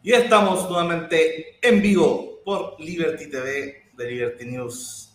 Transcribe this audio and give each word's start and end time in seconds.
Y 0.00 0.12
estamos 0.12 0.70
nuevamente 0.70 1.58
en 1.60 1.82
vivo 1.82 2.40
por 2.44 2.80
Liberty 2.80 3.28
TV 3.28 3.90
de 3.96 4.10
Liberty 4.10 4.44
News. 4.46 5.12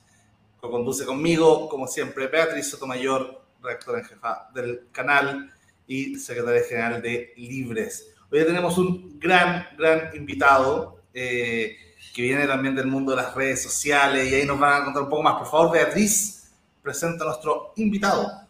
Lo 0.62 0.70
conduce 0.70 1.06
conmigo, 1.06 1.70
como 1.70 1.88
siempre, 1.88 2.28
Beatriz 2.28 2.70
Sotomayor, 2.70 3.42
redactora 3.62 4.00
en 4.00 4.06
jefa 4.06 4.50
del 4.54 4.88
canal 4.92 5.50
y 5.88 6.16
secretaria 6.16 6.64
general 6.68 7.02
de 7.02 7.34
Libres. 7.38 8.14
Hoy 8.30 8.44
tenemos 8.46 8.78
un 8.78 9.18
gran, 9.20 9.68
gran 9.78 10.14
invitado 10.16 11.00
eh, 11.14 11.78
que 12.14 12.22
viene 12.22 12.46
también 12.46 12.76
del 12.76 12.88
mundo 12.88 13.16
de 13.16 13.22
las 13.22 13.34
redes 13.34 13.64
sociales 13.64 14.30
y 14.30 14.36
ahí 14.36 14.46
nos 14.46 14.60
van 14.60 14.82
a 14.82 14.86
contar 14.86 15.04
un 15.04 15.10
poco 15.10 15.24
más. 15.24 15.36
Por 15.36 15.48
favor, 15.48 15.72
Beatriz, 15.72 16.52
presenta 16.82 17.24
a 17.24 17.28
nuestro 17.28 17.72
invitado. 17.78 18.43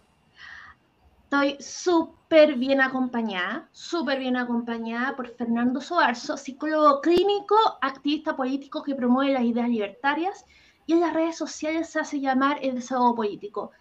Estoy 1.34 1.58
súper 1.60 2.58
bien 2.58 2.80
acompañada, 2.80 3.68
súper 3.72 4.20
bien 4.20 4.38
acompañada 4.38 5.16
por 5.16 5.36
Fernando 5.36 5.82
Soarzo, 5.82 6.38
psicólogo 6.38 7.02
clínico, 7.02 7.56
activista 7.82 8.36
político 8.36 8.84
que 8.84 8.94
promueve 8.94 9.34
las 9.34 9.42
ideas 9.42 9.68
libertarias 9.68 10.46
y 10.86 10.94
en 10.94 11.00
las 11.00 11.12
redes 11.12 11.36
sociales 11.36 11.90
se 11.90 12.00
hace 12.00 12.20
llamar 12.20 12.60
el 12.62 12.76
desahogo 12.76 13.16
político. 13.16 13.72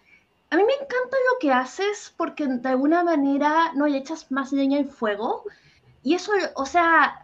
A 0.49 0.55
mí 0.55 0.63
me 0.63 0.73
encanta 0.73 1.15
lo 1.31 1.39
que 1.39 1.51
haces 1.51 2.11
porque 2.17 2.47
de 2.47 2.69
alguna 2.69 3.03
manera 3.03 3.71
no 3.75 3.85
le 3.85 3.99
echas 3.99 4.31
más 4.31 4.51
leña 4.51 4.79
al 4.79 4.87
fuego 4.87 5.43
y 6.01 6.15
eso, 6.15 6.31
o 6.55 6.65
sea, 6.65 7.23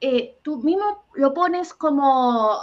eh, 0.00 0.40
tú 0.42 0.56
mismo 0.56 1.04
lo 1.14 1.32
pones 1.34 1.72
como 1.72 2.60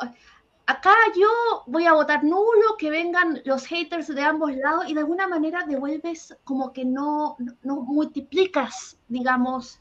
acá 0.70 0.94
yo 1.20 1.64
voy 1.66 1.88
a 1.88 1.94
votar 1.94 2.24
nulo, 2.24 2.78
que 2.78 2.92
vengan 2.92 3.42
los 3.44 3.66
haters 3.66 4.08
de 4.08 4.22
ambos 4.22 4.56
lados 4.56 4.86
y 4.88 4.94
de 4.94 5.00
alguna 5.00 5.28
manera 5.28 5.66
devuelves 5.68 6.38
como 6.44 6.72
que 6.72 6.86
no, 6.86 7.38
no 7.64 7.82
multiplicas, 7.82 8.96
digamos, 9.08 9.80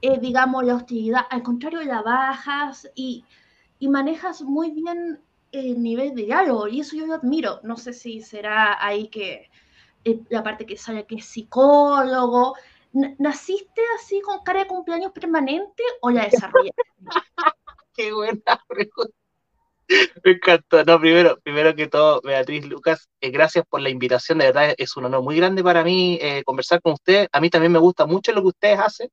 eh, 0.00 0.18
digamos, 0.18 0.64
la 0.64 0.76
hostilidad, 0.76 1.26
al 1.28 1.42
contrario, 1.42 1.82
la 1.82 2.00
bajas 2.00 2.88
y, 2.94 3.26
y 3.78 3.88
manejas 3.88 4.40
muy 4.40 4.70
bien 4.70 5.20
el 5.52 5.82
nivel 5.82 6.14
de 6.14 6.24
diálogo 6.24 6.66
y 6.66 6.80
eso 6.80 6.96
yo 6.96 7.06
lo 7.06 7.14
admiro. 7.14 7.60
No 7.62 7.76
sé 7.76 7.92
si 7.92 8.22
será 8.22 8.82
ahí 8.82 9.08
que 9.08 9.50
eh, 10.04 10.20
la 10.30 10.42
parte 10.42 10.64
que 10.64 10.78
sale 10.78 11.04
que 11.04 11.16
es 11.16 11.26
psicólogo. 11.26 12.56
¿Naciste 13.18 13.82
así 13.96 14.22
con 14.22 14.42
cara 14.42 14.60
de 14.60 14.66
cumpleaños 14.66 15.12
permanente 15.12 15.82
o 16.00 16.10
la 16.10 16.24
desarrollaste? 16.24 16.82
Qué 17.94 18.12
buena 18.14 18.58
pregunta. 18.66 19.21
Me 20.24 20.32
encantó. 20.32 20.84
No, 20.84 21.00
primero, 21.00 21.38
primero 21.42 21.74
que 21.74 21.88
todo, 21.88 22.20
Beatriz 22.22 22.64
Lucas, 22.66 23.08
eh, 23.20 23.30
gracias 23.30 23.64
por 23.68 23.80
la 23.80 23.90
invitación. 23.90 24.38
De 24.38 24.46
verdad, 24.46 24.74
es 24.76 24.96
un 24.96 25.04
honor 25.06 25.22
muy 25.22 25.36
grande 25.36 25.62
para 25.62 25.84
mí 25.84 26.18
eh, 26.20 26.42
conversar 26.44 26.80
con 26.82 26.94
usted. 26.94 27.28
A 27.32 27.40
mí 27.40 27.50
también 27.50 27.72
me 27.72 27.78
gusta 27.78 28.06
mucho 28.06 28.32
lo 28.32 28.42
que 28.42 28.48
ustedes 28.48 28.78
hacen. 28.78 29.08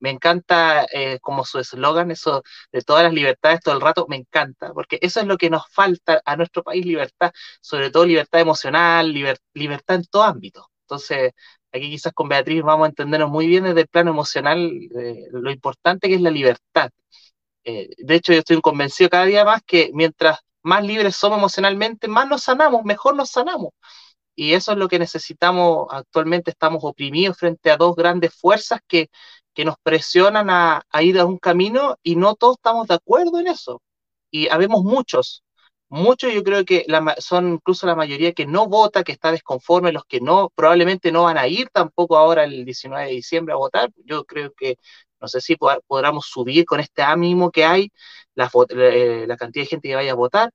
Me 0.00 0.10
encanta 0.10 0.86
eh, 0.92 1.18
como 1.20 1.44
su 1.44 1.58
eslogan, 1.60 2.10
eso 2.10 2.42
de 2.72 2.82
todas 2.82 3.04
las 3.04 3.12
libertades 3.14 3.60
todo 3.62 3.74
el 3.74 3.80
rato, 3.80 4.06
me 4.08 4.16
encanta, 4.16 4.72
porque 4.74 4.98
eso 5.00 5.20
es 5.20 5.26
lo 5.26 5.38
que 5.38 5.50
nos 5.50 5.64
falta 5.70 6.20
a 6.24 6.36
nuestro 6.36 6.62
país, 6.64 6.84
libertad, 6.84 7.32
sobre 7.60 7.90
todo 7.90 8.04
libertad 8.06 8.40
emocional, 8.40 9.12
libertad 9.12 9.96
en 9.96 10.04
todo 10.06 10.24
ámbito. 10.24 10.68
Entonces, 10.82 11.32
aquí 11.72 11.90
quizás 11.90 12.12
con 12.12 12.28
Beatriz 12.28 12.62
vamos 12.62 12.86
a 12.86 12.88
entendernos 12.88 13.30
muy 13.30 13.46
bien 13.46 13.64
desde 13.64 13.82
el 13.82 13.88
plano 13.88 14.10
emocional 14.10 14.70
lo 15.32 15.50
importante 15.50 16.08
que 16.08 16.16
es 16.16 16.20
la 16.20 16.30
libertad 16.30 16.90
eh, 17.64 17.90
de 17.98 18.14
hecho, 18.14 18.32
yo 18.32 18.40
estoy 18.40 18.60
convencido 18.60 19.10
cada 19.10 19.24
día 19.24 19.44
más 19.44 19.62
que 19.64 19.90
mientras 19.94 20.38
más 20.62 20.84
libres 20.84 21.16
somos 21.16 21.38
emocionalmente, 21.38 22.08
más 22.08 22.28
nos 22.28 22.42
sanamos, 22.42 22.84
mejor 22.84 23.16
nos 23.16 23.30
sanamos. 23.30 23.70
Y 24.34 24.54
eso 24.54 24.72
es 24.72 24.78
lo 24.78 24.88
que 24.88 24.98
necesitamos 24.98 25.88
actualmente. 25.90 26.50
Estamos 26.50 26.80
oprimidos 26.84 27.38
frente 27.38 27.70
a 27.70 27.76
dos 27.76 27.96
grandes 27.96 28.34
fuerzas 28.34 28.80
que, 28.88 29.10
que 29.54 29.64
nos 29.64 29.76
presionan 29.82 30.48
a, 30.50 30.84
ir 31.02 31.18
a 31.18 31.26
un 31.26 31.38
camino 31.38 31.96
y 32.02 32.16
no 32.16 32.34
todos 32.34 32.56
estamos 32.58 32.88
de 32.88 32.94
acuerdo 32.94 33.38
en 33.40 33.48
eso. 33.48 33.82
Y 34.30 34.48
habemos 34.48 34.82
muchos, 34.84 35.44
muchos 35.88 36.32
yo 36.32 36.42
creo 36.42 36.64
que 36.64 36.86
son 37.18 37.54
incluso 37.54 37.86
la 37.86 37.94
mayoría 37.94 38.32
que 38.32 38.46
no 38.46 38.66
vota, 38.68 39.04
que 39.04 39.12
está 39.12 39.30
desconforme, 39.32 39.92
los 39.92 40.04
que 40.06 40.20
no, 40.20 40.50
probablemente 40.54 41.12
no 41.12 41.24
van 41.24 41.38
a 41.38 41.48
ir 41.48 41.68
tampoco 41.72 42.16
ahora 42.16 42.44
el 42.44 42.64
19 42.64 43.06
de 43.06 43.12
diciembre 43.12 43.52
a 43.54 43.56
votar. 43.56 43.90
Yo 44.06 44.24
creo 44.24 44.52
que 44.56 44.78
no 45.22 45.28
sé 45.28 45.40
si 45.40 45.56
podamos 45.86 46.26
subir 46.26 46.64
con 46.66 46.80
este 46.80 47.02
ánimo 47.02 47.50
que 47.50 47.64
hay 47.64 47.92
la, 48.34 48.50
eh, 48.70 49.26
la 49.28 49.36
cantidad 49.36 49.64
de 49.64 49.68
gente 49.68 49.88
que 49.88 49.94
vaya 49.94 50.12
a 50.12 50.14
votar. 50.16 50.52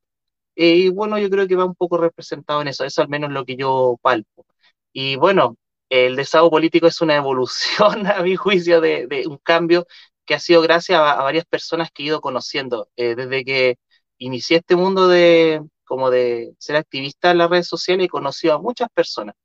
Eh, 0.55 0.75
y 0.77 0.89
bueno, 0.89 1.19
yo 1.19 1.29
creo 1.29 1.47
que 1.47 1.55
va 1.55 1.65
un 1.65 1.75
poco 1.75 1.97
representado 1.97 2.61
en 2.61 2.69
eso, 2.69 2.83
eso 2.85 3.01
al 3.01 3.09
menos 3.09 3.31
lo 3.31 3.45
que 3.45 3.55
yo 3.55 3.97
palpo. 4.01 4.45
Y 4.93 5.15
bueno, 5.17 5.57
el 5.89 6.15
desahogo 6.15 6.51
político 6.51 6.87
es 6.87 7.01
una 7.01 7.15
evolución, 7.17 8.07
a 8.07 8.21
mi 8.23 8.35
juicio, 8.35 8.81
de, 8.81 9.25
un 9.27 9.37
cambio 9.37 9.87
que 10.25 10.35
ha 10.35 10.39
sido 10.39 10.61
gracias 10.61 10.99
a, 10.99 11.23
varias 11.23 11.45
personas 11.45 11.91
que 11.91 12.03
he 12.03 12.07
ido 12.07 12.21
conociendo. 12.21 12.89
Eh, 12.97 13.15
desde 13.15 13.45
que 13.45 13.77
inicié 14.17 14.57
este 14.57 14.75
mundo 14.75 15.07
de 15.07 15.61
como 15.85 16.09
de 16.09 16.53
ser 16.59 16.75
activista 16.75 17.31
en 17.31 17.37
las 17.39 17.49
redes 17.49 17.67
sociales, 17.67 18.05
he 18.05 18.09
conocido 18.09 18.55
a 18.55 18.59
muchas 18.61 18.89
personas 18.89 19.35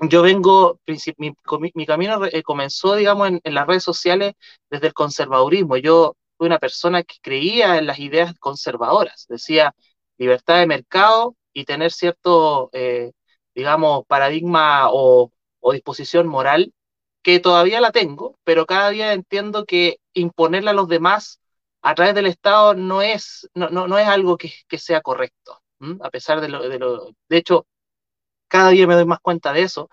yo 0.00 0.22
vengo, 0.22 0.80
mi, 1.16 1.86
camino 1.86 2.24
eh, 2.26 2.42
comenzó, 2.42 2.94
digamos, 2.96 3.28
en, 3.42 3.54
las 3.54 3.66
redes 3.66 3.82
sociales 3.82 4.34
desde 4.70 4.88
el 4.88 4.94
conservadurismo. 4.94 5.76
Yo 5.78 6.16
fui 6.36 6.46
una 6.46 6.58
persona 6.58 7.02
que 7.02 7.16
creía 7.22 7.78
en 7.78 7.86
las 7.86 7.98
ideas 7.98 8.34
conservadoras, 8.38 9.26
decía 9.28 9.74
libertad 10.18 10.58
de 10.58 10.66
mercado 10.66 11.36
y 11.52 11.64
tener 11.64 11.92
cierto, 11.92 12.70
eh, 12.72 13.12
digamos, 13.54 14.04
paradigma 14.06 14.88
o, 14.90 15.30
disposición 15.72 16.28
moral, 16.28 16.72
que 17.22 17.40
todavía 17.40 17.80
la 17.80 17.90
tengo, 17.90 18.38
pero 18.44 18.66
cada 18.66 18.90
día 18.90 19.12
entiendo 19.12 19.64
que 19.66 19.98
imponerla 20.14 20.70
a 20.70 20.74
los 20.74 20.88
demás 20.88 21.40
a 21.82 21.94
través 21.94 22.14
del 22.14 22.26
Estado 22.26 22.74
no 22.74 23.02
es, 23.02 23.48
no, 23.54 23.68
no, 23.70 23.98
es 23.98 24.06
algo 24.06 24.36
que, 24.36 24.52
sea 24.78 25.00
correcto, 25.00 25.60
a 26.02 26.10
pesar 26.10 26.40
de 26.40 26.48
lo, 26.48 26.68
de 26.68 26.78
lo, 26.78 27.10
de 27.28 27.36
hecho, 27.36 27.66
cada 28.48 28.70
día 28.70 28.86
me 28.86 28.94
doy 28.94 29.06
más 29.06 29.20
cuenta 29.20 29.52
de 29.52 29.62
eso. 29.62 29.88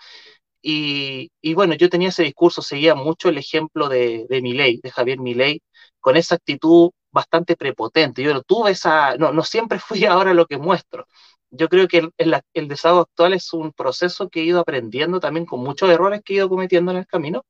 Y, 0.62 1.30
bueno, 1.56 1.76
yo 1.76 1.90
tenía 1.90 2.10
ese 2.10 2.24
discurso, 2.24 2.62
seguía 2.62 2.96
mucho 2.96 3.30
el 3.30 3.38
ejemplo 3.38 3.90
de, 3.90 4.26
de 4.30 4.80
de 4.82 4.92
Javier 4.92 5.20
Milei, 5.20 5.62
con 6.00 6.18
esa 6.18 6.36
actitud 6.36 6.92
bastante 7.12 7.56
prepotente. 7.58 8.24
Yo 8.24 8.42
tuve 8.44 8.72
esa, 8.72 9.18
no, 9.18 9.34
no 9.34 9.44
siempre 9.44 9.80
fui 9.80 10.06
ahora 10.06 10.34
lo 10.34 10.46
que 10.48 10.58
muestro. 10.58 11.08
Yo 11.52 11.70
creo 11.70 11.88
que 11.88 12.10
el, 12.18 12.42
el, 12.54 12.68
desahogo 12.68 13.02
actual 13.02 13.34
es 13.34 13.54
un 13.54 13.74
proceso 13.74 14.30
que 14.30 14.42
he 14.42 14.46
ido 14.46 14.60
aprendiendo 14.60 15.20
también 15.20 15.46
con 15.46 15.62
muchos 15.62 15.90
errores 15.90 16.22
que 16.24 16.34
he 16.34 16.38
ido 16.38 16.50
cometiendo 16.50 16.92
en 16.92 16.98
el 17.00 17.08
camino. 17.08 17.44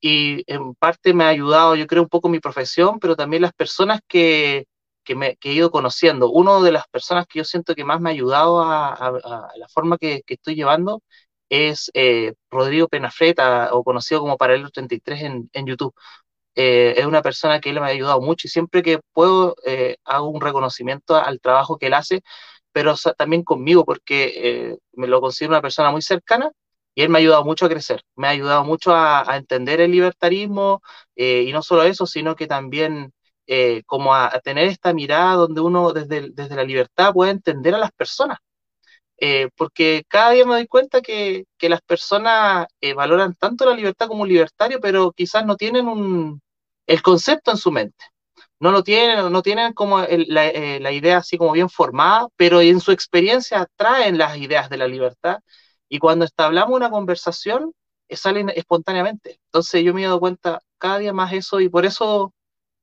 Y 0.00 0.44
en 0.52 0.74
parte 0.74 1.14
me 1.14 1.24
ha 1.24 1.28
ayudado, 1.28 1.74
yo 1.76 1.86
creo, 1.86 2.02
un 2.02 2.08
poco 2.08 2.28
mi 2.28 2.40
profesión, 2.40 2.98
pero 3.00 3.16
también 3.16 3.42
las 3.42 3.52
personas 3.54 4.00
que, 4.08 4.66
que, 5.06 5.14
me, 5.16 5.38
he 5.42 5.52
ido 5.52 5.70
conociendo. 5.70 6.30
Una 6.30 6.60
de 6.60 6.72
las 6.72 6.88
personas 6.88 7.26
que 7.26 7.38
yo 7.38 7.44
siento 7.44 7.74
que 7.74 7.84
más 7.84 8.00
me 8.00 8.10
ha 8.10 8.12
ayudado 8.12 8.60
a, 8.62 9.12
la 9.56 9.68
forma 9.68 9.98
que, 9.98 10.22
estoy 10.26 10.56
llevando 10.56 11.02
es 11.48 11.90
eh, 11.94 12.34
Rodrigo 12.50 12.88
Penafreta, 12.88 13.70
o 13.72 13.84
conocido 13.84 14.20
como 14.20 14.36
Paralelo 14.36 14.70
33 14.70 15.22
en, 15.52 15.66
YouTube. 15.66 15.94
Eh, 16.56 16.94
es 16.98 17.06
una 17.06 17.22
persona 17.22 17.60
que 17.60 17.70
él 17.70 17.80
me 17.80 17.86
ha 17.86 17.90
ayudado 17.90 18.20
mucho 18.20 18.48
y 18.48 18.50
siempre 18.50 18.82
que 18.82 19.00
puedo 19.12 19.56
eh, 19.66 19.96
hago 20.04 20.28
un 20.30 20.40
reconocimiento 20.40 21.16
al 21.16 21.40
trabajo 21.40 21.78
que 21.78 21.86
él 21.88 21.94
hace, 21.94 22.22
pero 22.72 22.94
también 23.18 23.44
conmigo, 23.44 23.84
porque 23.84 24.78
me 24.92 25.06
lo 25.06 25.20
considero 25.20 25.52
una 25.54 25.62
persona 25.62 25.90
muy 25.90 26.02
cercana 26.02 26.50
y 26.94 27.02
él 27.02 27.10
me 27.10 27.18
ha 27.18 27.20
ayudado 27.20 27.44
mucho 27.44 27.66
a 27.66 27.68
crecer, 27.68 28.02
me 28.16 28.26
ha 28.28 28.30
ayudado 28.30 28.64
mucho 28.64 28.94
a 28.94 29.36
entender 29.36 29.80
el 29.80 29.92
libertarismo 29.92 30.82
y 31.16 31.52
no 31.52 31.62
solo 31.62 31.84
eso, 31.84 32.06
sino 32.06 32.36
que 32.36 32.46
también 32.46 33.12
eh, 33.46 33.82
como 33.86 34.14
a, 34.14 34.30
tener 34.40 34.66
esta 34.68 34.92
mirada 34.92 35.34
donde 35.34 35.60
uno 35.60 35.92
desde, 35.92 36.30
desde 36.32 36.56
la 36.56 36.64
libertad 36.64 37.12
puede 37.12 37.30
entender 37.32 37.74
a 37.74 37.78
las 37.78 37.92
personas. 37.92 38.38
Eh, 39.18 39.48
porque 39.56 40.04
cada 40.08 40.32
día 40.32 40.44
me 40.44 40.54
doy 40.54 40.66
cuenta 40.66 41.00
que, 41.00 41.46
que 41.58 41.68
las 41.68 41.80
personas 41.82 42.66
eh, 42.80 42.94
valoran 42.94 43.34
tanto 43.34 43.64
la 43.64 43.74
libertad 43.74 44.08
como 44.08 44.22
un 44.22 44.28
libertario, 44.28 44.80
pero 44.80 45.12
quizás 45.12 45.46
no 45.46 45.56
tienen 45.56 45.88
un, 45.88 46.42
el 46.86 47.02
concepto 47.02 47.50
en 47.50 47.56
su 47.58 47.70
mente. 47.72 48.04
No 48.60 48.72
lo 48.72 48.82
tienen, 48.82 49.32
no 49.32 49.42
tienen 49.42 49.72
como 49.74 50.00
la, 50.00 50.52
la, 50.80 50.92
idea 50.92 51.18
así 51.18 51.38
como 51.38 51.52
bien 51.52 51.68
formada, 51.70 52.28
pero 52.36 52.60
en 52.60 52.80
su 52.80 52.92
experiencia 52.92 53.66
traen 53.76 54.18
las 54.18 54.36
ideas 54.38 54.70
de 54.70 54.78
la 54.78 54.88
libertad 54.88 55.38
y 55.88 55.98
cuando 55.98 56.24
establamos 56.24 56.74
una 56.76 56.90
conversación 56.90 57.72
salen 58.10 58.50
espontáneamente. 58.50 59.40
Entonces 59.46 59.84
yo 59.84 59.94
me 59.94 60.02
he 60.02 60.04
dado 60.04 60.20
cuenta 60.20 60.60
cada 60.78 60.98
día 60.98 61.12
más 61.12 61.32
eso 61.32 61.60
y 61.60 61.68
por 61.68 61.86
eso 61.86 62.32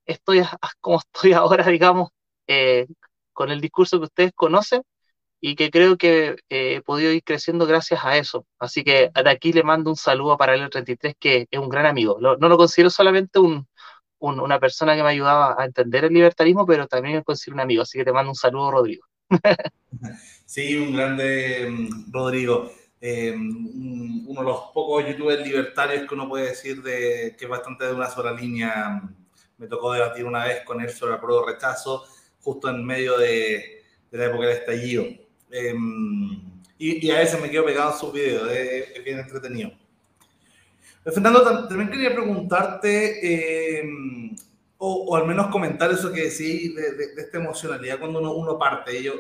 estoy 0.06 0.42
como 0.82 1.00
estoy 1.00 1.34
ahora, 1.34 1.66
digamos, 1.68 2.10
eh, 2.48 2.88
con 3.34 3.52
el 3.52 3.62
discurso 3.62 4.00
que 4.00 4.06
ustedes 4.06 4.32
conocen 4.36 4.84
y 5.42 5.56
que 5.56 5.72
creo 5.72 5.98
que 5.98 6.38
eh, 6.50 6.76
he 6.76 6.82
podido 6.82 7.12
ir 7.12 7.24
creciendo 7.24 7.66
gracias 7.66 8.04
a 8.04 8.18
eso. 8.18 8.46
Así 8.60 8.84
que 8.84 9.12
de 9.14 9.30
aquí 9.30 9.52
le 9.54 9.64
mando 9.64 9.90
un 9.90 9.98
saludo 9.98 10.38
para 10.38 10.56
el 10.56 10.70
33, 10.70 11.16
que 11.20 11.48
es 11.52 11.60
un 11.60 11.70
gran 11.70 11.86
amigo. 11.86 12.18
no 12.20 12.36
lo 12.38 12.58
considero 12.58 12.90
solamente 12.90 13.40
un, 13.40 13.68
una 14.32 14.60
persona 14.60 14.96
que 14.96 15.04
me 15.04 15.10
ayudaba 15.10 15.56
a 15.58 15.66
entender 15.66 16.06
el 16.06 16.14
libertarismo, 16.14 16.66
pero 16.66 16.88
también 16.88 17.18
lo 17.18 17.24
considero 17.24 17.56
un 17.56 17.62
amigo. 17.62 17.84
Así 17.84 17.98
que 17.98 18.06
te 18.06 18.14
mando 18.14 18.32
un 18.32 18.36
saludo, 18.36 18.72
Rodrigo. 18.72 19.06
sí, 20.46 20.76
un 20.78 20.96
grande 20.96 21.68
mm, 21.70 22.12
Rodrigo. 22.12 22.72
Eh, 23.02 23.36
uno 23.36 24.42
de 24.42 24.48
los 24.48 24.62
pocos 24.74 25.06
youtubers 25.06 25.46
libertarios 25.46 26.08
que 26.08 26.16
uno 26.16 26.30
puede 26.30 26.48
decir 26.48 26.82
de, 26.82 27.36
que 27.38 27.46
es 27.46 27.52
bastante 27.52 27.86
de 27.86 27.94
una 27.94 28.10
sola 28.10 28.32
línea 28.32 29.02
me 29.58 29.68
tocó 29.68 29.94
debatir 29.94 30.26
una 30.26 30.46
vez 30.46 30.64
con 30.66 30.82
él 30.82 30.90
sobre 30.90 31.14
el 31.14 31.20
prueba 31.20 31.52
rechazo, 31.52 32.04
justo 32.42 32.70
en 32.70 32.86
medio 32.86 33.18
de, 33.18 33.84
de 34.12 34.18
la 34.18 34.26
época 34.26 34.48
del 34.48 34.58
estallido. 34.58 35.06
Em, 35.52 36.42
y, 36.78 37.12
a 37.12 37.20
veces 37.20 37.40
me 37.40 37.50
quedo 37.50 37.66
pegado 37.66 37.94
en 37.94 38.00
sus 38.00 38.14
videos, 38.14 38.52
es, 38.52 39.04
bien 39.04 39.20
entretenido. 39.20 39.72
Fernando, 41.04 41.68
también 41.68 41.90
quería 41.90 42.14
preguntarte, 42.14 43.80
em, 43.80 44.36
o, 44.78 45.16
al 45.16 45.28
menos 45.28 45.48
comentar 45.48 45.92
eso 45.92 46.12
que 46.12 46.30
decís 46.30 46.76
de, 46.76 46.92
de, 46.94 47.22
esta 47.22 47.38
emocionalidad 47.38 48.00
cuando 48.00 48.20
uno, 48.20 48.34
uno 48.34 48.58
parte. 48.58 49.02
Yo, 49.02 49.14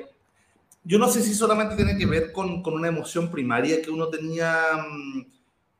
yo 0.83 0.99
no 0.99 1.07
sé 1.07 1.21
si 1.21 1.33
solamente 1.33 1.75
tiene 1.75 1.97
que 1.97 2.05
ver 2.05 2.31
con, 2.31 2.61
con 2.61 2.73
una 2.73 2.89
emoción 2.89 3.31
primaria 3.31 3.81
que 3.81 3.89
uno 3.89 4.09
tenía 4.09 4.85
mm, 4.87 5.25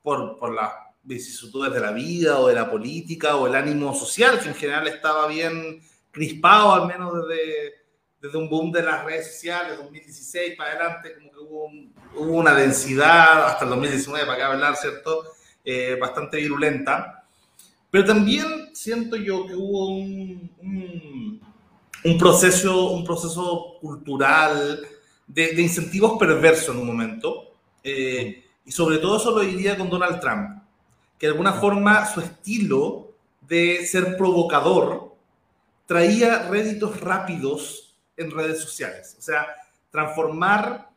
por, 0.02 0.38
por 0.38 0.54
las 0.54 0.72
vicisitudes 1.04 1.74
de 1.74 1.80
la 1.80 1.92
vida 1.92 2.40
o 2.40 2.48
de 2.48 2.56
la 2.56 2.70
política 2.70 3.36
o 3.36 3.48
el 3.48 3.56
ánimo 3.56 3.94
social, 3.94 4.40
que 4.40 4.50
en 4.50 4.56
general 4.56 4.88
estaba 4.88 5.28
bien 5.28 5.82
crispado, 6.12 6.74
al 6.74 6.88
menos 6.88 7.28
desde, 7.28 7.74
desde 8.22 8.38
un 8.38 8.50
boom 8.50 8.72
de 8.72 8.84
las 8.84 9.04
redes 9.04 9.34
sociales, 9.34 9.78
2016 9.78 10.56
para 10.56 10.72
adelante, 10.72 11.14
como 11.16 11.32
que 11.32 11.40
hubo, 11.40 11.70
hubo 12.16 12.38
una 12.38 12.54
densidad, 12.56 13.48
hasta 13.48 13.66
el 13.66 13.72
2019 13.72 14.26
para 14.26 14.38
acá 14.38 14.54
hablar, 14.54 14.76
¿cierto? 14.78 15.24
Eh, 15.66 15.98
bastante 16.00 16.38
virulenta. 16.38 17.26
Pero 17.90 18.06
también 18.06 18.70
siento 18.74 19.16
yo 19.18 19.46
que 19.46 19.56
hubo 19.56 19.90
un, 19.90 21.40
un, 22.04 22.18
proceso, 22.18 22.92
un 22.92 23.04
proceso 23.04 23.78
cultural 23.80 24.88
de, 25.28 25.54
de, 25.54 25.62
incentivos 25.62 26.18
perversos 26.18 26.74
en 26.74 26.82
un 26.82 26.88
momento. 26.88 27.56
Eh, 27.84 28.44
y 28.66 28.72
sobre 28.72 28.98
todo 28.98 29.18
eso 29.18 29.32
lo 29.32 29.42
diría 29.42 29.78
con 29.78 29.90
Donald 29.90 30.20
Trump, 30.20 30.63
que 31.18 31.28
de 31.28 31.32
alguna 31.32 31.54
forma 31.54 32.06
su 32.06 32.22
estilo 32.22 33.12
de 33.42 33.86
ser 33.86 34.18
provocador 34.18 35.14
traía 35.86 36.50
réditos 36.50 37.00
rápidos 37.02 37.96
en 38.18 38.32
redes 38.32 38.60
sociales. 38.60 39.16
O 39.20 39.22
sea, 39.22 39.48
transformar 39.92 40.90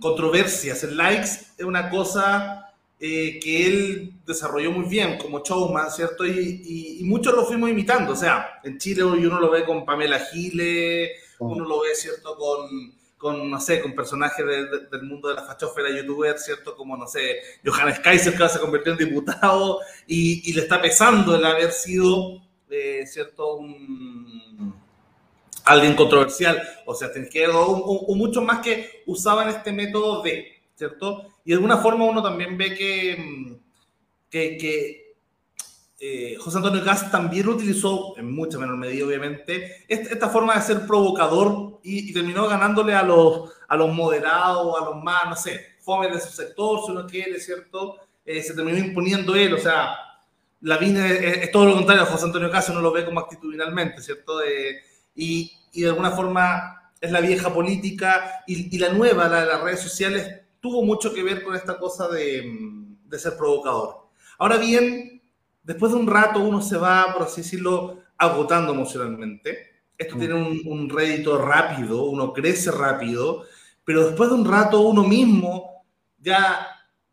controversias 0.00 0.84
en 0.84 0.96
likes 0.96 1.28
es 1.58 1.64
una 1.64 1.90
cosa 1.90 2.70
eh, 3.00 3.40
que 3.40 3.66
él 3.66 4.12
desarrolló 4.26 4.70
muy 4.70 4.84
bien 4.84 5.18
como 5.18 5.42
showman, 5.42 5.90
¿cierto? 5.90 6.26
Y, 6.26 7.00
muchos 7.04 7.34
lo 7.34 7.46
fuimos 7.46 7.70
imitando. 7.70 8.12
O 8.12 8.16
sea, 8.16 8.60
en 8.62 8.78
Chile 8.78 9.02
uno 9.02 9.40
lo 9.40 9.50
ve 9.50 9.64
con 9.64 9.84
Pamela 9.84 10.20
Gile, 10.20 11.12
uno 11.38 11.64
lo 11.64 11.80
ve, 11.80 11.94
¿cierto? 11.94 12.36
Con, 12.36 12.92
con 13.20 13.48
no 13.48 13.60
sé, 13.60 13.80
con 13.80 13.94
personajes 13.94 14.44
del 14.90 15.02
mundo 15.02 15.28
de 15.28 15.34
la 15.34 15.42
fachófera 15.42 15.90
youtuber, 15.90 16.38
¿cierto? 16.38 16.74
Como, 16.74 16.96
no 16.96 17.06
sé, 17.06 17.36
Johannes 17.64 18.00
Kaiser, 18.00 18.36
que 18.36 18.48
se 18.48 18.58
convirtió 18.58 18.92
en 18.92 18.98
diputado 18.98 19.78
y, 20.06 20.50
y 20.50 20.54
le 20.54 20.62
está 20.62 20.80
pesando 20.80 21.36
el 21.36 21.44
haber 21.44 21.70
sido 21.70 22.40
¿cierto? 23.06 23.56
Un, 23.56 24.74
alguien 25.64 25.94
controversial. 25.94 26.62
O 26.86 26.94
sea, 26.94 27.12
tenés 27.12 27.30
que 27.30 27.46
o, 27.48 28.14
muchos 28.14 28.42
más 28.44 28.60
que 28.60 29.02
usaban 29.06 29.48
este 29.48 29.72
método 29.72 30.22
de, 30.22 30.60
¿cierto? 30.74 31.26
Y 31.44 31.50
de 31.50 31.56
alguna 31.56 31.78
forma 31.78 32.04
uno 32.04 32.22
también 32.22 32.56
ve 32.56 32.74
que, 32.74 33.58
que, 34.30 35.09
eh, 36.02 36.36
José 36.38 36.56
Antonio 36.56 36.82
Gas 36.82 37.10
también 37.10 37.46
utilizó, 37.46 38.16
en 38.16 38.32
mucha 38.32 38.58
menor 38.58 38.78
medida 38.78 39.06
obviamente, 39.06 39.84
esta, 39.86 40.30
forma 40.30 40.54
de 40.54 40.62
ser 40.62 40.86
provocador 40.86 41.78
y, 41.82 42.10
terminó 42.14 42.48
ganándole 42.48 42.94
a 42.94 43.02
los, 43.02 43.52
a 43.68 43.76
los 43.76 43.92
moderados, 43.92 44.80
a 44.80 44.84
los 44.86 45.04
más, 45.04 45.28
no 45.28 45.36
sé, 45.36 45.76
jóvenes 45.84 46.24
de 46.24 46.30
su 46.30 46.34
sector, 46.34 46.80
si 46.86 46.92
uno 46.92 47.06
quiere, 47.06 47.38
¿cierto? 47.38 47.96
Eh, 48.24 48.42
se 48.42 48.54
terminó 48.54 48.78
imponiendo 48.78 49.34
él, 49.34 49.52
o 49.52 49.58
sea, 49.58 49.94
Lavín 50.62 50.96
es, 50.96 51.20
es, 51.20 51.52
todo 51.52 51.66
lo 51.66 51.74
contrario, 51.74 52.06
José 52.06 52.24
Antonio 52.24 52.50
Caso 52.50 52.72
no 52.72 52.80
lo 52.80 52.92
ve 52.92 53.04
como 53.04 53.20
actitudinalmente, 53.20 54.00
¿cierto? 54.00 54.40
y, 55.14 55.52
y, 55.70 55.82
de 55.82 55.88
alguna 55.88 56.12
forma 56.12 56.92
es 56.98 57.10
la 57.10 57.20
vieja 57.20 57.52
política 57.52 58.42
y, 58.46 58.78
la 58.78 58.88
nueva, 58.90 59.28
la 59.28 59.40
de 59.42 59.46
las 59.48 59.60
redes 59.60 59.80
sociales, 59.80 60.40
tuvo 60.60 60.82
mucho 60.82 61.12
que 61.12 61.22
ver 61.22 61.42
con 61.42 61.54
esta 61.54 61.78
cosa 61.78 62.08
de, 62.08 62.42
de, 63.04 63.18
ser 63.18 63.36
provocador. 63.36 64.08
Ahora 64.38 64.56
bien, 64.56 65.19
después 65.62 65.92
de 65.92 65.98
un 65.98 66.06
rato 66.06 66.40
uno 66.40 66.60
se 66.60 66.76
va, 66.76 67.12
por 67.12 67.22
así 67.22 67.42
decirlo, 67.42 67.98
agotando 68.16 68.72
emocionalmente. 68.72 69.70
Esto 69.96 70.16
tiene 70.16 70.34
un, 70.34 70.62
un 70.66 70.88
rédito 70.88 71.38
rápido, 71.38 72.04
uno 72.04 72.32
crece 72.32 72.70
rápido, 72.70 73.44
pero 73.84 74.06
después 74.06 74.30
de 74.30 74.36
un 74.36 74.44
rato 74.44 74.80
uno 74.80 75.04
mismo 75.04 75.84
ya 76.18 76.66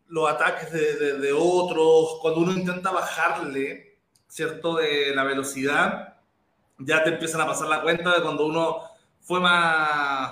los 0.07 0.29
ataques 0.29 0.71
de, 0.71 1.17
de, 1.17 1.33
otros, 1.33 2.19
cuando 2.21 2.41
uno 2.41 2.53
intenta 2.53 2.91
bajarle, 2.91 3.99
¿cierto?, 4.27 4.75
de 4.75 5.13
la 5.13 5.23
velocidad, 5.23 6.15
ya 6.77 7.03
te 7.03 7.09
empiezan 7.09 7.41
a 7.41 7.47
pasar 7.47 7.67
la 7.67 7.81
cuenta 7.81 8.15
de 8.15 8.21
cuando 8.21 8.45
uno 8.45 8.81
fue 9.19 9.39
más, 9.39 10.31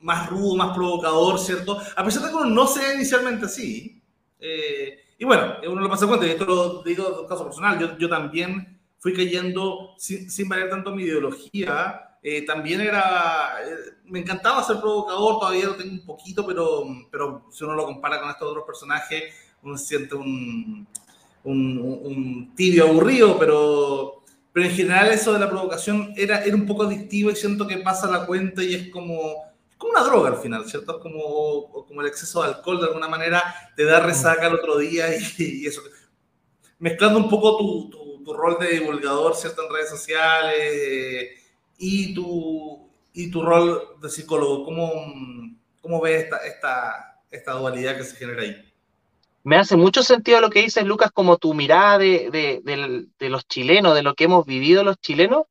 más 0.00 0.28
rudo, 0.28 0.56
más 0.56 0.74
provocador, 0.74 1.38
¿cierto? 1.38 1.80
A 1.96 2.04
pesar 2.04 2.22
de 2.22 2.30
que 2.30 2.34
uno 2.34 2.46
no 2.46 2.66
sea 2.66 2.94
inicialmente 2.94 3.46
así. 3.46 4.02
Eh, 4.40 4.99
y 5.20 5.24
bueno, 5.24 5.54
uno 5.68 5.82
lo 5.82 5.88
pasa 5.88 6.08
cuenta, 6.08 6.26
y 6.26 6.30
esto 6.30 6.44
lo 6.44 6.82
digo 6.82 7.22
de 7.22 7.28
caso 7.28 7.44
personal, 7.44 7.78
yo, 7.78 7.96
yo 7.96 8.08
también 8.08 8.80
fui 8.98 9.12
cayendo 9.12 9.94
sin, 9.98 10.28
sin 10.28 10.48
variar 10.48 10.70
tanto 10.70 10.92
mi 10.92 11.04
ideología 11.04 12.10
eh, 12.22 12.44
también 12.44 12.82
era, 12.82 13.60
eh, 13.64 13.94
me 14.04 14.18
encantaba 14.18 14.62
ser 14.62 14.78
provocador, 14.78 15.38
todavía 15.38 15.66
lo 15.66 15.76
tengo 15.76 15.92
un 15.92 16.04
poquito, 16.04 16.46
pero, 16.46 16.84
pero 17.10 17.46
si 17.50 17.64
uno 17.64 17.74
lo 17.74 17.86
compara 17.86 18.20
con 18.20 18.28
estos 18.28 18.48
otros 18.48 18.64
personajes, 18.66 19.34
uno 19.62 19.78
siente 19.78 20.14
un, 20.16 20.86
un, 21.44 21.78
un, 21.78 22.54
tibio 22.54 22.88
aburrido, 22.88 23.38
pero, 23.38 24.22
pero 24.52 24.66
en 24.66 24.72
general 24.72 25.10
eso 25.12 25.32
de 25.32 25.38
la 25.38 25.48
provocación 25.48 26.12
era, 26.14 26.44
era 26.44 26.54
un 26.54 26.66
poco 26.66 26.82
adictivo 26.82 27.30
y 27.30 27.36
siento 27.36 27.66
que 27.66 27.78
pasa 27.78 28.10
la 28.10 28.26
cuenta 28.26 28.62
y 28.62 28.74
es 28.74 28.90
como, 28.90 29.49
como 29.80 29.92
una 29.94 30.04
droga 30.04 30.28
al 30.28 30.36
final, 30.36 30.68
¿cierto? 30.68 30.98
Es 30.98 31.02
como, 31.02 31.86
como 31.86 32.02
el 32.02 32.06
exceso 32.06 32.42
de 32.42 32.48
alcohol 32.48 32.80
de 32.80 32.88
alguna 32.88 33.08
manera, 33.08 33.42
te 33.74 33.84
da 33.84 33.98
resaca 33.98 34.46
el 34.46 34.54
otro 34.56 34.76
día 34.76 35.06
y, 35.38 35.66
eso. 35.66 35.80
Mezclando 36.78 37.18
un 37.18 37.30
poco 37.30 37.56
tu, 37.56 37.90
tu, 37.90 38.22
tu, 38.22 38.34
rol 38.34 38.58
de 38.60 38.78
divulgador, 38.78 39.34
¿cierto? 39.34 39.62
En 39.66 39.72
redes 39.72 39.88
sociales 39.88 41.30
y 41.78 42.14
tu, 42.14 42.90
y 43.14 43.30
tu 43.30 43.42
rol 43.42 43.96
de 44.02 44.10
psicólogo. 44.10 44.66
¿Cómo, 44.66 44.92
cómo 45.80 46.00
ves 46.02 46.24
esta, 46.24 46.36
esta, 46.46 47.22
esta 47.30 47.52
dualidad 47.52 47.96
que 47.96 48.04
se 48.04 48.16
genera 48.16 48.42
ahí? 48.42 48.74
Me 49.44 49.56
hace 49.56 49.76
mucho 49.76 50.02
sentido 50.02 50.42
lo 50.42 50.50
que 50.50 50.60
dices, 50.60 50.84
Lucas, 50.84 51.10
como 51.10 51.38
tu 51.38 51.54
mirada 51.54 51.96
de, 51.96 52.30
de, 52.30 53.06
de, 53.18 53.28
los 53.30 53.48
chilenos, 53.48 53.94
de 53.94 54.02
lo 54.02 54.14
que 54.14 54.24
hemos 54.24 54.44
vivido 54.44 54.84
los 54.84 55.00
chilenos, 55.00 55.44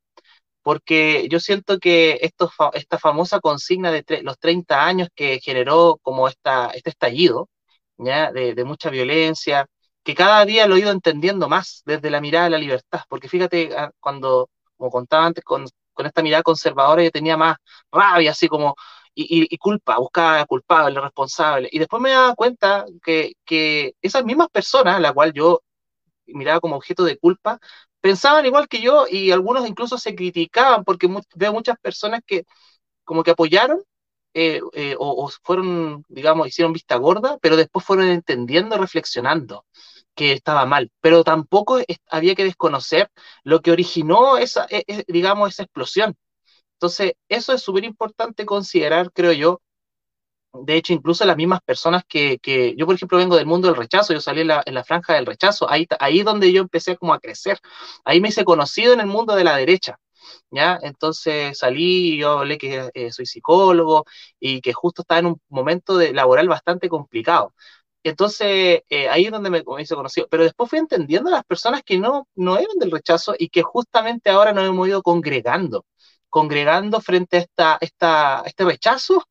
porque 0.69 1.27
yo 1.31 1.39
siento 1.39 1.79
que 1.79 2.19
esta 2.21 2.99
famosa 2.99 3.39
consigna 3.39 3.91
de 3.91 4.03
los 4.21 4.37
30 4.37 4.85
años 4.85 5.09
que 5.15 5.39
generó 5.39 5.97
como 6.03 6.27
esta, 6.27 6.67
este 6.75 6.91
estallido. 6.91 7.49
De, 7.97 8.63
mucha 8.65 8.91
violencia, 8.91 9.65
que 10.03 10.13
cada 10.15 10.45
día 10.45 10.67
lo 10.67 10.75
he 10.75 10.81
ido 10.81 10.91
entendiendo 10.91 11.49
más 11.49 11.81
desde 11.85 12.11
la 12.11 12.21
mirada 12.21 12.45
de 12.45 12.51
la 12.51 12.57
libertad, 12.59 13.01
porque 13.09 13.27
fíjate, 13.27 13.71
ah, 13.75 13.91
cuando, 13.99 14.49
como 14.77 14.91
contaba 14.91 15.25
antes, 15.25 15.43
con, 15.43 15.65
esta 15.97 16.21
mirada 16.21 16.43
conservadora 16.43 17.03
yo 17.03 17.11
tenía 17.11 17.35
más 17.35 17.57
rabia, 17.91 18.31
así 18.31 18.47
como, 18.47 18.75
y, 19.15 19.57
culpa, 19.57 19.97
buscaba 19.97 20.45
culpable, 20.45 21.01
responsable. 21.01 21.67
Y 21.71 21.79
después 21.79 22.01
me 22.01 22.11
daba 22.11 22.35
cuenta 22.35 22.85
que, 23.03 23.33
esas 24.01 24.23
mismas 24.23 24.49
personas, 24.49 25.01
la 25.01 25.13
cual 25.13 25.33
yo 25.33 25.61
miraba 26.27 26.59
como 26.59 26.75
objeto 26.75 27.03
de 27.05 27.17
culpa, 27.17 27.59
pensaban 28.01 28.45
igual 28.45 28.67
que 28.67 28.81
yo 28.81 29.05
y 29.09 29.31
algunos 29.31 29.67
incluso 29.67 29.97
se 29.97 30.15
criticaban 30.15 30.83
porque 30.83 31.09
veo 31.35 31.53
muchas 31.53 31.77
personas 31.79 32.21
que 32.25 32.45
como 33.03 33.23
que 33.23 33.31
apoyaron 33.31 33.81
eh, 34.33 34.61
eh, 34.73 34.95
o, 34.99 35.29
fueron, 35.43 36.03
digamos, 36.07 36.47
hicieron 36.47 36.73
vista 36.73 36.95
gorda, 36.97 37.37
pero 37.41 37.57
después 37.57 37.83
fueron 37.85 38.07
entendiendo, 38.07 38.77
reflexionando 38.77 39.65
que 40.15 40.33
estaba 40.33 40.65
mal, 40.65 40.91
pero 41.01 41.23
tampoco 41.23 41.79
había 42.09 42.35
que 42.35 42.43
desconocer 42.43 43.09
lo 43.43 43.61
que 43.61 43.71
originó 43.71 44.37
esa, 44.37 44.67
e, 44.69 44.83
e, 44.87 45.03
digamos, 45.07 45.49
esa 45.49 45.63
explosión. 45.63 46.15
Entonces, 46.73 47.13
eso 47.29 47.53
es 47.53 47.61
súper 47.61 47.83
importante 47.85 48.45
considerar, 48.45 49.11
creo 49.13 49.33
yo. 49.33 49.61
De 50.53 50.75
hecho, 50.75 50.93
incluso 50.93 51.25
las 51.25 51.37
mismas 51.37 51.61
personas 51.61 52.03
que, 52.07 52.39
que, 52.39 52.75
yo, 52.75 52.85
por 52.85 52.95
ejemplo, 52.95 53.17
vengo 53.19 53.35
del 53.35 53.45
mundo 53.45 53.67
del 53.67 53.77
rechazo, 53.77 54.13
yo 54.13 54.21
salí 54.21 54.41
en 54.41 54.47
la, 54.47 54.83
franja 54.83 55.13
del 55.13 55.25
rechazo, 55.27 55.69
ahí, 55.69 55.87
ahí 55.99 56.23
donde 56.23 56.51
yo 56.51 56.61
empecé 56.61 56.97
como 56.97 57.13
a 57.13 57.19
crecer, 57.19 57.59
ahí 58.03 58.19
me 58.19 58.29
hice 58.29 58.43
conocido 58.43 58.93
en 58.93 58.99
el 58.99 59.05
mundo 59.07 59.35
de 59.35 59.43
la 59.43 59.55
derecha, 59.57 59.99
¿ya? 60.51 60.79
Entonces 60.81 61.57
salí, 61.57 62.17
yo 62.17 62.39
hablé 62.39 62.57
que 62.57 62.89
eh, 62.93 63.11
soy 63.11 63.25
psicólogo 63.27 64.05
y 64.39 64.61
que 64.61 64.73
justo 64.73 65.03
estaba 65.03 65.19
en 65.19 65.27
un 65.27 65.41
momento 65.49 65.97
de, 65.97 66.13
laboral 66.13 66.47
bastante 66.47 66.89
complicado. 66.89 67.53
Entonces, 68.03 68.83
eh, 68.89 69.09
ahí 69.09 69.25
es 69.25 69.31
donde 69.31 69.49
me, 69.49 69.63
hice 69.79 69.95
conocido. 69.95 70.27
Pero 70.29 70.43
después 70.43 70.69
fui 70.69 70.79
entendiendo 70.79 71.29
a 71.29 71.33
las 71.33 71.43
personas 71.45 71.83
que 71.83 71.97
no, 71.97 72.27
no 72.35 72.57
eran 72.57 72.77
del 72.79 72.91
rechazo 72.91 73.35
y 73.37 73.49
que 73.49 73.61
justamente 73.61 74.29
ahora 74.29 74.53
nos 74.53 74.65
hemos 74.65 74.87
ido 74.87 75.03
congregando, 75.03 75.85
congregando 76.29 77.01
frente 77.01 77.37
a 77.37 77.39
esta, 77.41 77.77
esta, 77.81 78.43
este 78.45 78.65
rechazo 78.65 79.25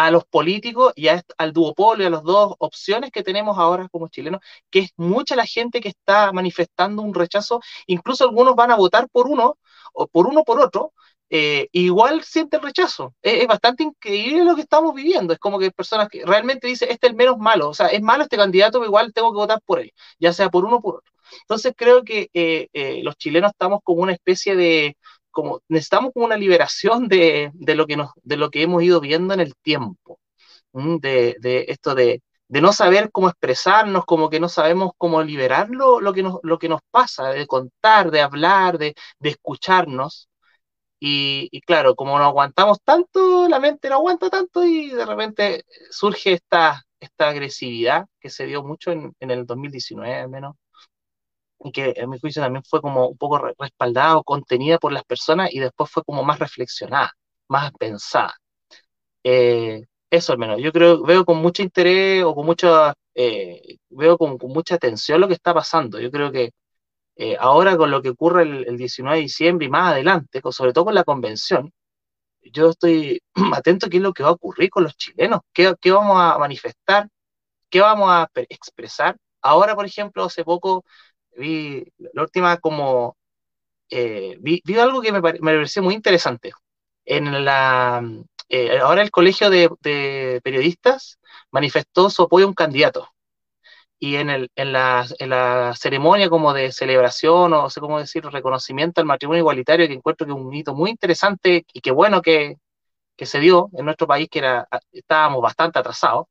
a 0.00 0.10
los 0.10 0.24
políticos 0.24 0.94
y 0.96 1.08
al 1.08 1.52
duopolio, 1.52 2.06
a 2.06 2.10
las 2.10 2.22
dos 2.22 2.54
opciones 2.58 3.10
que 3.10 3.22
tenemos 3.22 3.58
ahora 3.58 3.86
como 3.90 4.08
chilenos, 4.08 4.40
que 4.70 4.80
es 4.80 4.90
mucha 4.96 5.36
la 5.36 5.44
gente 5.44 5.80
que 5.80 5.90
está 5.90 6.32
manifestando 6.32 7.02
un 7.02 7.12
rechazo, 7.12 7.60
incluso 7.86 8.24
algunos 8.24 8.54
van 8.56 8.70
a 8.70 8.76
votar 8.76 9.08
por 9.10 9.26
uno, 9.26 9.58
o 9.92 10.06
por 10.06 10.26
uno 10.26 10.42
por 10.42 10.58
otro, 10.58 10.94
eh, 11.28 11.68
igual 11.72 12.24
sienten 12.24 12.62
rechazo. 12.62 13.14
Es, 13.20 13.46
bastante 13.46 13.82
increíble 13.84 14.44
lo 14.44 14.54
que 14.56 14.62
estamos 14.62 14.94
viviendo. 14.94 15.34
Es 15.34 15.38
como 15.38 15.58
que 15.58 15.70
personas 15.70 16.08
que 16.08 16.24
realmente 16.24 16.66
dicen, 16.66 16.88
este 16.90 17.06
es 17.06 17.10
el 17.10 17.16
menos 17.16 17.36
malo, 17.38 17.68
o 17.68 17.74
sea, 17.74 17.88
es 17.88 18.00
malo 18.00 18.22
este 18.22 18.38
candidato, 18.38 18.78
pero 18.78 18.88
igual 18.88 19.12
tengo 19.12 19.32
que 19.32 19.36
votar 19.38 19.60
por 19.66 19.80
él, 19.80 19.92
ya 20.18 20.32
sea 20.32 20.48
por 20.48 20.64
uno 20.64 20.76
o 20.76 20.80
por 20.80 20.96
otro. 20.96 21.12
Entonces 21.42 21.74
creo 21.76 22.04
que 22.04 22.30
eh, 22.32 22.68
eh, 22.72 23.02
los 23.02 23.16
chilenos 23.16 23.50
estamos 23.52 23.80
como 23.84 24.02
una 24.02 24.12
especie 24.12 24.56
de 24.56 24.96
como 25.30 25.62
necesitamos 25.68 26.12
como 26.14 26.26
una 26.26 26.36
liberación 26.36 27.08
de, 27.08 27.50
de, 27.54 27.74
lo 27.74 27.86
que 27.86 27.96
nos, 27.96 28.10
de 28.22 28.36
lo 28.36 28.50
que 28.50 28.62
hemos 28.62 28.82
ido 28.82 29.00
viendo 29.00 29.34
en 29.34 29.40
el 29.40 29.54
tiempo, 29.56 30.20
de, 30.72 31.36
de, 31.40 31.66
esto 31.68 31.94
de, 31.94 32.22
de, 32.48 32.60
no 32.60 32.72
saber 32.72 33.10
cómo 33.12 33.28
expresarnos, 33.28 34.04
como 34.04 34.30
que 34.30 34.40
no 34.40 34.48
sabemos 34.48 34.92
cómo 34.98 35.22
liberarlo, 35.22 36.00
lo 36.00 36.12
que 36.12 36.22
nos, 36.22 36.38
lo 36.42 36.58
que 36.58 36.68
nos 36.68 36.80
pasa, 36.90 37.30
de 37.30 37.46
contar, 37.46 38.10
de 38.10 38.20
hablar, 38.20 38.78
de, 38.78 38.94
escucharnos. 39.20 40.28
Y, 41.00 41.48
y, 41.52 41.62
claro, 41.62 41.94
como 41.94 42.18
no 42.18 42.24
aguantamos 42.24 42.78
tanto, 42.84 43.48
la 43.48 43.58
mente 43.58 43.88
no 43.88 43.96
aguanta 43.96 44.28
tanto 44.30 44.64
y 44.64 44.90
de 44.90 45.06
repente 45.06 45.64
surge 45.90 46.34
esta, 46.34 46.84
esta 47.00 47.28
agresividad 47.30 48.06
que 48.20 48.30
se 48.30 48.46
dio 48.46 48.62
mucho 48.62 48.92
en, 48.92 49.14
en 49.20 49.30
el 49.30 49.46
2019 49.46 50.14
al 50.16 50.28
menos, 50.28 50.56
y 51.64 51.72
que 51.72 51.94
en 51.96 52.10
mi 52.10 52.18
juicio 52.18 52.42
también 52.42 52.64
fue 52.64 52.80
como 52.80 53.08
un 53.08 53.16
poco 53.18 53.38
respaldada 53.58 54.16
o 54.18 54.24
contenida 54.24 54.78
por 54.78 54.92
las 54.92 55.04
personas 55.04 55.52
y 55.52 55.60
después 55.60 55.90
fue 55.90 56.04
como 56.04 56.22
más 56.24 56.38
reflexionada, 56.38 57.12
más 57.48 57.72
pensada. 57.72 58.34
Eh, 59.24 59.84
eso 60.10 60.32
al 60.32 60.38
menos, 60.38 60.60
yo 60.60 60.72
creo, 60.72 61.02
veo 61.04 61.24
con 61.24 61.38
mucho 61.38 61.62
interés 61.62 62.24
o 62.24 62.34
con 62.34 62.46
mucha, 62.46 62.94
eh, 63.14 63.78
veo 63.90 64.18
con, 64.18 64.38
mucha 64.42 64.74
atención 64.76 65.20
lo 65.20 65.28
que 65.28 65.34
está 65.34 65.54
pasando. 65.54 66.00
Yo 66.00 66.10
creo 66.10 66.32
que 66.32 66.52
eh, 67.16 67.36
ahora 67.40 67.76
con 67.76 67.90
lo 67.90 68.02
que 68.02 68.10
ocurre 68.10 68.42
el, 68.44 68.76
19 68.76 69.16
de 69.18 69.22
diciembre 69.22 69.66
y 69.66 69.70
más 69.70 69.92
adelante, 69.92 70.40
sobre 70.52 70.72
todo 70.72 70.86
con 70.86 70.94
la 70.94 71.04
convención, 71.04 71.72
yo 72.42 72.70
estoy 72.70 73.22
atento 73.54 73.86
a 73.86 73.90
qué 73.90 73.98
es 73.98 74.02
lo 74.02 74.12
que 74.14 74.22
va 74.22 74.30
a 74.30 74.32
ocurrir 74.32 74.70
con 74.70 74.84
los 74.84 74.96
chilenos, 74.96 75.40
qué, 75.52 75.74
qué 75.80 75.92
vamos 75.92 76.16
a 76.20 76.38
manifestar, 76.38 77.08
qué 77.70 77.80
vamos 77.80 78.10
a 78.10 78.28
expresar. 78.48 79.16
Ahora, 79.42 79.74
por 79.76 79.86
ejemplo, 79.86 80.24
hace 80.24 80.44
poco 80.44 80.84
vi 81.36 81.84
la 81.98 82.22
última 82.22 82.58
como, 82.58 83.16
eh, 83.90 84.36
vi, 84.40 84.62
algo 84.78 85.02
que 85.02 85.12
me, 85.12 85.20
me, 85.20 85.40
pareció 85.40 85.82
muy 85.82 85.94
interesante. 85.94 86.52
En 87.04 87.44
la, 87.44 88.02
eh, 88.48 88.78
ahora 88.80 89.02
el 89.02 89.10
Colegio 89.10 89.50
de, 89.50 90.40
Periodistas 90.42 91.18
manifestó 91.50 92.10
su 92.10 92.22
apoyo 92.22 92.46
a 92.46 92.48
un 92.48 92.54
candidato. 92.54 93.08
Y 93.98 94.16
en, 94.16 94.30
el, 94.30 94.50
en, 94.56 94.72
la, 94.72 95.06
en 95.18 95.30
la 95.30 95.74
ceremonia 95.76 96.30
como 96.30 96.54
de 96.54 96.72
celebración, 96.72 97.52
o 97.52 97.62
no 97.62 97.70
sé 97.70 97.80
cómo 97.80 97.98
decir, 97.98 98.24
reconocimiento 98.24 99.00
al 99.00 99.06
matrimonio 99.06 99.40
igualitario, 99.40 99.86
que 99.86 99.94
encuentro 99.94 100.26
que 100.26 100.32
es 100.32 100.38
un 100.38 100.54
hito 100.54 100.74
muy 100.74 100.90
interesante 100.90 101.66
y 101.72 101.80
que 101.80 101.90
bueno 101.92 102.22
que, 102.22 102.56
que 103.16 103.26
se 103.26 103.40
dio 103.40 103.70
en 103.74 103.84
nuestro 103.86 104.06
país, 104.06 104.28
que 104.30 104.40
era, 104.40 104.68
estábamos 104.92 105.42
bastante 105.42 105.78
atrasados, 105.80 106.26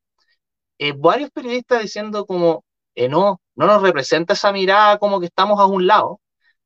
eh, 0.79 0.93
varios 0.97 1.31
periodistas 1.31 1.81
diciendo 1.81 2.25
como, 2.25 2.63
no, 3.09 3.41
no 3.59 3.67
nos 3.67 3.81
representa 3.81 4.33
esa 4.33 4.53
mirada 4.53 4.99
como 4.99 5.19
que 5.19 5.25
estamos 5.27 5.59
a 5.59 5.65
un 5.65 5.85
lado. 5.85 6.21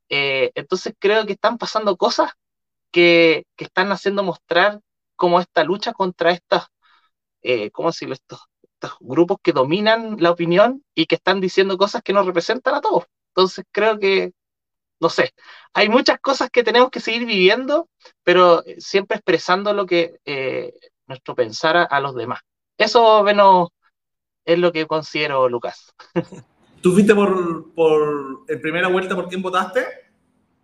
Eh, 0.09 0.51
entonces 0.55 0.93
creo 0.99 1.25
que 1.25 1.33
están 1.33 1.57
pasando 1.57 1.97
cosas 1.97 2.31
que, 2.91 3.45
que, 3.55 3.65
están 3.65 3.91
haciendo 3.91 4.23
mostrar 4.23 4.79
como 5.15 5.39
esta 5.39 5.63
lucha 5.63 5.93
contra 5.93 6.31
estas, 6.31 6.67
eh, 7.41 7.71
¿cómo 7.71 7.89
decirlo? 7.89 8.13
Estos, 8.13 8.41
estos 8.61 8.95
grupos 8.99 9.37
que 9.41 9.53
dominan 9.53 10.17
la 10.19 10.31
opinión 10.31 10.83
y 10.93 11.07
que 11.07 11.15
están 11.15 11.41
diciendo 11.41 11.77
cosas 11.77 12.03
que 12.03 12.13
nos 12.13 12.27
representan 12.27 12.75
a 12.75 12.81
todos. 12.81 13.05
Entonces 13.29 13.65
creo 13.71 13.97
que, 13.97 14.33
no 14.99 15.09
sé, 15.09 15.33
hay 15.73 15.89
muchas 15.89 16.19
cosas 16.19 16.51
que 16.51 16.63
tenemos 16.63 16.91
que 16.91 16.99
seguir 16.99 17.25
viviendo, 17.25 17.89
pero 18.23 18.63
siempre 18.77 19.17
expresando 19.17 19.73
lo 19.73 19.87
que 19.87 20.19
eh, 20.25 20.73
nuestro 21.07 21.33
pensar 21.33 21.87
a, 21.89 21.99
los 22.01 22.13
demás. 22.13 22.41
Eso, 22.77 23.25
es 24.45 24.59
lo 24.59 24.71
que 24.71 24.85
considero, 24.85 25.49
Lucas. 25.49 25.95
¿Tú 26.83 26.91
fuiste 26.91 27.15
por, 27.15 27.73
por 27.73 28.43
en 28.49 28.61
primera 28.61 28.89
vuelta 28.89 29.15
por 29.15 29.29
quién 29.29 29.41
votaste? 29.41 29.87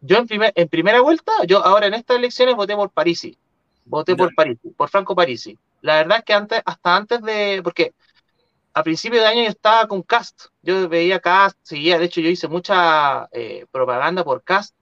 Yo 0.02 0.18
en, 0.18 0.28
primer, 0.28 0.52
en 0.54 0.68
primera 0.68 1.00
vuelta, 1.00 1.32
yo 1.48 1.66
ahora 1.66 1.88
en 1.88 1.94
estas 1.94 2.18
elecciones 2.18 2.56
voté 2.56 2.76
por 2.76 2.90
Parisi. 2.90 3.38
Voté 3.86 4.18
por 4.18 4.36
Parisi, 4.36 4.70
por 4.76 4.90
Franco 4.90 5.16
Parisi. 5.16 5.58
La 5.80 5.96
verdad 5.96 6.18
es 6.18 6.26
que 6.26 6.34
antes, 6.34 6.62
hasta 6.66 6.96
antes 6.98 7.22
de, 7.22 7.62
porque 7.64 7.94
a 8.74 8.84
principio 8.84 9.22
de 9.22 9.28
año 9.28 9.44
yo 9.44 9.50
estaba 9.50 9.88
con 9.88 10.02
Cast. 10.02 10.48
Yo 10.62 10.90
veía 10.90 11.22
Cast, 11.22 11.58
seguía, 11.62 11.98
de 11.98 12.06
hecho 12.06 12.20
yo 12.20 12.30
hice 12.30 12.50
mucha 12.50 13.30
eh, 13.32 13.66
propaganda 13.72 14.22
por 14.26 14.44
Cast, 14.44 14.76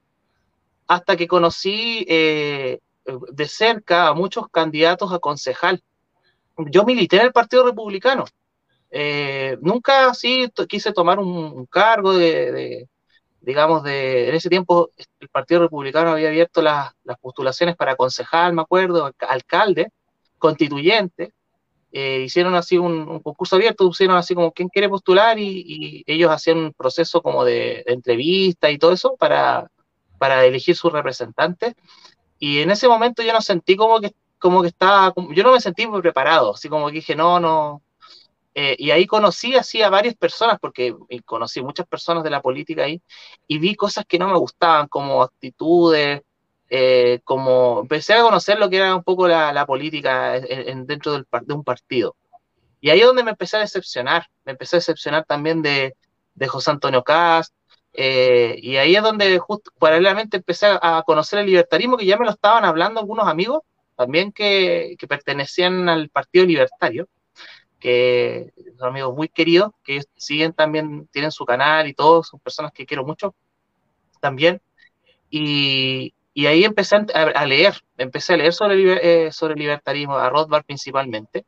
hasta 0.87 1.15
que 1.15 1.27
conocí 1.27 2.03
eh, 2.09 2.79
de 3.05 3.47
cerca 3.47 4.07
a 4.07 4.15
muchos 4.15 4.49
candidatos 4.49 5.13
a 5.13 5.19
concejal. 5.19 5.83
Yo 6.57 6.83
milité 6.83 7.17
en 7.17 7.27
el 7.27 7.31
Partido 7.31 7.63
Republicano 7.63 8.25
eh, 8.91 9.57
nunca 9.61 10.13
sí 10.13 10.51
quise 10.67 10.93
tomar 10.93 11.19
un, 11.19 11.65
cargo 11.65 12.13
de, 12.13 12.87
digamos, 13.41 13.83
de, 13.83 14.29
en 14.29 14.35
ese 14.35 14.49
tiempo 14.49 14.91
el 15.19 15.29
Partido 15.29 15.61
Republicano 15.61 16.11
había 16.11 16.29
abierto 16.29 16.61
las, 16.61 16.93
postulaciones 17.21 17.75
para 17.75 17.95
concejal, 17.95 18.53
me 18.53 18.61
acuerdo, 18.61 19.11
alcalde, 19.19 19.91
constituyente, 20.37 21.33
eh, 21.91 22.21
hicieron 22.25 22.55
así 22.55 22.77
un, 22.77 23.19
concurso 23.21 23.55
abierto, 23.55 23.87
pusieron 23.87 24.17
así 24.17 24.35
como 24.35 24.51
quién 24.51 24.69
quiere 24.69 24.89
postular 24.89 25.39
y, 25.39 26.03
ellos 26.07 26.31
hacían 26.31 26.57
un 26.57 26.73
proceso 26.73 27.21
como 27.21 27.43
de, 27.43 27.83
entrevista 27.87 28.69
y 28.69 28.77
todo 28.77 28.91
eso 28.93 29.15
para, 29.17 29.69
para 30.17 30.45
elegir 30.45 30.75
sus 30.75 30.91
representantes. 30.91 31.75
Y 32.39 32.59
en 32.59 32.71
ese 32.71 32.87
momento 32.87 33.23
yo 33.23 33.33
no 33.33 33.41
sentí 33.41 33.75
como 33.75 33.99
que, 33.99 34.13
como 34.39 34.61
que 34.61 34.67
estaba, 34.69 35.13
yo 35.31 35.43
no 35.43 35.53
me 35.53 35.61
sentí 35.61 35.87
muy 35.87 36.01
preparado, 36.01 36.53
así 36.53 36.69
como 36.69 36.87
que 36.87 36.93
dije, 36.93 37.15
no, 37.15 37.39
no, 37.39 37.81
eh, 38.59 38.75
y 38.79 38.89
ahí 38.89 39.05
conocí 39.05 39.55
así 39.55 39.83
a 39.83 39.89
varias 39.91 40.15
personas, 40.15 40.57
porque 40.59 40.95
conocí 41.25 41.61
muchas 41.61 41.85
personas 41.85 42.23
de 42.23 42.31
la 42.31 42.41
política 42.41 42.85
ahí, 42.85 43.03
y 43.47 43.59
vi 43.59 43.75
cosas 43.75 44.03
que 44.07 44.17
no 44.17 44.27
me 44.27 44.37
gustaban, 44.39 44.87
como 44.87 45.21
actitudes, 45.21 46.23
eh, 46.67 47.19
como 47.23 47.81
empecé 47.81 48.15
a 48.15 48.23
conocer 48.23 48.57
lo 48.57 48.67
que 48.67 48.77
era 48.77 48.95
un 48.95 49.03
poco 49.03 49.27
la, 49.27 49.63
política 49.67 50.39
dentro 50.39 51.11
del, 51.13 51.27
de 51.43 51.53
un 51.53 51.63
partido. 51.63 52.15
Y 52.81 52.89
ahí 52.89 53.01
es 53.01 53.05
donde 53.05 53.23
me 53.23 53.29
empecé 53.31 53.57
a 53.57 53.59
decepcionar, 53.59 54.25
me 54.43 54.53
empecé 54.53 54.77
a 54.77 54.79
decepcionar 54.79 55.23
también 55.25 55.61
de, 55.61 55.95
de 56.33 56.47
José 56.47 56.71
Antonio 56.71 57.03
Cast, 57.03 57.53
eh, 57.93 58.55
y 58.59 58.77
ahí 58.77 58.95
es 58.95 59.03
donde 59.03 59.37
justo 59.37 59.69
paralelamente 59.77 60.37
empecé 60.37 60.65
a 60.81 61.03
conocer 61.05 61.39
el 61.39 61.45
libertarismo, 61.45 61.95
que 61.95 62.07
ya 62.07 62.17
me 62.17 62.25
lo 62.25 62.31
estaban 62.31 62.65
hablando 62.65 63.01
algunos 63.01 63.27
amigos, 63.27 63.61
también 63.95 64.31
que, 64.31 64.95
que 64.97 65.07
pertenecían 65.07 65.89
al 65.89 66.09
Partido 66.09 66.45
Libertario, 66.45 67.07
que 67.79 68.53
son 68.77 68.89
amigos 68.89 69.15
muy 69.15 69.29
queridos, 69.29 69.71
que 69.83 70.01
siguen 70.15 70.53
también, 70.53 71.07
tienen 71.11 71.31
su 71.31 71.45
canal 71.45 71.87
y 71.87 71.93
todos, 71.93 72.27
son 72.27 72.39
personas 72.39 72.71
que 72.71 72.85
quiero 72.85 73.05
mucho 73.05 73.35
también. 74.19 74.61
Y, 75.29 76.13
y 76.37 76.45
ahí 76.45 76.63
empecé 76.63 76.97
a, 77.15 77.45
leer, 77.47 77.81
empecé 77.97 78.35
a 78.35 78.37
leer 78.37 78.53
sobre, 78.53 79.25
eh, 79.25 79.31
sobre 79.31 79.55
libertarismo, 79.55 80.17
a 80.17 80.29
Rothbard 80.29 80.65
principalmente, 80.65 81.45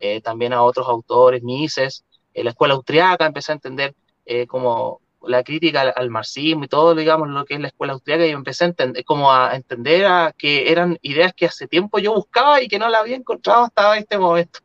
eh, 0.00 0.22
también 0.22 0.54
a 0.54 0.62
otros 0.62 0.88
autores, 0.88 1.42
Mises, 1.42 2.04
en 2.32 2.44
la 2.44 2.50
escuela 2.52 2.72
austriaca, 2.72 3.26
empecé 3.26 3.52
a 3.52 3.56
entender 3.56 3.94
eh, 4.24 4.46
como 4.46 5.02
la 5.22 5.42
crítica 5.42 5.82
al, 5.82 6.08
marxismo 6.08 6.64
y 6.64 6.68
todo, 6.68 6.94
digamos, 6.94 7.28
lo 7.28 7.44
que 7.44 7.54
es 7.54 7.60
la 7.60 7.68
escuela 7.68 7.92
austriaca, 7.92 8.26
y 8.26 8.30
empecé 8.30 8.64
a 8.64 8.68
entender, 8.68 9.04
como 9.04 9.30
a 9.30 9.54
entender 9.54 10.06
a 10.06 10.34
que 10.36 10.72
eran 10.72 10.98
ideas 11.02 11.34
que 11.34 11.44
hace 11.44 11.68
tiempo 11.68 11.98
yo 11.98 12.14
buscaba 12.14 12.62
y 12.62 12.68
que 12.68 12.78
no 12.78 12.88
la 12.88 13.00
había 13.00 13.16
encontrado 13.16 13.64
hasta 13.64 13.98
este 13.98 14.16
momento. 14.16 14.60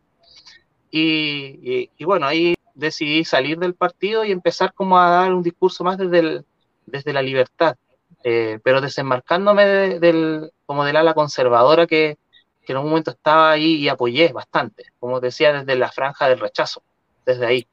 Y, 0.97 2.03
bueno, 2.03 2.27
ahí 2.27 2.55
decidí 2.73 3.23
salir 3.25 3.57
del 3.57 3.73
partido 3.73 4.23
y 4.23 4.31
empezar 4.31 4.73
como 4.73 4.99
a 4.99 5.09
dar 5.09 5.33
un 5.33 5.43
discurso 5.43 5.83
más 5.83 5.97
desde, 5.97 6.43
desde 6.85 7.13
la 7.13 7.21
libertad, 7.21 7.75
eh, 8.23 8.59
pero 8.63 8.81
desenmarcándome 8.81 9.65
del, 9.99 10.51
como 10.65 10.85
del 10.85 10.95
ala 10.95 11.13
conservadora 11.13 11.87
que, 11.87 12.17
que, 12.65 12.73
en 12.73 12.79
un 12.79 12.89
momento 12.89 13.11
estaba 13.11 13.51
ahí 13.51 13.75
y 13.75 13.89
apoyé 13.89 14.31
bastante, 14.31 14.85
como 14.99 15.19
decía, 15.19 15.53
desde 15.53 15.75
la 15.75 15.91
franja 15.91 16.29
del 16.29 16.39
rechazo, 16.39 16.83
desde 17.25 17.45
ahí. 17.45 17.67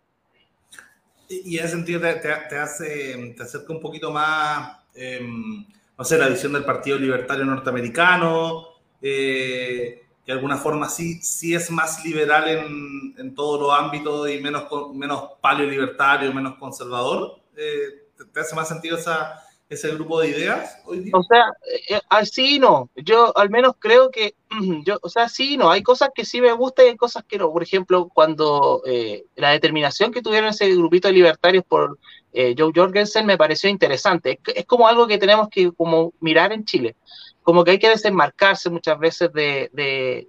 Y 1.28 1.59
en 1.59 1.64
ese 1.64 1.75
sentido 1.75 2.00
te, 2.00 2.14
te, 2.14 2.57
hace, 2.57 3.35
te 3.37 3.43
acerca 3.43 3.73
un 3.73 3.81
poquito 3.81 4.11
más, 4.11 4.78
em, 4.95 5.66
no 5.97 6.04
sé, 6.04 6.19
la 6.19 6.28
visión 6.28 6.52
del 6.52 6.64
Partido 6.64 6.99
Libertario 6.99 7.45
Norteamericano, 7.45 8.69
eh, 9.00 10.03
que 10.25 10.33
de 10.33 10.38
alguna 10.38 10.57
forma 10.57 10.88
sí, 10.88 11.21
sí 11.23 11.54
es 11.54 11.71
más 11.71 12.04
liberal 12.04 12.49
en, 12.49 13.14
en 13.19 13.35
todos 13.35 13.61
los 13.61 13.73
ámbitos 13.73 14.31
y 14.31 14.40
menos, 14.40 14.64
menos 14.95 15.31
paleo 15.40 15.69
libertario, 15.69 16.33
menos 16.33 16.57
conservador. 16.57 17.40
Eh, 17.57 18.04
¿te, 18.33 18.40
hace 18.40 18.54
más 18.54 18.69
sentido 18.69 18.97
esa, 18.97 19.43
ese 19.69 19.93
grupo 19.95 20.21
de 20.21 20.28
ideas 20.31 20.78
hoy 20.87 21.00
día? 21.00 21.12
O 21.14 21.23
sea, 21.23 21.45
eh, 21.90 22.00
así 22.09 22.59
no. 22.59 22.90
Yo 22.97 23.37
al 23.37 23.50
menos 23.50 23.75
creo 23.78 24.11
que, 24.11 24.35
yo, 24.85 24.99
o 25.02 25.09
sea, 25.09 25.28
sí 25.28 25.57
no. 25.57 25.71
Hay 25.71 25.83
cosas 25.83 26.11
que 26.14 26.25
sí 26.25 26.40
me 26.40 26.52
gustan 26.52 26.87
y 26.87 26.88
hay 26.90 26.97
cosas 26.97 27.25
que 27.25 27.38
no. 27.38 27.52
Por 27.52 27.62
ejemplo, 27.62 28.09
cuando 28.12 28.83
eh, 28.87 29.26
la 29.37 29.50
determinación 29.50 30.12
que 30.12 30.23
tuvieron 30.23 30.50
ese 30.50 30.75
grupito 30.75 31.09
de 31.09 31.14
libertarios 31.14 31.64
por 31.64 31.99
eh, 32.33 32.54
Joe 32.59 32.73
Jorgensen 32.75 33.26
me 33.26 33.38
pareció 33.38 33.71
interesante. 33.71 34.40
Es, 34.54 34.66
como 34.66 34.88
algo 34.88 35.07
que 35.07 35.19
tenemos 35.19 35.49
que 35.49 35.71
como 35.73 36.12
mirar 36.21 36.52
en 36.52 36.64
Chile. 36.64 36.97
Como 37.45 37.63
que 37.63 37.71
hay 37.71 37.79
que 37.79 37.91
desenmarcarse 37.91 38.69
muchas 38.71 38.99
veces 38.99 39.33
de, 39.33 39.71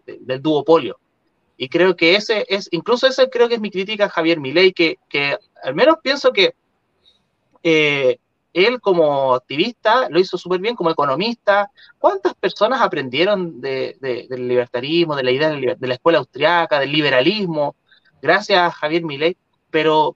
del 0.06 0.42
duopolio. 0.42 1.00
Y 1.58 1.70
creo 1.70 1.96
que 1.96 2.16
ese 2.16 2.46
es, 2.48 2.68
incluso 2.72 3.08
ese 3.08 3.30
creo 3.30 3.48
que 3.48 3.56
es 3.56 3.62
mi 3.62 3.72
crítica 3.72 4.06
a 4.06 4.10
Javier 4.10 4.40
Milei, 4.40 4.74
que, 4.74 5.00
que 5.10 5.38
al 5.64 5.74
menos 5.74 5.98
pienso 6.04 6.32
que 6.32 6.54
eh, 7.64 8.20
él 8.54 8.80
como 8.80 9.34
activista 9.34 10.10
lo 10.10 10.20
hizo 10.20 10.38
súper 10.38 10.60
bien, 10.60 10.76
como 10.76 10.92
economista. 10.92 11.72
¿Cuántas 11.98 12.34
personas 12.36 12.82
aprendieron 12.82 13.60
de, 13.60 13.98
del 14.00 14.48
libertarismo, 14.48 15.16
de 15.16 15.24
la 15.24 15.32
idea 15.32 15.50
de 15.50 15.88
la 15.88 15.94
escuela 15.94 16.20
austriaca, 16.20 16.80
del 16.80 16.92
liberalismo, 16.92 17.76
gracias 18.22 18.60
a 18.60 18.72
Javier 18.72 19.04
Milei? 19.04 19.38
Pero 19.70 20.16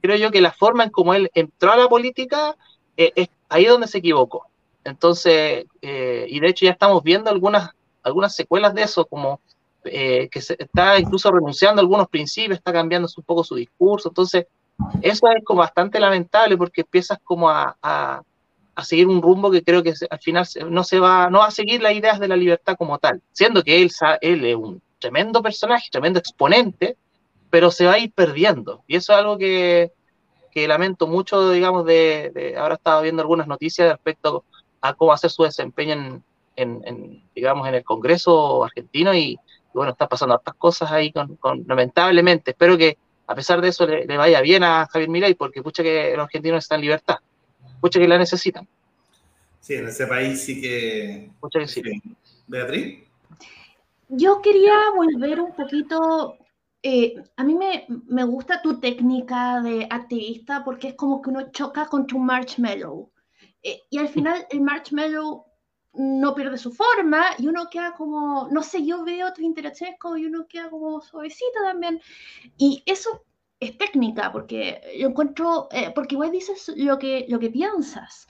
creo 0.00 0.16
yo 0.16 0.30
que 0.30 0.40
la 0.40 0.52
forma 0.52 0.84
en 0.84 0.90
cómo 0.90 1.12
él 1.14 1.30
entró 1.34 1.72
a 1.72 1.76
la 1.76 1.88
política 1.88 2.56
eh, 2.96 3.12
es 3.14 3.28
ahí 3.48 3.64
donde 3.64 3.88
se 3.88 3.98
equivocó. 3.98 4.49
Entonces, 4.84 5.66
eh, 5.82 6.26
y 6.28 6.40
de 6.40 6.48
hecho 6.48 6.64
ya 6.64 6.72
estamos 6.72 7.02
viendo 7.02 7.30
algunas, 7.30 7.70
algunas 8.02 8.34
secuelas 8.34 8.74
de 8.74 8.82
eso, 8.82 9.04
como 9.04 9.40
eh, 9.84 10.28
que 10.30 10.40
se 10.40 10.56
está 10.58 10.98
incluso 10.98 11.30
renunciando 11.30 11.80
a 11.80 11.82
algunos 11.82 12.08
principios, 12.08 12.58
está 12.58 12.72
cambiando 12.72 13.08
un 13.14 13.24
poco 13.24 13.44
su 13.44 13.54
discurso. 13.54 14.08
Entonces, 14.08 14.46
eso 15.02 15.28
es 15.28 15.44
como 15.44 15.60
bastante 15.60 16.00
lamentable 16.00 16.56
porque 16.56 16.82
empiezas 16.82 17.18
como 17.22 17.48
a, 17.48 17.76
a, 17.82 18.22
seguir 18.82 19.06
un 19.08 19.20
rumbo 19.20 19.50
que 19.50 19.62
creo 19.62 19.82
que 19.82 19.92
al 20.08 20.18
final 20.20 20.46
no 20.70 20.84
se 20.84 20.98
va, 20.98 21.28
no 21.28 21.40
va 21.40 21.46
a 21.46 21.50
seguir 21.50 21.82
las 21.82 21.92
ideas 21.92 22.18
de 22.18 22.28
la 22.28 22.36
libertad 22.36 22.76
como 22.78 22.98
tal, 22.98 23.20
siendo 23.30 23.62
que 23.62 23.82
él, 23.82 23.90
él 24.22 24.44
es 24.46 24.56
un 24.56 24.80
tremendo 24.98 25.42
personaje, 25.42 25.88
tremendo 25.92 26.18
exponente, 26.18 26.96
pero 27.50 27.70
se 27.70 27.84
va 27.84 27.94
a 27.94 27.98
ir 27.98 28.12
perdiendo. 28.12 28.82
Y 28.86 28.96
eso 28.96 29.12
es 29.12 29.18
algo 29.18 29.36
que, 29.36 29.92
que 30.50 30.66
lamento 30.66 31.06
mucho, 31.06 31.50
digamos, 31.50 31.84
de, 31.84 32.54
ahora 32.58 32.76
estaba 32.76 33.02
viendo 33.02 33.20
algunas 33.22 33.46
noticias 33.46 33.90
respecto 33.90 34.44
a 34.80 34.94
cómo 34.94 35.12
hacer 35.12 35.30
su 35.30 35.42
desempeño 35.42 36.22
en, 36.56 36.82
en, 36.84 37.22
digamos, 37.34 37.66
en 37.68 37.74
el 37.74 37.84
Congreso 37.84 38.64
argentino 38.64 39.14
y, 39.14 39.38
bueno, 39.72 39.92
está 39.92 40.08
pasando 40.08 40.34
otras 40.34 40.56
cosas 40.56 40.90
ahí 40.90 41.12
con, 41.12 41.38
lamentablemente. 41.66 42.52
Espero 42.52 42.76
que 42.76 42.98
a 43.26 43.34
pesar 43.34 43.60
de 43.60 43.68
eso 43.68 43.86
le, 43.86 44.16
vaya 44.16 44.40
bien 44.40 44.64
a 44.64 44.86
Javier 44.86 45.08
Milei, 45.08 45.34
porque 45.34 45.62
pucha 45.62 45.82
que 45.82 46.12
los 46.16 46.24
argentinos 46.24 46.64
están 46.64 46.80
en 46.80 46.86
libertad, 46.86 47.18
pucha 47.80 48.00
que 48.00 48.08
la 48.08 48.18
necesitan. 48.18 48.66
Sí, 49.60 49.74
en 49.74 49.86
ese 49.86 50.06
país 50.06 50.42
sí 50.42 50.60
que... 50.60 51.30
Pucha 51.40 51.60
que 51.60 51.68
sí. 51.68 51.82
Beatriz. 52.48 53.04
Yo 54.08 54.40
quería 54.42 54.74
volver 54.96 55.40
un 55.40 55.54
poquito, 55.54 56.36
eh, 56.82 57.14
a 57.36 57.44
mí 57.44 57.54
me, 57.54 57.86
me, 58.08 58.24
gusta 58.24 58.60
tu 58.60 58.80
técnica 58.80 59.60
de 59.60 59.86
activista 59.88 60.64
porque 60.64 60.88
es 60.88 60.94
como 60.94 61.22
que 61.22 61.30
uno 61.30 61.52
choca 61.52 61.86
contra 61.86 62.16
un 62.16 62.26
marshmallow. 62.26 63.08
Eh, 63.62 63.82
y 63.90 63.98
al 63.98 64.08
final 64.08 64.46
el 64.50 64.60
marshmallow 64.60 65.44
no 65.92 66.34
pierde 66.34 66.56
su 66.56 66.72
forma 66.72 67.24
y 67.38 67.48
uno 67.48 67.68
queda 67.70 67.92
como, 67.92 68.48
no 68.50 68.62
sé, 68.62 68.84
yo 68.84 69.04
veo 69.04 69.28
otras 69.28 69.44
interacciones 69.44 69.98
como 69.98 70.16
y 70.16 70.26
uno 70.26 70.46
queda 70.48 70.70
como 70.70 71.00
suavecita 71.00 71.60
también. 71.64 72.00
Y 72.56 72.82
eso 72.86 73.24
es 73.58 73.76
técnica, 73.76 74.32
porque 74.32 74.80
yo 74.98 75.08
encuentro, 75.08 75.68
eh, 75.72 75.92
porque 75.94 76.14
igual 76.14 76.30
dices 76.30 76.72
lo 76.76 76.98
que, 76.98 77.26
lo 77.28 77.38
que 77.38 77.50
piensas. 77.50 78.26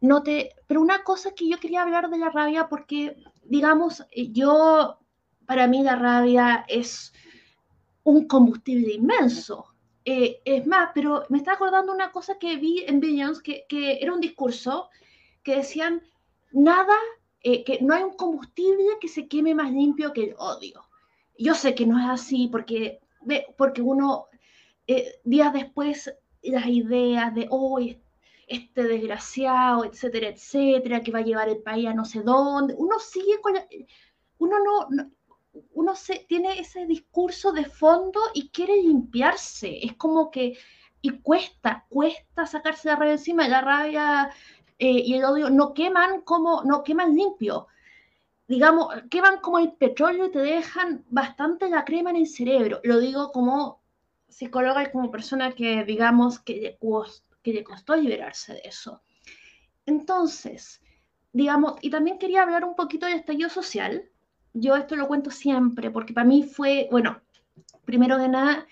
No 0.00 0.22
te, 0.22 0.54
pero 0.66 0.80
una 0.80 1.04
cosa 1.04 1.32
que 1.32 1.48
yo 1.48 1.58
quería 1.58 1.82
hablar 1.82 2.10
de 2.10 2.18
la 2.18 2.30
rabia, 2.30 2.68
porque, 2.68 3.16
digamos, 3.44 4.04
yo, 4.32 4.98
para 5.46 5.66
mí 5.68 5.82
la 5.82 5.96
rabia 5.96 6.64
es 6.68 7.12
un 8.02 8.26
combustible 8.26 8.94
inmenso. 8.94 9.73
Eh, 10.04 10.42
es 10.44 10.66
más, 10.66 10.90
pero 10.94 11.24
me 11.30 11.38
está 11.38 11.54
acordando 11.54 11.92
una 11.92 12.12
cosa 12.12 12.38
que 12.38 12.56
vi 12.56 12.84
en 12.86 13.00
Billions, 13.00 13.40
que, 13.40 13.64
que 13.68 13.98
era 14.02 14.12
un 14.12 14.20
discurso 14.20 14.90
que 15.42 15.56
decían, 15.56 16.02
nada, 16.52 16.94
eh, 17.42 17.64
que 17.64 17.78
no 17.80 17.94
hay 17.94 18.02
un 18.02 18.14
combustible 18.14 18.84
que 19.00 19.08
se 19.08 19.28
queme 19.28 19.54
más 19.54 19.70
limpio 19.70 20.12
que 20.12 20.24
el 20.24 20.34
odio. 20.38 20.82
Yo 21.38 21.54
sé 21.54 21.74
que 21.74 21.86
no 21.86 21.98
es 21.98 22.06
así 22.06 22.48
porque, 22.50 23.00
porque 23.56 23.82
uno, 23.82 24.26
eh, 24.86 25.20
días 25.24 25.52
después, 25.52 26.14
las 26.42 26.66
ideas 26.66 27.34
de 27.34 27.46
hoy, 27.50 28.00
este 28.46 28.84
desgraciado, 28.84 29.84
etcétera, 29.84 30.28
etcétera, 30.28 31.00
que 31.00 31.12
va 31.12 31.20
a 31.20 31.24
llevar 31.24 31.48
el 31.48 31.62
país 31.62 31.86
a 31.86 31.94
no 31.94 32.04
sé 32.04 32.22
dónde, 32.22 32.74
uno 32.76 32.98
sigue 32.98 33.40
con 33.40 33.54
uno 34.38 34.56
no, 34.90 35.10
uno 35.72 35.94
se, 35.94 36.26
tiene 36.28 36.58
ese 36.58 36.86
discurso 36.86 37.52
de 37.52 37.64
fondo 37.64 38.20
y 38.34 38.48
quiere 38.48 38.76
limpiarse, 38.76 39.84
es 39.84 39.94
como 39.94 40.30
que, 40.30 40.58
y 41.00 41.10
cuesta, 41.20 41.86
cuesta 41.88 42.46
sacarse 42.46 42.88
la 42.88 42.96
rabia 42.96 43.12
encima, 43.12 43.48
la 43.48 43.60
rabia 43.60 44.30
eh, 44.78 45.02
y 45.04 45.14
el 45.14 45.24
odio 45.24 45.50
no 45.50 45.74
queman 45.74 46.22
como, 46.22 46.62
no 46.64 46.82
queman 46.82 47.14
limpio. 47.14 47.68
Digamos, 48.46 48.88
queman 49.10 49.40
como 49.40 49.58
el 49.58 49.72
petróleo 49.72 50.26
y 50.26 50.30
te 50.30 50.40
dejan 50.40 51.04
bastante 51.08 51.68
la 51.68 51.84
crema 51.84 52.10
en 52.10 52.16
el 52.16 52.26
cerebro. 52.26 52.80
Lo 52.84 52.98
digo 52.98 53.32
como 53.32 53.82
psicóloga 54.28 54.82
y 54.82 54.90
como 54.90 55.10
persona 55.10 55.52
que, 55.52 55.84
digamos, 55.84 56.40
que 56.40 56.56
le, 56.56 56.78
que 57.42 57.52
le 57.52 57.64
costó 57.64 57.96
liberarse 57.96 58.54
de 58.54 58.62
eso. 58.64 59.02
Entonces, 59.86 60.80
digamos, 61.32 61.74
y 61.80 61.90
también 61.90 62.18
quería 62.18 62.42
hablar 62.42 62.64
un 62.64 62.74
poquito 62.74 63.06
del 63.06 63.16
estallido 63.16 63.48
social. 63.48 64.10
Yo 64.54 64.76
esto 64.76 64.96
lo 64.96 65.08
cuento 65.08 65.30
siempre, 65.30 65.90
porque 65.90 66.14
para 66.14 66.26
mí 66.26 66.44
fue, 66.44 66.88
bueno, 66.90 67.20
primero 67.84 68.16
de 68.18 68.28
nada, 68.28 68.66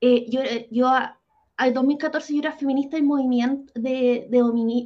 eh, 0.00 0.26
yo, 0.30 0.40
yo 0.70 0.88
al 1.56 1.72
2014 1.72 2.34
yo 2.34 2.40
era 2.40 2.52
feminista 2.52 2.96
en 2.96 3.06
movimiento, 3.06 3.72
de, 3.74 4.28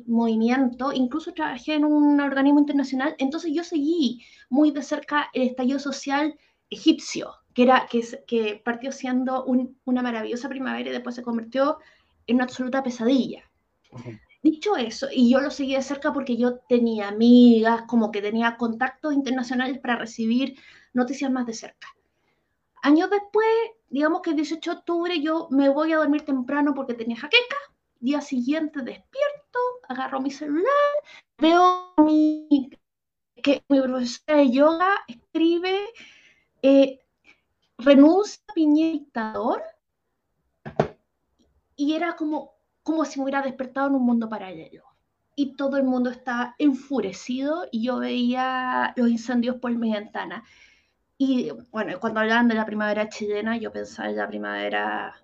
movimiento, 0.07 0.93
incluso 0.93 1.33
trabajé 1.33 1.75
en 1.75 1.85
un 1.85 2.21
organismo 2.21 2.61
internacional, 2.61 3.15
entonces 3.19 3.53
yo 3.55 3.65
seguí 3.65 4.25
muy 4.49 4.71
de 4.71 4.83
cerca 4.83 5.29
el 5.33 5.49
estallido 5.49 5.79
social 5.79 6.39
egipcio, 6.71 7.33
que, 7.55 7.63
era, 7.63 7.87
que, 7.91 8.03
que 8.27 8.61
partió 8.65 8.93
siendo 8.93 9.45
una 9.45 10.03
maravillosa 10.03 10.49
primavera 10.49 10.91
y 10.91 10.93
después 10.93 11.15
se 11.15 11.23
convirtió 11.23 11.79
en 12.27 12.37
una 12.37 12.45
absoluta 12.45 12.83
pesadilla. 12.83 13.43
Dicho 14.51 14.77
eso, 14.77 15.09
y 15.13 15.31
yo 15.31 15.41
lo 15.41 15.51
seguí 15.51 15.75
de 15.75 15.83
cerca 15.83 16.11
porque 16.11 16.39
yo 16.39 16.61
tenía 16.71 17.09
amigas, 17.09 17.83
como 17.83 18.11
que 18.11 18.23
tenía 18.23 18.57
contactos 18.57 19.13
internacionales 19.13 19.79
para 19.79 19.97
recibir 19.97 20.59
noticias 20.95 21.31
más 21.31 21.45
de 21.45 21.53
cerca. 21.53 21.89
Años 22.81 23.11
después, 23.11 23.47
digamos 23.91 24.23
que 24.23 24.31
el 24.31 24.37
18 24.37 24.71
de 24.71 24.77
octubre 24.79 25.21
yo 25.21 25.49
me 25.51 25.69
voy 25.69 25.93
a 25.93 25.99
dormir 25.99 26.23
temprano 26.25 26.73
porque 26.75 26.95
tenía 26.95 27.19
jaqueca. 27.19 27.57
Día 28.01 28.23
siguiente 28.23 28.81
despierto, 28.81 29.59
agarro 29.87 30.23
mi 30.23 30.31
celular, 30.31 30.95
veo 31.37 31.93
mi, 31.99 32.71
que 33.43 33.63
mi 33.69 33.83
profesora 33.83 34.39
de 34.39 34.51
yoga 34.51 34.95
escribe, 35.09 35.79
eh, 36.63 37.01
renuncia 37.77 38.43
a 38.49 38.55
Piñera 38.55 38.93
dictador, 38.93 39.63
y 41.77 41.93
era 41.93 42.17
como, 42.17 42.58
como 42.89 43.05
si 43.05 43.19
me 43.19 43.25
hubiera 43.25 43.43
despertado 43.43 43.89
en 43.89 43.97
un 43.97 44.07
mundo 44.07 44.31
paralelo. 44.31 44.83
Y 45.37 45.57
todo 45.57 45.77
el 45.77 45.85
mundo 45.85 46.09
estaba 46.09 46.55
enfurecido 46.57 47.67
y 47.71 47.83
yo 47.83 47.99
veía 47.99 48.95
los 48.97 49.11
incendios 49.11 49.57
por 49.57 49.71
mi 49.77 49.93
ventana. 49.93 50.43
Y 51.19 51.51
bueno, 51.71 52.01
cuando 52.01 52.21
hablaban 52.21 52.49
de 52.49 52.55
la 52.55 52.65
primavera 52.65 53.11
chilena, 53.11 53.59
yo 53.59 53.71
pensaba 53.71 54.09
en 54.09 54.17
la 54.17 54.27
primavera, 54.27 55.21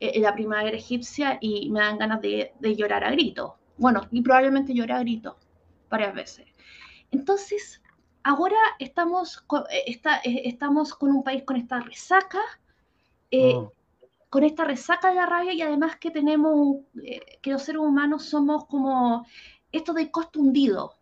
eh, 0.00 0.14
en 0.16 0.22
la 0.22 0.34
primavera 0.34 0.76
egipcia 0.76 1.38
y 1.40 1.70
me 1.70 1.78
dan 1.78 1.96
ganas 1.96 2.20
de, 2.20 2.52
llorar 2.76 3.04
a 3.04 3.12
grito. 3.12 3.56
Bueno, 3.78 4.00
y 4.10 4.20
probablemente 4.20 4.74
llorar 4.74 4.98
a 4.98 5.02
grito 5.02 5.38
varias 5.88 6.12
veces. 6.12 6.46
Entonces, 7.12 7.82
ahora 8.24 8.58
estamos 8.80 9.42
con, 9.42 9.62
eh, 9.70 9.96
eh, 10.24 10.42
estamos 10.44 10.92
con 10.92 11.10
un 11.10 11.22
país 11.22 11.44
con 11.44 11.54
esta 11.54 11.78
resaca, 11.78 12.40
mm. 13.30 13.68
Con 14.34 14.42
esta 14.42 14.64
resaca 14.64 15.10
de 15.10 15.14
la 15.14 15.26
rabia 15.26 15.52
y 15.52 15.62
además 15.62 15.94
que 15.94 16.10
tenemos, 16.10 16.78
que 17.40 17.50
los 17.52 17.62
seres 17.62 17.80
humanos 17.80 18.24
somos 18.24 18.64
como 18.66 19.24
esto 19.70 19.92
de 19.92 20.10
costo 20.10 20.40
hundido 20.40 20.96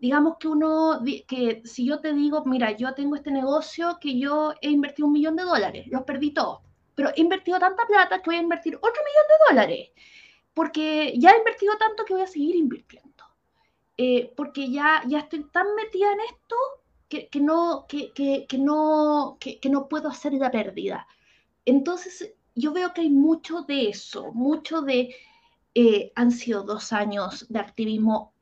digamos 0.00 0.36
que 0.40 0.48
uno, 0.48 1.00
que 1.28 1.62
si 1.64 1.86
yo 1.86 2.00
te 2.00 2.12
digo, 2.12 2.44
mira, 2.44 2.72
yo 2.72 2.92
tengo 2.92 3.14
este 3.14 3.30
negocio 3.30 3.98
que 4.00 4.18
yo 4.18 4.52
he 4.60 4.70
invertido 4.70 5.06
un 5.06 5.12
millón 5.12 5.36
de 5.36 5.44
dólares, 5.44 5.86
los 5.86 6.02
perdí 6.02 6.32
todos, 6.32 6.60
pero 6.96 7.10
he 7.14 7.20
invertido 7.20 7.60
tanta 7.60 7.86
plata 7.86 8.18
que 8.18 8.30
voy 8.30 8.36
a 8.36 8.42
invertir 8.42 8.74
otro 8.74 8.90
millón 8.90 9.26
de 9.28 9.44
dólares, 9.48 9.90
porque 10.52 11.14
ya 11.18 11.30
he 11.30 11.38
invertido 11.38 11.78
tanto 11.78 12.04
que 12.04 12.14
voy 12.14 12.24
a 12.24 12.26
seguir 12.26 12.56
invirtiendo, 12.56 13.24
eh, 13.96 14.32
porque 14.36 14.72
ya, 14.72 15.02
ya 15.06 15.20
estoy 15.20 15.44
tan 15.44 15.72
metida 15.76 16.12
en 16.12 16.20
esto 16.20 16.56
que, 17.08 17.28
que 17.28 17.38
no, 17.38 17.86
que, 17.88 18.12
que, 18.12 18.46
que 18.48 18.58
no, 18.58 19.38
que, 19.40 19.60
no 19.70 19.88
puedo 19.88 20.08
hacer 20.08 20.32
la 20.34 20.50
pérdida. 20.50 21.06
Entonces, 21.64 22.35
yo 22.56 22.72
veo 22.72 22.92
que 22.92 23.02
hay 23.02 23.10
mucho 23.10 23.62
de 23.62 23.90
eso, 23.90 24.32
mucho 24.32 24.82
de 24.82 25.14
eh, 25.74 26.10
han 26.16 26.32
sido 26.32 26.62
dos 26.62 26.92
años 26.92 27.46
de 27.48 27.58
activismo 27.58 28.32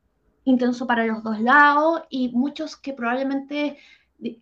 intenso 0.45 0.87
para 0.87 1.05
los 1.05 1.23
dos 1.23 1.41
lados 1.41 2.03
y 2.09 2.29
muchos 2.31 2.77
que 2.77 2.93
probablemente 2.93 3.77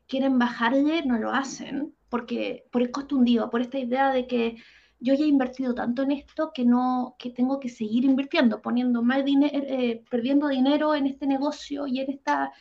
quieren 0.06 0.38
bajarle 0.38 1.02
no 1.04 1.18
lo 1.18 1.32
hacen 1.32 1.94
porque 2.10 2.66
por 2.70 2.82
el 2.82 2.90
costo 2.90 3.16
hundido, 3.16 3.48
por 3.48 3.62
esta 3.62 3.78
idea 3.78 4.12
de 4.12 4.26
que 4.26 4.56
yo 5.00 5.14
ya 5.14 5.24
he 5.24 5.28
invertido 5.28 5.74
tanto 5.74 6.02
en 6.02 6.12
esto 6.12 6.52
que 6.54 6.64
no 6.64 7.16
que 7.18 7.30
tengo 7.30 7.58
que 7.58 7.70
seguir 7.70 8.04
invirtiendo, 8.04 8.60
poniendo 8.60 9.02
más 9.02 9.24
dinero, 9.24 9.52
eh, 9.54 10.04
perdiendo 10.10 10.48
dinero 10.48 10.94
en 10.94 11.06
este 11.06 11.26
negocio 11.26 11.86
y 11.86 12.00
en 12.00 12.10
esta 12.10 12.52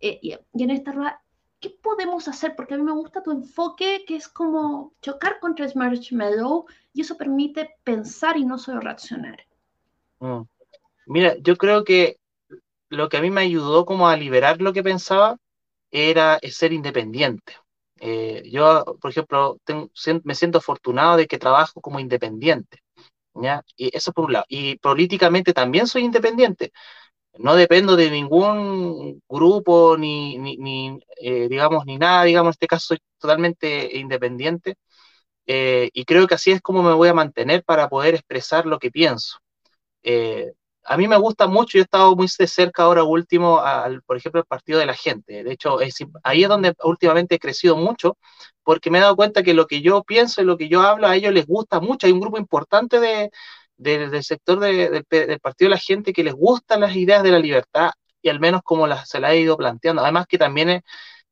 eh, 0.00 0.18
y, 0.20 0.32
en 0.62 0.70
esta 0.70 0.92
rueda. 0.92 1.22
¿Qué 1.60 1.70
podemos 1.70 2.28
hacer? 2.28 2.54
Porque 2.54 2.74
a 2.74 2.76
mí 2.76 2.84
me 2.84 2.92
gusta 2.92 3.22
tu 3.22 3.30
enfoque, 3.30 4.04
que 4.06 4.16
es 4.16 4.28
como 4.28 4.92
chocar 5.02 5.40
contra 5.40 5.66
el 5.66 5.72
marshmallow 5.74 6.66
y 6.92 7.00
eso 7.00 7.16
permite 7.16 7.76
pensar 7.82 8.36
y 8.36 8.44
no 8.44 8.58
solo 8.58 8.80
reaccionar. 8.80 9.44
Mm. 10.20 10.42
Mira, 11.06 11.36
yo 11.38 11.56
creo 11.56 11.84
que 11.84 12.18
lo 12.90 13.08
que 13.08 13.16
a 13.16 13.22
mí 13.22 13.30
me 13.30 13.40
ayudó 13.40 13.84
como 13.84 14.08
a 14.08 14.16
liberar 14.16 14.60
lo 14.60 14.72
que 14.72 14.82
pensaba 14.82 15.36
era 15.90 16.38
ser 16.50 16.72
independiente. 16.72 17.54
Eh, 18.00 18.42
yo, 18.50 18.84
por 19.00 19.10
ejemplo, 19.10 19.58
me 20.22 20.34
siento 20.34 20.58
afortunado 20.58 21.16
de 21.16 21.26
que 21.26 21.38
trabajo 21.38 21.80
como 21.80 21.98
independiente. 21.98 22.82
¿ya? 23.34 23.64
Y 23.76 23.96
eso 23.96 24.12
por 24.12 24.26
un 24.26 24.34
lado. 24.34 24.44
Y 24.48 24.76
políticamente 24.78 25.52
también 25.52 25.86
soy 25.86 26.04
independiente. 26.04 26.72
No 27.38 27.54
dependo 27.56 27.96
de 27.96 28.10
ningún 28.10 29.22
grupo, 29.28 29.96
ni, 29.98 30.38
ni, 30.38 30.98
eh, 31.20 31.48
digamos, 31.48 31.84
ni 31.86 31.98
nada, 31.98 32.24
digamos, 32.24 32.50
en 32.50 32.52
este 32.52 32.66
caso 32.66 32.86
soy 32.88 32.98
totalmente 33.18 33.96
independiente. 33.98 34.76
Eh, 35.46 35.90
y 35.94 36.04
creo 36.04 36.26
que 36.26 36.34
así 36.34 36.52
es 36.52 36.60
como 36.62 36.82
me 36.82 36.94
voy 36.94 37.08
a 37.08 37.14
mantener 37.14 37.64
para 37.64 37.88
poder 37.88 38.14
expresar 38.14 38.66
lo 38.66 38.78
que 38.78 38.90
pienso 38.90 39.38
a 40.88 40.96
mí 40.96 41.06
me 41.06 41.18
gusta 41.18 41.46
mucho, 41.46 41.76
yo 41.76 41.80
he 41.80 41.84
estado 41.84 42.16
muy 42.16 42.28
cerca 42.28 42.84
ahora 42.84 43.04
último, 43.04 43.60
al, 43.60 44.02
por 44.02 44.16
ejemplo, 44.16 44.40
el 44.40 44.46
partido 44.46 44.78
de 44.78 44.86
la 44.86 44.94
gente. 44.94 45.44
De 45.44 45.52
hecho, 45.52 45.78
ahí 46.22 46.42
es 46.42 46.48
donde 46.48 46.74
últimamente 46.82 47.34
he 47.34 47.38
crecido 47.38 47.76
mucho, 47.76 48.16
porque 48.62 48.90
me 48.90 48.98
he 48.98 49.00
dado 49.02 49.14
cuenta 49.16 49.42
que 49.42 49.52
lo 49.54 49.66
que 49.66 49.82
yo 49.82 50.02
pienso 50.02 50.40
y 50.40 50.44
lo 50.44 50.56
que 50.56 50.68
yo 50.68 50.80
hablo 50.80 51.06
a 51.06 51.14
ellos 51.14 51.32
les 51.34 51.46
gusta 51.46 51.80
mucho. 51.80 52.06
Hay 52.06 52.12
un 52.12 52.20
grupo 52.20 52.38
importante 52.38 53.00
de, 53.00 53.30
del 53.78 54.22
sector 54.24 54.58
del 54.60 55.04
partido 55.40 55.68
de 55.70 55.74
la 55.76 55.78
gente 55.78 56.12
que 56.12 56.24
les 56.24 56.34
gustan 56.34 56.80
las 56.80 56.94
ideas 56.96 57.22
de 57.22 57.30
la 57.30 57.38
libertad 57.38 57.90
y 58.20 58.28
al 58.28 58.40
menos 58.40 58.62
como 58.62 58.86
las, 58.86 59.08
se 59.08 59.20
la 59.20 59.32
he 59.32 59.40
ido 59.40 59.56
planteando. 59.56 60.02
Además 60.02 60.26
que 60.26 60.38
también 60.38 60.68
he, 60.70 60.82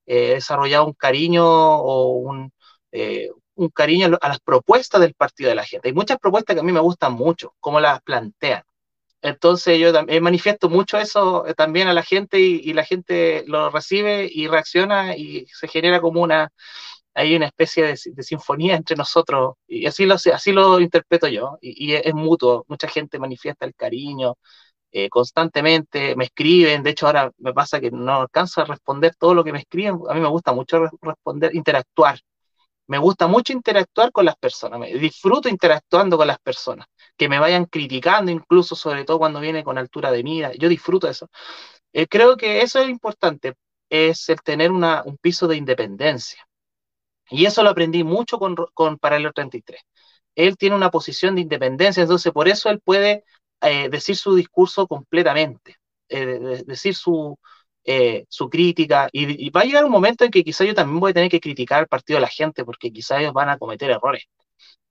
desarrollado 0.07 0.87
un 0.87 0.95
cariño 0.95 1.45
o 1.45 2.13
un, 2.13 2.53
eh, 2.93 3.31
un 3.57 3.69
cariño 3.71 4.17
a 4.21 4.29
las 4.29 4.41
propuestas 4.41 5.01
del 5.01 5.15
partido 5.15 5.51
de 5.51 5.57
la 5.57 5.65
gente. 5.65 5.89
Hay 5.89 5.95
muchas 5.95 6.19
propuestas 6.19 6.55
que 6.55 6.61
a 6.61 6.65
mí 6.65 6.73
me 6.73 6.81
gustan 6.81 7.13
mucho, 7.15 7.55
cómo 7.61 7.81
las 7.81 8.01
plantean. 8.03 8.63
Entonces 9.23 9.79
yo 9.79 9.93
también 9.93 10.23
manifiesto 10.23 10.69
mucho 10.69 10.99
eso 10.99 11.47
eh, 11.47 11.55
también 11.55 11.89
a 11.89 11.93
la 11.95 12.03
gente 12.03 12.39
y, 12.39 12.73
la 12.75 12.85
gente 12.85 13.45
lo 13.47 13.71
recibe 13.71 14.29
y 14.31 14.47
reacciona 14.47 15.17
y 15.17 15.47
se 15.49 15.69
genera 15.69 16.01
como 16.01 16.23
una, 16.23 16.51
hay 17.17 17.35
una 17.37 17.47
especie 17.47 17.85
de, 17.85 17.97
sinfonía 18.23 18.77
entre 18.77 18.97
nosotros 18.97 19.55
y 19.67 19.87
así 19.87 20.07
lo, 20.07 20.15
así 20.15 20.53
lo 20.53 20.81
interpreto 20.81 21.29
yo 21.29 21.59
y, 21.61 21.95
es, 21.95 22.15
mutuo, 22.15 22.65
mucha 22.69 22.89
gente 22.89 23.19
manifiesta 23.19 23.67
el 23.67 23.75
cariño 23.75 24.37
eh, 24.93 25.09
constantemente, 25.11 26.17
me 26.17 26.25
escriben, 26.25 26.83
de 26.83 26.91
hecho 26.91 27.07
ahora 27.07 27.31
me 27.39 27.53
pasa 27.53 27.81
que 27.81 27.91
no 27.91 28.23
alcanzo 28.23 28.63
a 28.63 28.65
responder 28.67 29.15
todo 29.17 29.35
lo 29.35 29.45
que 29.45 29.53
me 29.53 29.59
escriben, 29.61 29.99
a 30.09 30.15
mí 30.15 30.21
me 30.21 30.29
gusta 30.29 30.53
mucho 30.53 30.79
responder, 31.03 31.55
interactuar, 31.55 32.21
me 32.87 32.99
gusta 32.99 33.27
mucho 33.27 33.53
interactuar 33.53 34.13
con 34.13 34.25
las 34.27 34.37
personas, 34.37 34.79
me 34.79 34.95
disfruto 34.95 35.49
interactuando 35.49 36.17
con 36.17 36.27
las 36.29 36.39
personas 36.39 36.87
que 37.17 37.29
me 37.29 37.39
vayan 37.39 37.67
criticando, 37.67 38.31
incluso 38.31 38.77
sobre 38.77 39.05
todo 39.05 39.19
cuando 39.19 39.41
viene 39.41 39.65
con 39.65 39.79
altura 39.79 40.11
de 40.13 40.23
mira. 40.23 40.53
Yo 40.55 40.69
disfruto 40.69 41.09
eso. 41.09 41.29
Eh, 41.93 42.07
creo 42.09 42.37
que 42.37 42.63
eso 42.63 42.81
es 42.81 42.89
importante, 42.89 43.55
es 43.91 44.29
el 44.29 44.41
tener 44.43 44.71
una, 44.71 45.03
un 45.05 45.17
piso 45.19 45.49
de 45.49 45.57
independencia. 45.57 46.46
Y 47.31 47.47
eso 47.47 47.63
lo 47.63 47.71
aprendí 47.71 48.05
mucho 48.05 48.39
con, 48.39 48.55
con 48.75 48.99
Paralelo 48.99 49.33
33. 49.33 49.81
Él 50.35 50.57
tiene 50.57 50.77
una 50.77 50.91
posición 50.91 51.35
de 51.35 51.43
independencia, 51.43 52.03
entonces 52.03 52.33
por 52.33 52.49
eso 52.49 52.71
él 52.71 52.81
puede 52.81 53.25
eh, 53.63 53.89
decir 53.89 54.17
su 54.17 54.35
discurso 54.35 54.87
completamente, 54.87 55.77
eh, 56.09 56.63
decir 56.67 56.95
su, 56.95 57.39
su 58.29 58.51
crítica, 58.51 59.09
y, 59.13 59.47
y, 59.47 59.51
va 59.51 59.61
a 59.63 59.65
llegar 59.65 59.85
un 59.85 59.93
momento 59.93 60.25
en 60.25 60.31
que 60.31 60.43
quizá 60.45 60.65
yo 60.65 60.75
también 60.75 61.01
voy 61.01 61.13
a 61.13 61.15
tener 61.15 61.31
que 61.31 61.41
criticar 61.41 61.81
al 61.81 61.89
partido 61.89 62.17
de 62.19 62.23
la 62.23 62.29
gente, 62.29 62.65
porque 62.65 62.93
quizá 62.93 63.21
ellos 63.21 63.33
van 63.33 63.49
a 63.49 63.59
cometer 63.59 63.91
errores. 63.91 64.25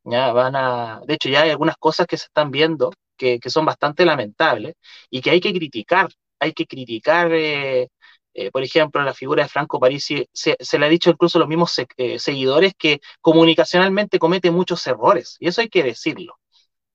¿ya? 0.03 0.31
Van 0.33 0.55
a, 0.55 1.01
de 1.07 1.13
hecho, 1.15 1.29
ya 1.29 1.41
hay 1.43 1.49
algunas 1.51 1.77
cosas 1.77 2.07
que 2.07 2.17
se 2.17 2.25
están 2.25 2.51
viendo 2.51 2.91
que, 3.17 3.39
que 3.39 3.49
son 3.49 3.65
bastante 3.65 4.05
lamentables 4.05 4.75
y 5.09 5.21
que 5.21 5.31
hay 5.31 5.41
que 5.41 5.53
criticar. 5.53 6.09
Hay 6.39 6.53
que 6.53 6.65
criticar, 6.67 7.31
eh, 7.33 7.89
eh, 8.35 8.51
por 8.51 8.63
ejemplo, 8.63 9.01
la 9.03 9.13
figura 9.13 9.43
de 9.43 9.49
Franco 9.49 9.79
Parisi. 9.79 10.27
Se, 10.33 10.55
se, 10.59 10.79
le 10.79 10.85
ha 10.85 10.89
dicho 10.89 11.09
incluso 11.09 11.37
a 11.37 11.41
los 11.41 11.49
mismos 11.49 11.73
eh, 11.97 12.19
seguidores 12.19 12.73
que 12.77 13.01
comunicacionalmente 13.21 14.19
comete 14.19 14.51
muchos 14.51 14.85
errores, 14.87 15.37
y 15.39 15.47
eso 15.47 15.61
hay 15.61 15.69
que 15.69 15.83
decirlo. 15.83 16.37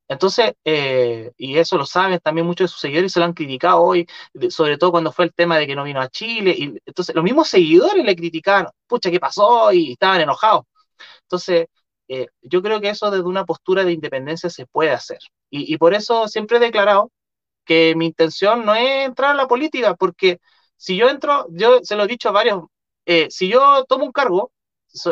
Entonces, 0.08 0.54
y 0.64 1.56
eso 1.56 1.78
lo 1.78 1.86
saben 1.86 2.18
también 2.20 2.46
muchos 2.46 2.64
de 2.64 2.72
sus 2.72 2.80
seguidores, 2.80 3.12
se 3.12 3.20
lo 3.20 3.26
han 3.26 3.32
criticado 3.32 3.80
hoy, 3.80 4.06
sobre 4.50 4.76
todo 4.76 4.90
cuando 4.90 5.12
fue 5.12 5.26
el 5.26 5.32
tema 5.32 5.56
de 5.56 5.68
que 5.68 5.76
no 5.76 5.84
vino 5.84 6.00
a 6.00 6.08
Chile. 6.08 6.54
Y 6.58 6.64
entonces, 6.84 7.14
los 7.14 7.22
mismos 7.24 7.48
seguidores 7.48 8.04
le 8.04 8.16
criticaban, 8.16 8.66
pucha, 8.88 9.10
¿qué 9.10 9.20
pasó? 9.20 9.72
Y 9.72 9.92
estaban 9.92 10.20
enojados. 10.20 10.64
Entonces, 11.22 11.66
eh, 12.12 12.26
yo 12.42 12.60
creo 12.62 12.80
que 12.80 12.90
eso 12.90 13.10
desde 13.10 13.24
una 13.24 13.44
postura 13.44 13.84
de 13.84 13.92
independencia 13.92 14.50
se 14.50 14.66
puede 14.66 14.90
hacer. 14.90 15.18
Y, 15.50 15.76
por 15.78 15.94
eso 15.94 16.28
siempre 16.28 16.56
he 16.58 16.60
declarado 16.60 17.12
que 17.64 17.94
mi 17.96 18.06
intención 18.06 18.64
no 18.66 18.74
es 18.74 19.06
entrar 19.06 19.32
a 19.32 19.34
la 19.34 19.48
política, 19.48 19.94
porque 19.96 20.40
si 20.80 20.96
yo 20.96 21.08
entro, 21.08 21.46
yo 21.50 21.80
se 21.82 21.96
lo 21.96 22.04
he 22.04 22.06
dicho 22.08 22.28
a 22.30 22.32
varios, 22.32 22.64
eh, 23.06 23.28
si 23.30 23.48
yo 23.48 23.84
tomo 23.86 24.04
un 24.06 24.12
cargo 24.12 24.52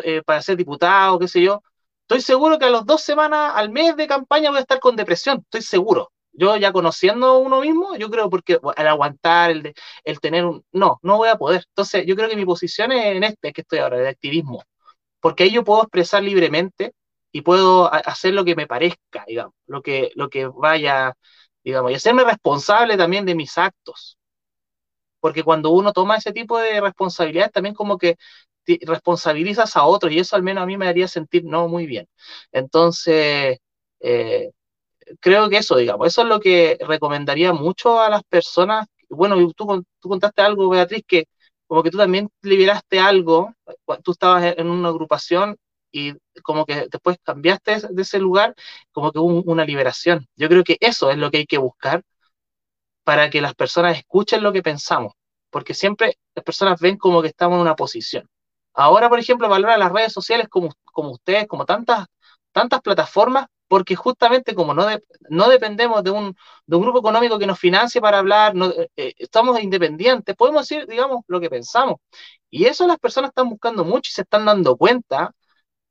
eh, 0.05 0.23
para 0.25 0.43
ser 0.43 0.57
diputado, 0.57 1.19
qué 1.19 1.29
sé 1.29 1.43
yo, 1.43 1.63
estoy 2.03 2.21
seguro 2.23 2.59
que 2.59 2.67
a 2.67 2.71
las 2.71 2.85
dos 2.87 3.03
semanas, 3.03 3.53
al 3.55 3.71
mes 3.71 3.97
de 3.97 4.07
campaña 4.07 4.51
voy 4.51 4.59
a 4.59 4.63
estar 4.63 4.81
con 4.81 4.97
depresión, 4.97 5.39
estoy 5.45 5.63
seguro. 5.63 6.11
Yo 6.33 6.57
ya 6.57 6.73
conociendo 6.73 7.39
uno 7.39 7.61
mismo, 7.61 7.97
yo 7.97 8.11
creo 8.11 8.31
porque 8.31 8.59
al 8.77 8.87
aguantar, 8.89 9.51
el, 9.51 9.75
el 10.05 10.21
tener 10.21 10.45
un... 10.45 10.65
No, 10.73 10.99
no 11.03 11.17
voy 11.17 11.29
a 11.31 11.37
poder. 11.37 11.65
Entonces, 11.69 12.05
yo 12.07 12.15
creo 12.15 12.29
que 12.29 12.37
mi 12.37 12.45
posición 12.47 12.93
es 12.93 13.07
en 13.17 13.25
este, 13.25 13.53
que 13.53 13.63
estoy 13.63 13.81
ahora, 13.81 13.99
de 13.99 14.09
activismo 14.09 14.63
porque 15.21 15.45
ahí 15.45 15.53
yo 15.53 15.65
puedo 15.65 15.83
expresar 15.83 16.23
libremente 16.23 16.93
y 17.33 17.43
puedo 17.43 17.93
hacer 17.93 18.35
lo 18.35 18.45
que 18.45 18.57
me 18.57 18.67
parezca, 18.67 19.25
digamos, 19.27 19.55
lo 19.67 19.83
que, 19.83 20.11
lo 20.15 20.29
que 20.31 20.47
vaya, 20.47 21.15
digamos, 21.65 21.93
y 21.93 21.95
hacerme 21.95 22.25
responsable 22.25 22.97
también 22.97 23.27
de 23.27 23.35
mis 23.35 23.59
actos. 23.59 24.18
Porque 25.21 25.43
cuando 25.43 25.71
uno 25.71 25.93
toma 25.93 26.17
ese 26.17 26.33
tipo 26.33 26.59
de 26.59 26.81
responsabilidades, 26.81 27.53
también 27.53 27.75
como 27.75 27.99
que 27.99 28.17
responsabilizas 28.83 29.77
a 29.77 29.85
otros 29.87 30.13
y 30.13 30.19
eso 30.19 30.37
al 30.37 30.43
menos 30.43 30.63
a 30.63 30.67
mí 30.67 30.77
me 30.77 30.89
haría 30.89 31.09
sentir 31.09 31.45
no 31.45 31.69
muy 31.69 31.87
bien. 31.87 32.07
Entonces, 32.53 33.59
eh, 34.01 34.51
creo 35.21 35.49
que 35.49 35.59
eso, 35.59 35.77
digamos, 35.77 36.07
eso 36.09 36.23
es 36.23 36.29
lo 36.29 36.41
que 36.41 36.79
recomendaría 36.87 37.53
mucho 37.53 38.01
a 38.01 38.11
las 38.11 38.23
personas. 38.25 38.87
Bueno, 39.09 39.37
tú, 39.55 39.85
tú 40.01 40.09
contaste 40.09 40.43
algo, 40.43 40.69
Beatriz, 40.69 41.03
que 41.07 41.25
como 41.67 41.83
que 41.83 41.91
tú 41.91 41.99
también 41.99 42.29
liberaste 42.43 42.99
algo, 43.01 43.55
tú 44.03 44.13
estabas 44.13 44.55
en 44.57 44.69
una 44.71 44.89
agrupación 44.89 45.57
y 45.93 46.15
como 46.43 46.65
que 46.67 46.87
después 46.91 47.19
cambiaste 47.23 47.81
de 47.91 48.03
ese 48.03 48.19
lugar, 48.19 48.55
como 48.93 49.13
que 49.13 49.19
hubo 49.19 49.43
una 49.51 49.65
liberación. 49.65 50.27
Yo 50.37 50.49
creo 50.49 50.65
que 50.65 50.77
eso 50.81 51.11
es 51.11 51.19
lo 51.19 51.31
que 51.31 51.39
hay 51.39 51.47
que 51.47 51.59
buscar 51.59 52.03
para 53.09 53.31
que 53.31 53.41
las 53.41 53.55
personas 53.55 53.97
escuchen 53.97 54.43
lo 54.43 54.53
que 54.53 54.63
pensamos, 54.63 55.15
porque 55.49 55.73
siempre 55.73 56.19
las 56.35 56.45
personas 56.45 56.79
ven 56.79 56.99
como 56.99 57.23
que 57.23 57.29
estamos 57.29 57.57
en 57.57 57.63
una 57.63 57.75
posición. 57.75 58.29
Ahora, 58.75 59.09
por 59.09 59.19
ejemplo, 59.19 59.49
valora 59.49 59.79
las 59.79 59.91
redes 59.91 60.13
sociales 60.13 60.47
como, 60.51 60.69
ustedes, 60.95 61.47
como 61.47 61.65
tantas, 61.65 62.05
tantas 62.53 62.83
plataformas, 62.83 63.47
porque 63.67 63.97
justamente 63.97 64.55
como 64.55 64.75
no, 64.75 65.49
dependemos 65.49 66.05
de 66.05 66.11
un, 66.11 66.37
grupo 66.67 66.99
económico 66.99 67.39
que 67.39 67.47
nos 67.47 67.59
financie 67.59 67.99
para 67.99 68.19
hablar, 68.19 68.55
no, 68.55 68.67
eh, 68.73 68.91
eh, 68.95 69.15
estamos 69.17 69.59
independientes, 69.63 70.37
podemos 70.37 70.69
decir, 70.69 70.87
digamos, 70.87 71.25
lo 71.29 71.41
que 71.41 71.49
pensamos. 71.49 71.97
Y 72.51 72.67
eso 72.67 72.87
las 72.87 72.99
personas 72.99 73.31
están 73.31 73.49
buscando 73.49 73.87
mucho 73.87 74.11
y 74.11 74.13
se 74.13 74.23
están 74.23 74.45
dando 74.45 74.77
cuenta, 74.77 75.33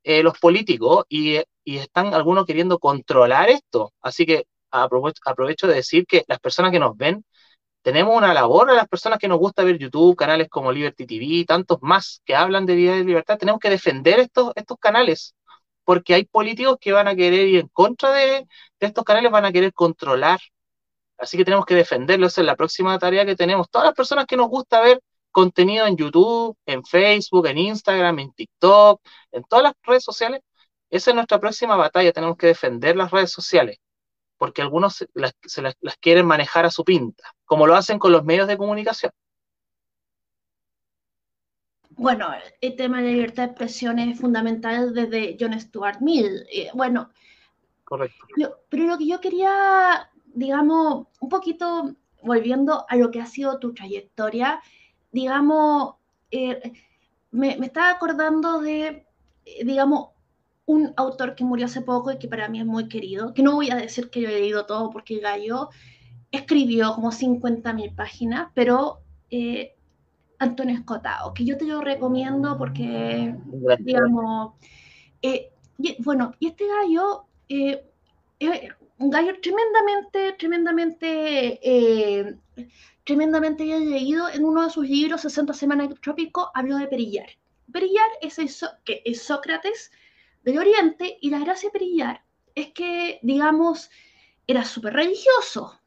eh, 0.04 0.22
los 0.22 0.38
políticos, 0.38 1.04
y, 1.08 1.42
están 1.64 2.14
algunos 2.14 2.46
queriendo 2.46 2.78
controlar 2.78 3.50
esto. 3.50 3.92
Así 4.00 4.24
que 4.24 4.44
aprovecho, 4.70 5.66
de 5.66 5.74
decir 5.74 6.06
que 6.06 6.24
las 6.28 6.38
personas 6.40 6.72
que 6.72 6.78
nos 6.80 6.96
ven, 6.96 7.24
tenemos 7.82 8.16
una 8.16 8.34
labor 8.34 8.70
a 8.70 8.74
las 8.74 8.88
personas 8.88 9.18
que 9.18 9.28
nos 9.28 9.38
gusta 9.38 9.64
ver 9.64 9.78
YouTube, 9.78 10.16
canales 10.16 10.48
como 10.48 10.72
Liberty 10.72 11.06
TV, 11.06 11.44
tantos 11.46 11.78
más 11.82 12.22
que 12.24 12.34
hablan 12.36 12.66
de 12.66 12.74
vida 12.76 12.96
y 12.96 13.04
libertad, 13.04 13.38
tenemos 13.38 13.60
que 13.60 13.70
defender 13.70 14.20
estos, 14.20 14.52
estos 14.56 14.78
canales 14.78 15.34
porque 15.88 16.12
hay 16.12 16.26
políticos 16.26 16.76
que 16.78 16.92
van 16.92 17.08
a 17.08 17.16
querer 17.16 17.48
ir 17.48 17.60
en 17.60 17.68
contra 17.68 18.12
de, 18.12 18.46
estos 18.78 19.04
canales, 19.04 19.32
van 19.32 19.46
a 19.46 19.52
querer 19.52 19.72
controlar. 19.72 20.38
Así 21.16 21.38
que 21.38 21.46
tenemos 21.46 21.64
que 21.64 21.74
defenderlo, 21.74 22.26
esa 22.26 22.42
es 22.42 22.46
la 22.46 22.56
próxima 22.56 22.98
tarea 22.98 23.24
que 23.24 23.34
tenemos. 23.36 23.70
Todas 23.70 23.86
las 23.86 23.94
personas 23.94 24.26
que 24.26 24.36
nos 24.36 24.48
gusta 24.48 24.82
ver 24.82 25.00
contenido 25.30 25.86
en 25.86 25.96
YouTube, 25.96 26.58
en 26.66 26.84
Facebook, 26.84 27.46
en 27.46 27.56
Instagram, 27.56 28.18
en 28.18 28.32
TikTok, 28.32 29.00
en 29.32 29.44
todas 29.44 29.62
las 29.62 29.74
redes 29.82 30.04
sociales, 30.04 30.42
esa 30.90 31.10
es 31.10 31.14
nuestra 31.14 31.40
próxima 31.40 31.74
batalla, 31.76 32.12
tenemos 32.12 32.36
que 32.36 32.48
defender 32.48 32.94
las 32.94 33.10
redes 33.10 33.32
sociales. 33.32 33.78
Porque 34.38 34.62
algunos 34.62 34.94
se 34.94 35.62
las, 35.62 35.76
quieren 36.00 36.26
manejar 36.26 36.64
a 36.64 36.70
su 36.70 36.84
pinta, 36.84 37.24
como 37.44 37.66
lo 37.66 37.74
hacen 37.74 37.98
con 37.98 38.12
los 38.12 38.24
medios 38.24 38.48
de 38.48 38.56
comunicación. 38.56 39.12
Bueno, 41.90 42.28
el 42.60 42.76
tema 42.76 42.98
de 42.98 43.08
la 43.08 43.12
libertad 43.12 43.42
de 43.42 43.48
expresión 43.50 43.98
es 43.98 44.20
fundamental 44.20 44.94
desde 44.94 45.36
John 45.38 45.58
Stuart 45.60 46.00
Mill. 46.00 46.46
Eh, 46.50 46.70
bueno, 46.72 47.10
correcto. 47.82 48.24
pero 48.68 48.84
lo 48.84 48.96
que 48.96 49.08
yo 49.08 49.20
quería, 49.20 50.08
digamos, 50.26 51.08
un 51.18 51.28
poquito 51.28 51.96
volviendo 52.22 52.86
a 52.88 52.96
lo 52.96 53.10
que 53.10 53.20
ha 53.20 53.26
sido 53.26 53.58
tu 53.58 53.74
trayectoria, 53.74 54.62
digamos, 55.10 55.96
eh, 56.30 56.72
me, 57.32 57.56
me, 57.56 57.66
estaba 57.66 57.90
acordando 57.90 58.60
de, 58.60 59.04
eh, 59.44 59.64
digamos, 59.64 60.10
un 60.68 60.92
autor 60.96 61.34
que 61.34 61.44
murió 61.44 61.64
hace 61.64 61.80
poco 61.80 62.12
y 62.12 62.18
que 62.18 62.28
para 62.28 62.48
mí 62.48 62.60
es 62.60 62.66
muy 62.66 62.88
querido, 62.88 63.32
que 63.32 63.42
no 63.42 63.54
voy 63.54 63.70
a 63.70 63.76
decir 63.76 64.10
que 64.10 64.20
yo 64.20 64.28
he 64.28 64.32
leído 64.32 64.66
todo 64.66 64.90
porque 64.90 65.18
Gallo 65.18 65.70
escribió 66.30 66.94
como 66.94 67.10
50.000 67.10 67.94
páginas, 67.96 68.50
pero 68.54 69.00
eh, 69.30 69.74
Antonio 70.38 70.74
Escotado, 70.74 71.32
que 71.32 71.46
yo 71.46 71.56
te 71.56 71.64
lo 71.64 71.80
recomiendo 71.80 72.58
porque, 72.58 73.34
digamos, 73.80 74.52
eh, 75.22 75.50
bueno, 76.00 76.34
y 76.38 76.48
este 76.48 76.66
gallo, 76.66 77.24
eh, 77.48 77.82
un 78.98 79.08
gallo 79.08 79.40
tremendamente, 79.40 80.34
tremendamente, 80.38 81.60
eh, 81.62 82.36
tremendamente 83.04 83.64
bien 83.64 83.90
leído, 83.90 84.28
en 84.28 84.44
uno 84.44 84.64
de 84.64 84.70
sus 84.70 84.86
libros, 84.86 85.22
60 85.22 85.54
Semanas 85.54 85.88
Trópico, 86.02 86.50
habló 86.52 86.76
de 86.76 86.88
Perillar. 86.88 87.30
Perillar 87.72 88.08
es, 88.20 88.38
el 88.38 88.50
que 88.84 89.00
es 89.06 89.22
Sócrates, 89.22 89.90
del 90.48 90.58
Oriente 90.58 91.18
y 91.20 91.30
la 91.30 91.40
gracia 91.40 91.68
de 91.68 91.78
Perillar 91.78 92.24
es 92.54 92.72
que, 92.72 93.20
digamos, 93.22 93.90
era 94.46 94.64
súper 94.64 94.94
religioso. 94.94 95.78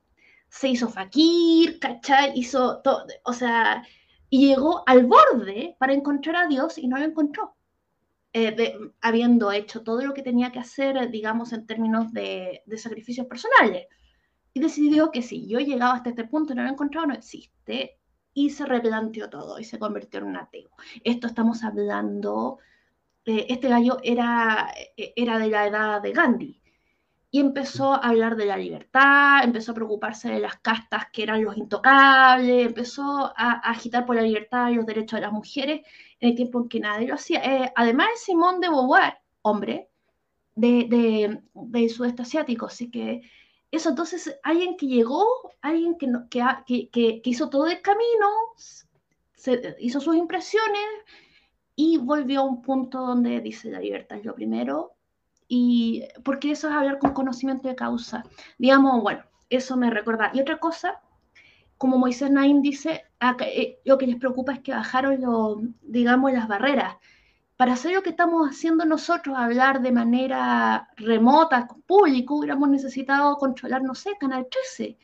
Se 0.49 0.69
hizo 0.69 0.87
fakir, 0.87 1.79
¿cachai? 1.79 2.33
Hizo 2.35 2.81
todo, 2.81 3.05
o 3.23 3.33
sea, 3.33 3.83
y 4.29 4.47
llegó 4.47 4.83
al 4.85 5.05
borde 5.05 5.75
para 5.79 5.93
encontrar 5.93 6.35
a 6.35 6.47
Dios 6.47 6.77
y 6.77 6.87
no 6.87 6.97
lo 6.97 7.05
encontró. 7.05 7.55
Eh, 8.33 8.73
habiendo 9.01 9.51
hecho 9.51 9.83
todo 9.83 10.01
lo 10.05 10.13
que 10.13 10.21
tenía 10.21 10.51
que 10.51 10.59
hacer, 10.59 11.09
digamos, 11.09 11.51
en 11.51 11.65
términos 11.65 12.13
de, 12.13 12.61
de, 12.65 12.77
sacrificios 12.77 13.27
personales. 13.27 13.87
Y 14.53 14.59
decidió 14.61 15.11
que 15.11 15.21
si 15.21 15.47
yo 15.47 15.59
llegaba 15.59 15.95
hasta 15.95 16.11
este 16.11 16.25
punto 16.25 16.53
y 16.53 16.55
no 16.55 16.61
lo 16.61 16.69
he 16.69 16.71
encontrado, 16.71 17.07
no 17.07 17.13
existe. 17.13 17.97
Y 18.33 18.51
se 18.51 18.65
replanteó 18.65 19.29
todo 19.29 19.59
y 19.59 19.65
se 19.65 19.79
convirtió 19.79 20.19
en 20.19 20.27
un 20.27 20.37
ateo. 20.37 20.69
Esto 21.03 21.27
estamos 21.27 21.63
hablando 21.63 22.59
eh, 23.25 23.45
este 23.49 23.69
gallo 23.69 23.97
era, 24.03 24.71
eh, 24.97 25.13
era 25.15 25.39
de 25.39 25.47
la 25.47 25.67
edad 25.67 26.01
de 26.01 26.11
Gandhi 26.11 26.61
y 27.31 27.39
empezó 27.39 27.93
a 27.93 28.09
hablar 28.09 28.35
de 28.35 28.45
la 28.45 28.57
libertad, 28.57 29.43
empezó 29.43 29.71
a 29.71 29.75
preocuparse 29.75 30.29
de 30.29 30.39
las 30.39 30.59
castas 30.59 31.05
que 31.13 31.23
eran 31.23 31.43
los 31.43 31.55
intocables, 31.55 32.67
empezó 32.67 33.31
a, 33.37 33.61
agitar 33.63 34.05
por 34.05 34.17
la 34.17 34.21
libertad 34.21 34.69
y 34.69 34.75
los 34.75 34.85
derechos 34.85 35.17
de 35.17 35.21
las 35.21 35.31
mujeres 35.31 35.81
en 36.19 36.29
el 36.29 36.35
tiempo 36.35 36.59
en 36.59 36.69
que 36.69 36.79
nadie 36.81 37.07
lo 37.07 37.15
hacía. 37.15 37.39
Eh, 37.43 37.71
además 37.75 38.09
Simón 38.15 38.59
de 38.59 38.69
Beauvoir, 38.69 39.19
hombre, 39.43 39.89
de, 40.55 40.87
de, 40.89 41.41
del 41.53 41.89
sudeste 41.89 42.23
asiático, 42.23 42.65
así 42.65 42.91
que 42.91 43.21
eso 43.71 43.89
entonces, 43.89 44.37
alguien 44.43 44.75
que 44.75 44.87
llegó, 44.87 45.25
alguien 45.61 45.97
que, 45.97 46.07
que, 46.29 46.89
que, 46.89 47.21
que 47.21 47.29
hizo 47.29 47.49
todo 47.49 47.67
el 47.67 47.81
camino, 47.81 48.27
se, 49.33 49.75
hizo 49.79 50.01
sus 50.01 50.17
impresiones, 50.17 50.85
y 51.75 51.97
volvió 51.97 52.41
a 52.41 52.43
un 52.43 52.61
punto 52.61 53.05
donde 53.05 53.39
dice 53.41 53.71
la 53.71 53.79
libertad 53.79 54.17
es 54.19 54.25
lo 54.25 54.35
primero, 54.35 54.95
y 55.53 56.03
porque 56.23 56.51
eso 56.51 56.69
es 56.69 56.73
hablar 56.73 56.97
con 56.97 57.11
conocimiento 57.11 57.67
de 57.67 57.75
causa. 57.75 58.23
Digamos, 58.57 59.01
bueno, 59.01 59.23
eso 59.49 59.75
me 59.75 59.89
recuerda. 59.89 60.31
Y 60.33 60.39
otra 60.39 60.59
cosa, 60.59 61.01
como 61.77 61.97
Moisés 61.97 62.31
Naim 62.31 62.61
dice, 62.61 63.03
eh, 63.41 63.79
lo 63.83 63.97
que 63.97 64.07
les 64.07 64.15
preocupa 64.15 64.53
es 64.53 64.59
que 64.61 64.71
bajaron, 64.71 65.19
lo, 65.19 65.61
digamos, 65.81 66.31
las 66.31 66.47
barreras. 66.47 66.95
Para 67.57 67.73
hacer 67.73 67.91
lo 67.93 68.01
que 68.01 68.11
estamos 68.11 68.47
haciendo 68.47 68.85
nosotros, 68.85 69.37
hablar 69.37 69.81
de 69.81 69.91
manera 69.91 70.87
remota, 70.95 71.67
público, 71.85 72.37
hubiéramos 72.37 72.69
necesitado 72.69 73.35
controlar, 73.35 73.83
no 73.83 73.93
sé, 73.93 74.11
Canal 74.19 74.47
13. 74.49 74.97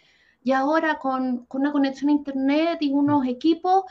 Y 0.44 0.54
ahora 0.54 0.98
con, 0.98 1.46
con 1.48 1.62
una 1.62 1.74
conexión 1.74 2.10
a 2.10 2.14
Internet 2.14 2.78
y 2.80 2.94
unos 2.94 3.28
equipos, 3.28 3.84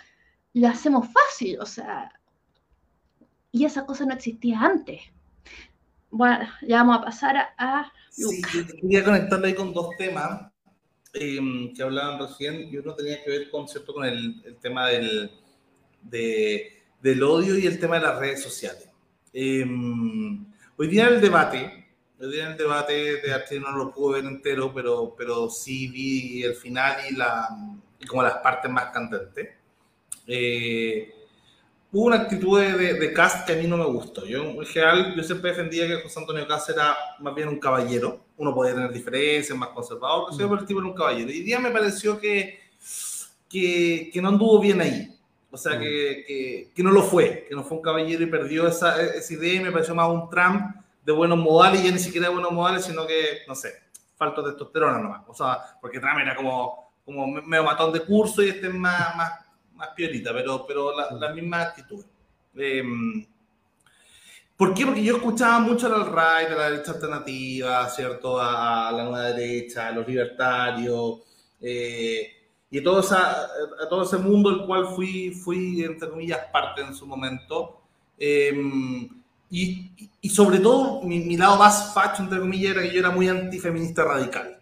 lo 0.54 0.68
hacemos 0.68 1.06
fácil. 1.12 1.60
O 1.60 1.66
sea, 1.66 2.10
y 3.56 3.64
esa 3.64 3.86
cosa 3.86 4.04
no 4.04 4.12
existía 4.12 4.60
antes. 4.60 5.00
Bueno, 6.10 6.46
ya 6.60 6.78
vamos 6.78 6.98
a 6.98 7.04
pasar 7.04 7.36
a, 7.56 7.90
Sí, 8.10 8.42
quería 8.82 9.02
conectarlo 9.02 9.46
ahí 9.46 9.54
con 9.54 9.72
dos 9.72 9.96
temas 9.96 10.52
em, 11.14 11.72
que 11.74 11.82
hablaban 11.82 12.18
recién 12.18 12.68
y 12.70 12.76
uno 12.76 12.94
tenía 12.94 13.22
que 13.22 13.30
ver 13.30 13.50
con, 13.50 13.66
¿cierto? 13.66 13.94
con 13.94 14.04
el, 14.04 14.56
tema 14.60 14.88
del, 14.88 15.30
del 16.02 17.22
odio 17.22 17.58
y 17.58 17.66
el 17.66 17.78
tema 17.80 17.96
de 17.96 18.02
las 18.02 18.18
redes 18.18 18.42
sociales. 18.42 18.90
Em, 19.32 20.46
hoy 20.76 20.88
día 20.88 21.08
el 21.08 21.20
debate, 21.20 21.88
hoy 22.20 22.32
día 22.32 22.50
el 22.50 22.58
debate 22.58 23.22
de 23.22 23.32
arte 23.32 23.58
no 23.58 23.72
lo 23.72 23.90
pude 23.90 24.20
ver 24.20 24.30
entero, 24.30 24.70
pero, 24.74 25.14
pero 25.16 25.48
sí 25.48 25.88
vi 25.88 26.42
el 26.42 26.54
final 26.56 26.96
y, 27.10 27.14
la, 27.14 27.48
y 27.98 28.06
como 28.06 28.22
las 28.22 28.36
partes 28.36 28.70
más 28.70 28.90
candentes. 28.92 29.48
Eh, 30.26 31.15
hubo 31.92 32.06
una 32.06 32.16
actitud 32.16 32.60
de, 32.60 32.94
de, 32.94 33.12
Cast 33.12 33.46
que 33.46 33.54
a 33.54 33.56
mí 33.56 33.66
no 33.66 33.76
me 33.76 33.84
gustó. 33.84 34.26
Yo, 34.26 34.42
en 34.42 34.66
general, 34.66 35.14
yo 35.16 35.22
siempre 35.22 35.50
defendía 35.50 35.86
que 35.86 36.02
José 36.02 36.20
Antonio 36.20 36.46
Cast 36.46 36.70
era 36.70 36.96
más 37.20 37.34
bien 37.34 37.48
un 37.48 37.58
caballero. 37.58 38.20
Uno 38.36 38.54
podía 38.54 38.74
tener 38.74 38.92
diferencias, 38.92 39.56
más 39.56 39.70
conservador, 39.70 40.28
pero 40.36 40.48
mm. 40.48 40.58
el 40.58 40.66
tipo 40.66 40.80
era 40.80 40.88
un 40.88 40.94
caballero. 40.94 41.30
Y 41.30 41.40
día 41.40 41.58
me 41.58 41.70
pareció 41.70 42.18
que, 42.18 42.60
que, 43.48 44.10
que 44.12 44.22
no 44.22 44.28
anduvo 44.28 44.60
bien 44.60 44.80
ahí. 44.80 45.16
O 45.50 45.56
sea, 45.56 45.76
mm. 45.76 45.80
que, 45.80 46.70
que, 46.74 46.82
no 46.82 46.90
lo 46.90 47.02
fue, 47.02 47.46
que 47.48 47.54
no 47.54 47.64
fue 47.64 47.78
un 47.78 47.82
caballero 47.82 48.22
y 48.22 48.26
perdió 48.26 48.66
esa, 48.66 49.00
esa 49.02 49.32
idea 49.32 49.54
y 49.54 49.60
me 49.60 49.72
pareció 49.72 49.94
más 49.94 50.08
un 50.08 50.28
Trump 50.28 50.76
de 51.04 51.12
buenos 51.12 51.38
modales, 51.38 51.80
y 51.80 51.84
ya 51.84 51.92
ni 51.92 52.00
siquiera 52.00 52.28
de 52.28 52.34
buenos 52.34 52.50
modales, 52.50 52.84
sino 52.84 53.06
que, 53.06 53.38
no 53.46 53.54
sé, 53.54 53.72
falta 54.16 54.42
de 54.42 54.50
testosterona 54.50 54.98
nomás. 54.98 55.22
O 55.28 55.34
sea, 55.34 55.60
porque 55.80 56.00
Trump 56.00 56.18
era 56.18 56.34
como, 56.34 56.90
como 57.04 57.26
medio 57.28 57.62
matón 57.62 57.92
de 57.92 58.00
curso 58.00 58.42
y 58.42 58.48
este 58.48 58.66
es 58.66 58.74
más, 58.74 59.16
más 59.16 59.45
más 59.76 59.90
piolita, 59.94 60.32
pero, 60.32 60.66
pero 60.66 60.96
la, 60.96 61.10
la 61.12 61.32
misma 61.32 61.62
actitud. 61.62 62.04
Em, 62.56 63.26
¿Por 64.56 64.72
qué? 64.72 64.86
Porque 64.86 65.04
yo 65.04 65.16
escuchaba 65.16 65.60
mucho 65.60 65.86
al 65.86 66.06
right, 66.06 66.50
a 66.50 66.54
la 66.56 66.70
derecha 66.70 66.92
alternativa, 66.92 67.88
¿cierto? 67.90 68.40
A, 68.40 68.90
la 68.90 69.04
nueva 69.04 69.24
derecha, 69.32 69.88
a 69.88 69.92
los 69.92 70.08
libertarios, 70.08 71.20
eh, 71.60 72.32
y 72.70 72.80
todo, 72.80 73.00
esa, 73.00 73.44
a 73.44 73.88
todo 73.88 74.02
ese 74.04 74.16
mundo 74.16 74.50
del 74.50 74.66
cual 74.66 74.88
fui, 74.94 75.30
fui, 75.30 75.84
entre 75.84 76.08
comillas, 76.08 76.40
parte 76.50 76.80
en 76.82 76.94
su 76.94 77.06
momento. 77.06 77.82
Em, 78.18 79.08
y, 79.50 79.90
y, 80.22 80.28
sobre 80.30 80.58
todo, 80.58 81.02
mi, 81.02 81.20
mi, 81.20 81.36
lado 81.36 81.56
más 81.58 81.92
facho, 81.94 82.22
entre 82.22 82.40
comillas, 82.40 82.72
era 82.72 82.82
que 82.82 82.92
yo 82.92 83.00
era 83.00 83.10
muy 83.10 83.28
antifeminista 83.28 84.04
radical. 84.04 84.58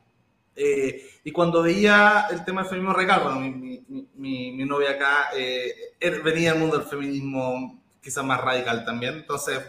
Eh, 0.56 1.02
y 1.24 1.30
cuando 1.32 1.62
veía 1.62 2.26
el 2.30 2.44
tema 2.44 2.62
del 2.62 2.70
feminismo 2.70 2.94
recal, 2.94 3.40
mi, 3.40 3.50
mi, 3.50 3.73
mi, 3.88 4.64
novia 4.64 4.90
acá 4.92 5.30
eh, 5.36 5.94
venía 6.22 6.52
del 6.52 6.60
mundo 6.60 6.78
del 6.78 6.86
feminismo 6.86 7.82
quizás 8.02 8.24
más 8.24 8.40
radical 8.40 8.84
también, 8.84 9.14
entonces 9.14 9.60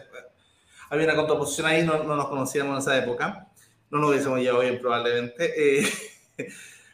había 0.89 1.05
una 1.05 1.15
contraposición 1.15 1.67
ahí, 1.67 1.85
no, 1.85 2.03
no, 2.03 2.15
nos 2.15 2.27
conocíamos 2.27 2.73
en 2.73 2.81
esa 2.81 3.03
época, 3.03 3.47
no 3.89 3.99
nos 3.99 4.09
hubiésemos 4.09 4.39
llevado 4.39 4.61
bien 4.61 4.79
probablemente, 4.79 5.79
eh, 5.79 5.89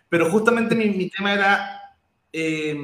pero 0.09 0.29
justamente 0.29 0.75
mi, 0.75 0.89
mi 0.89 1.09
tema 1.09 1.33
era, 1.33 1.95
eh, 2.31 2.77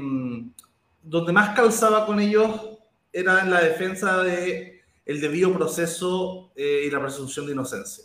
donde 1.03 1.33
más 1.33 1.55
calzaba 1.55 2.05
con 2.05 2.19
ellos 2.19 2.79
era 3.13 3.41
en 3.41 3.51
la 3.51 3.61
defensa 3.61 4.23
de 4.23 4.81
el 5.05 5.21
debido 5.21 5.53
proceso 5.53 6.51
y 6.55 6.89
la 6.89 6.99
presunción 6.99 7.45
de 7.45 7.53
inocencia. 7.53 8.03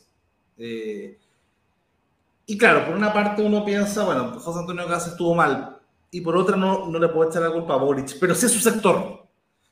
Y 2.46 2.58
claro, 2.58 2.86
por 2.86 2.94
una 2.96 3.12
parte 3.12 3.42
uno 3.42 3.64
piensa, 3.64 4.04
bueno, 4.04 4.38
José 4.38 4.58
Antonio 4.60 4.86
Casas 4.86 5.12
estuvo 5.12 5.34
mal, 5.34 5.78
y 6.14 6.20
por 6.20 6.36
otra 6.36 6.56
no, 6.56 6.86
no 6.86 6.98
le 6.98 7.08
puedo 7.08 7.28
echar 7.28 7.42
la 7.42 7.50
culpa 7.50 7.74
a 7.74 7.78
Boric, 7.78 8.18
pero 8.20 8.34
si 8.34 8.46
es 8.46 8.52
su 8.52 8.60
sector, 8.60 9.26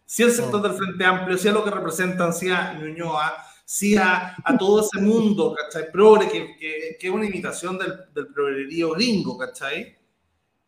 si 0.06 0.22
el 0.22 0.32
sector 0.32 0.60
del 0.62 0.72
Frente 0.72 1.04
Amplio, 1.04 1.38
si 1.38 1.46
a 1.46 1.52
lo 1.52 1.62
que 1.62 1.70
representan, 1.70 2.32
si 2.32 2.50
a 2.50 2.72
Ñuñoa, 2.72 3.44
si 3.64 3.96
a, 3.96 4.34
a 4.42 4.58
todo 4.58 4.80
ese 4.80 5.00
mundo, 5.00 5.54
¿cachai? 5.54 5.92
Progre, 5.92 6.28
que, 6.28 6.56
que, 6.56 6.96
que 6.98 7.06
es 7.06 7.12
una 7.12 7.26
imitación 7.26 7.78
del, 7.78 7.92
del 8.12 8.28
progrerío 8.28 8.90
gringo, 8.92 9.36
¿cachai? 9.36 9.96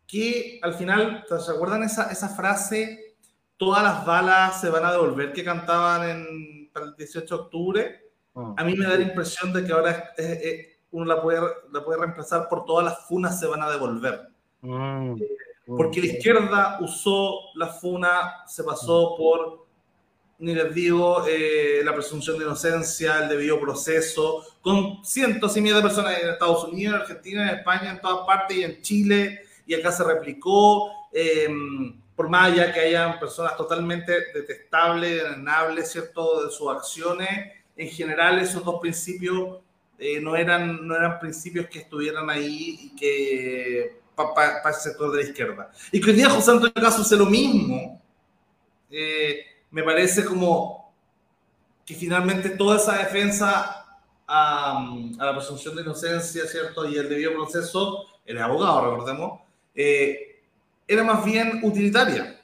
Que 0.07 0.61
al 0.63 0.75
final, 0.75 1.25
¿se 1.27 1.51
acuerdan 1.51 1.83
esa, 1.83 2.13
esa 2.13 2.29
frase? 2.29 3.17
Todas 3.57 3.83
las 3.83 4.05
balas 4.05 4.61
se 4.61 4.69
van 4.69 4.85
a 4.85 4.93
devolver 4.93 5.33
que 5.33 5.43
cantaban 5.43 6.09
en, 6.09 6.71
para 6.71 6.87
el 6.87 6.97
18 6.97 7.35
de 7.35 7.43
octubre. 7.43 8.11
Ah. 8.37 8.55
A 8.59 8.65
mí 8.65 8.75
me 8.75 8.87
da 8.87 8.95
la 8.97 9.03
impresión 9.03 9.53
de 9.53 9.65
que 9.65 9.73
ahora 9.73 10.13
es 10.19 10.69
uno 10.91 11.07
la 11.07 11.21
puede, 11.21 11.41
la 11.73 11.83
puede 11.83 11.99
reemplazar 11.99 12.49
por 12.49 12.67
todas 12.67 12.85
las 12.85 13.07
funas 13.09 13.41
se 13.41 13.47
van 13.47 13.63
a 13.63 13.71
devolver. 13.71 14.29
Mm, 14.61 15.17
porque 15.67 16.01
la 16.01 16.07
izquierda 16.07 16.79
usó 16.81 17.39
la 17.55 17.69
funa, 17.69 18.45
se 18.47 18.65
pasó 18.65 19.15
por 19.17 19.63
ni 20.43 20.57
les 20.57 20.75
digo 20.75 21.25
eh, 21.29 21.83
la 21.85 21.95
presunción 21.95 22.37
de 22.37 22.45
inocencia, 22.45 23.23
el 23.23 23.29
debido 23.29 23.61
proceso, 23.61 24.45
con 24.61 25.05
cientos 25.05 25.57
y 25.57 25.61
miles 25.61 25.77
de 25.77 25.83
personas 25.83 26.21
en 26.21 26.31
Estados 26.31 26.65
Unidos, 26.65 26.97
en 26.97 27.01
Argentina, 27.01 27.43
en 27.49 27.59
España, 27.59 27.91
en 27.93 28.01
todas 28.01 28.27
partes 28.27 28.57
y 28.57 28.65
en 28.65 28.83
Chile, 28.83 29.41
y 29.65 29.75
acá 29.75 29.93
se 29.93 30.03
replicó, 30.03 30.91
em, 31.13 32.01
por 32.17 32.29
más 32.29 32.51
allá 32.51 32.73
que 32.73 32.81
hayan 32.81 33.21
personas 33.21 33.57
totalmente 33.57 34.13
detestables, 34.35 35.23
denegables, 35.23 35.93
¿cierto?, 35.93 36.45
de 36.45 36.51
sus 36.51 36.69
acciones, 36.73 37.53
en 37.77 37.89
general 37.89 38.41
esos 38.41 38.65
dos 38.65 38.81
principios 38.81 39.61
eh, 39.97 40.21
no, 40.21 40.35
eran, 40.35 40.85
no 40.89 40.97
eran 40.97 41.21
principios 41.21 41.69
que 41.69 41.79
estuvieran 41.79 42.29
ahí 42.29 42.79
y 42.81 42.97
que 42.97 44.02
para 44.15 44.69
el 44.69 44.75
sector 44.75 45.11
de 45.13 45.23
la 45.23 45.29
izquierda. 45.29 45.71
Y 45.91 46.01
que 46.01 46.11
hoy 46.11 46.17
día 46.17 46.31
José 46.31 46.51
Antonio 46.51 46.75
Caso 46.75 47.03
hace 47.03 47.17
lo 47.17 47.27
mismo, 47.27 48.01
eh, 48.91 49.45
me 49.71 49.83
parece 49.83 50.25
como 50.25 50.93
que 51.85 51.95
finalmente 51.95 52.51
toda 52.51 52.77
esa 52.77 52.99
defensa 52.99 54.01
a, 54.27 54.97
la 55.17 55.35
presunción 55.35 55.75
de 55.77 55.83
inocencia, 55.83 56.47
¿cierto? 56.47 56.89
Y 56.89 56.97
el 56.97 57.09
debido 57.09 57.35
proceso, 57.35 58.05
el 58.25 58.39
abogado, 58.39 58.91
recordemos, 58.91 59.41
eh, 59.75 60.43
era 60.87 61.05
más 61.05 61.25
bien 61.25 61.61
utilitaria. 61.63 62.39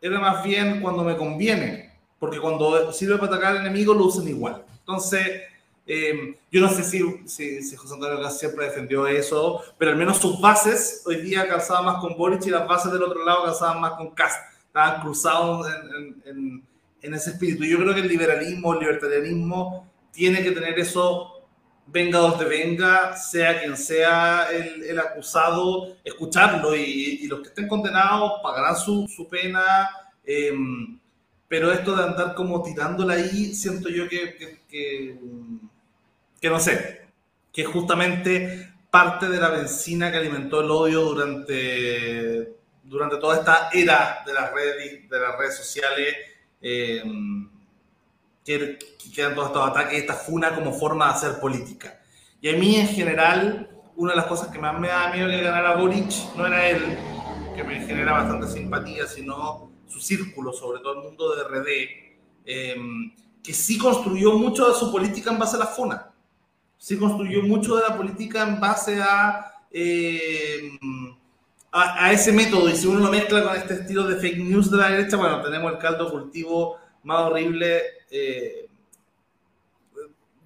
Era 0.00 0.20
más 0.20 0.44
bien 0.44 0.80
cuando 0.80 1.02
me 1.02 1.16
conviene, 1.16 1.92
porque 2.18 2.40
cuando 2.40 2.92
sirve 2.92 3.18
para 3.18 3.32
atacar 3.32 3.56
al 3.56 3.66
enemigo 3.66 3.92
lo 3.94 4.04
usan 4.06 4.28
igual. 4.28 4.64
Entonces, 4.78 5.42
eh, 5.90 6.36
yo 6.52 6.60
no 6.60 6.68
sé 6.68 6.84
si, 6.84 7.02
si, 7.26 7.74
José 7.74 7.94
Antonio 7.94 8.30
siempre 8.30 8.66
defendió 8.66 9.06
eso, 9.06 9.64
pero 9.78 9.92
al 9.92 9.96
menos 9.96 10.18
sus 10.18 10.38
bases 10.38 11.02
hoy 11.06 11.22
día 11.22 11.48
calzaban 11.48 11.86
más 11.86 11.96
con 12.02 12.14
Boric 12.14 12.44
y 12.44 12.50
las 12.50 12.68
bases 12.68 12.92
del 12.92 13.02
otro 13.02 13.24
lado 13.24 13.44
calzaban 13.44 13.80
más 13.80 13.92
con 13.92 14.10
Cast. 14.10 14.38
Estaban 14.66 15.00
cruzados 15.00 15.66
en, 15.66 16.22
en, 16.26 16.62
en, 17.00 17.14
ese 17.14 17.30
espíritu. 17.30 17.64
Yo 17.64 17.78
creo 17.78 17.94
que 17.94 18.00
el 18.00 18.08
liberalismo, 18.08 18.74
el 18.74 18.80
libertarianismo, 18.80 19.90
tiene 20.12 20.42
que 20.42 20.50
tener 20.50 20.78
eso, 20.78 21.48
venga 21.86 22.18
donde 22.18 22.44
venga, 22.44 23.16
sea 23.16 23.58
quien 23.58 23.74
sea 23.74 24.48
el, 24.52 24.82
el 24.82 24.98
acusado, 24.98 25.96
escucharlo 26.04 26.76
y, 26.76 27.20
y, 27.22 27.26
los 27.28 27.40
que 27.40 27.48
estén 27.48 27.66
condenados 27.66 28.42
pagarán 28.42 28.76
su, 28.76 29.08
su 29.08 29.26
pena. 29.26 29.88
Eh, 30.22 30.52
pero 31.48 31.72
esto 31.72 31.96
de 31.96 32.02
andar 32.04 32.34
como 32.34 32.62
tirándola 32.62 33.14
ahí, 33.14 33.54
siento 33.54 33.88
yo 33.88 34.06
que, 34.06 34.36
que 34.36 34.58
que 34.68 35.18
no 36.42 36.60
sé, 36.60 37.08
que 37.52 37.64
justamente 37.64 38.72
parte 38.90 39.28
de 39.28 39.38
la 39.38 39.50
benzina 39.50 40.10
que 40.10 40.18
alimentó 40.18 40.60
el 40.60 40.70
odio 40.70 41.02
durante, 41.02 42.56
durante 42.84 43.16
toda 43.16 43.38
esta 43.38 43.68
era 43.72 44.22
de 44.24 44.32
las 44.32 44.52
redes, 44.52 45.08
de 45.08 45.18
las 45.18 45.36
redes 45.36 45.56
sociales, 45.56 46.16
eh, 46.60 47.02
que, 48.44 48.78
quedan 49.14 49.34
todos 49.34 49.48
estos 49.48 49.68
ataques, 49.70 49.98
esta 49.98 50.14
funa 50.14 50.54
como 50.54 50.72
forma 50.72 51.06
de 51.06 51.12
hacer 51.12 51.40
política. 51.40 52.00
Y 52.40 52.48
a 52.50 52.56
mí 52.56 52.76
en 52.76 52.88
general, 52.88 53.68
una 53.96 54.12
de 54.12 54.16
las 54.16 54.26
cosas 54.26 54.48
que 54.48 54.58
más 54.58 54.78
me 54.78 54.88
da 54.88 55.12
miedo 55.12 55.28
que 55.28 55.42
ganara 55.42 55.76
Boric 55.76 56.12
no 56.36 56.46
era 56.46 56.68
él, 56.68 56.96
que 57.56 57.64
me 57.64 57.84
genera 57.84 58.12
bastante 58.12 58.46
simpatía, 58.46 59.06
sino 59.06 59.72
su 59.88 60.00
círculo, 60.00 60.52
sobre 60.52 60.80
todo 60.80 60.94
el 60.94 61.04
mundo 61.04 61.34
de 61.34 61.44
RD, 61.44 61.66
eh, 62.44 62.76
que 63.42 63.52
sí 63.52 63.76
construyó 63.78 64.34
mucho 64.34 64.68
de 64.68 64.74
su 64.74 64.92
política 64.92 65.30
en 65.30 65.38
base 65.38 65.56
a 65.56 65.60
la 65.60 65.66
funa 65.66 66.07
se 66.78 66.96
construyó 66.96 67.42
mucho 67.42 67.76
de 67.76 67.82
la 67.88 67.96
política 67.96 68.44
en 68.44 68.60
base 68.60 69.00
eh, 69.72 70.70
a, 71.72 72.04
a, 72.06 72.12
ese 72.12 72.32
método. 72.32 72.68
Y 72.70 72.76
si 72.76 72.86
uno 72.86 73.00
lo 73.00 73.10
mezcla 73.10 73.42
con 73.42 73.56
este 73.56 73.74
estilo 73.74 74.06
de 74.06 74.16
fake 74.16 74.38
news 74.38 74.70
de 74.70 74.78
la 74.78 74.90
derecha, 74.90 75.16
bueno, 75.16 75.42
tenemos 75.42 75.72
el 75.72 75.78
caldo 75.78 76.10
cultivo 76.10 76.78
más 77.02 77.22
horrible 77.22 77.82
eh, 78.10 78.68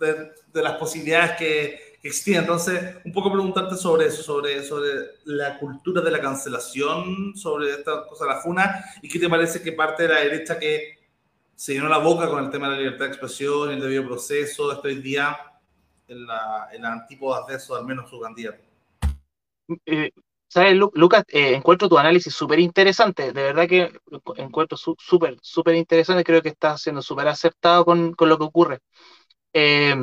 de, 0.00 0.62
las 0.62 0.72
posibilidades 0.78 1.32
que, 1.32 1.98
que, 2.00 2.08
existían. 2.08 2.44
Entonces, 2.44 2.96
un 3.04 3.12
poco 3.12 3.30
preguntarte 3.30 3.76
sobre 3.76 4.06
eso, 4.06 4.22
sobre, 4.22 4.64
sobre 4.64 4.88
la 5.24 5.58
cultura 5.58 6.00
de 6.00 6.10
la 6.10 6.20
cancelación, 6.20 7.36
sobre 7.36 7.70
esta 7.72 8.06
cosa 8.06 8.26
la 8.26 8.40
funa, 8.40 8.84
y 9.02 9.08
qué 9.08 9.18
te 9.18 9.28
parece 9.28 9.62
que 9.62 9.72
parte 9.72 10.04
de 10.04 10.08
la 10.08 10.20
derecha 10.20 10.58
que 10.58 10.98
se 11.54 11.74
llenó 11.74 11.88
la 11.88 11.98
boca 11.98 12.28
con 12.28 12.42
el 12.42 12.50
tema 12.50 12.68
de 12.68 12.76
la 12.76 12.78
libertad 12.80 13.04
de 13.04 13.10
expresión, 13.10 13.70
el 13.70 13.80
debido 13.80 14.06
proceso, 14.06 14.72
esto 14.72 14.88
hoy 14.88 14.96
día 14.96 15.38
en 16.12 16.26
la, 16.26 16.68
en 16.72 16.84
antípodas 16.84 17.46
de 17.46 17.56
eso, 17.56 17.74
al 17.74 17.84
menos 17.84 18.08
su 18.08 18.20
candidato. 18.20 18.62
Eh, 19.86 20.10
¿Sabes, 20.48 20.76
Lucas? 20.76 21.24
Eh, 21.28 21.54
encuentro 21.54 21.88
tu 21.88 21.98
análisis 21.98 22.34
súper 22.34 22.58
interesante, 22.60 23.32
de 23.32 23.42
verdad 23.42 23.66
que 23.66 23.90
encuentro 24.36 24.76
súper, 24.76 25.38
súper 25.40 25.76
interesante, 25.76 26.24
creo 26.24 26.42
que 26.42 26.50
estás 26.50 26.82
siendo 26.82 27.00
súper 27.00 27.26
acertado 27.28 27.86
con, 27.86 28.12
con, 28.12 28.28
lo 28.28 28.36
que 28.38 28.44
ocurre. 28.44 28.80
Eh, 29.54 29.94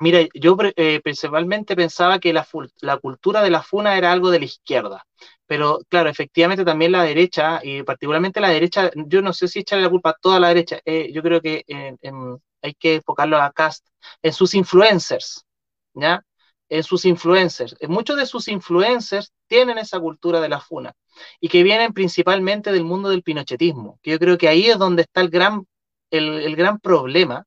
mira, 0.00 0.20
yo 0.34 0.56
principalmente 1.02 1.76
pensaba 1.76 2.18
que 2.18 2.32
la, 2.34 2.46
la 2.80 2.98
cultura 2.98 3.42
de 3.42 3.50
la 3.50 3.62
funa 3.62 3.96
era 3.96 4.12
algo 4.12 4.30
de 4.30 4.40
la 4.40 4.44
izquierda, 4.44 5.06
pero 5.46 5.80
claro, 5.88 6.10
efectivamente 6.10 6.64
también 6.64 6.92
la 6.92 7.04
derecha, 7.04 7.60
y 7.62 7.82
particularmente 7.84 8.40
la 8.40 8.50
derecha, 8.50 8.90
yo 8.94 9.22
no 9.22 9.32
sé 9.32 9.48
si 9.48 9.60
echarle 9.60 9.84
la 9.84 9.90
culpa 9.90 10.10
a 10.10 10.18
toda 10.20 10.40
la 10.40 10.48
derecha, 10.48 10.80
yo 10.84 11.22
creo 11.22 11.40
que 11.40 11.64
en, 11.68 11.98
en, 12.02 12.38
hay 12.64 12.74
que 12.74 12.96
enfocarlo 12.96 13.36
a 13.40 13.52
Cast, 13.52 13.86
en 14.22 14.32
sus 14.32 14.54
influencers, 14.54 15.44
¿ya? 15.92 16.24
En 16.68 16.82
sus 16.82 17.04
influencers. 17.04 17.76
Muchos 17.88 18.16
de 18.16 18.26
sus 18.26 18.48
influencers 18.48 19.32
tienen 19.46 19.76
esa 19.78 20.00
cultura 20.00 20.40
de 20.40 20.48
la 20.48 20.60
funa 20.60 20.94
y 21.40 21.48
que 21.48 21.62
vienen 21.62 21.92
principalmente 21.92 22.72
del 22.72 22.84
mundo 22.84 23.10
del 23.10 23.22
pinochetismo, 23.22 23.98
que 24.02 24.12
yo 24.12 24.18
creo 24.18 24.38
que 24.38 24.48
ahí 24.48 24.66
es 24.66 24.78
donde 24.78 25.02
está 25.02 25.20
el 25.20 25.28
gran, 25.28 25.66
el, 26.10 26.56
gran 26.56 26.78
problema 26.80 27.44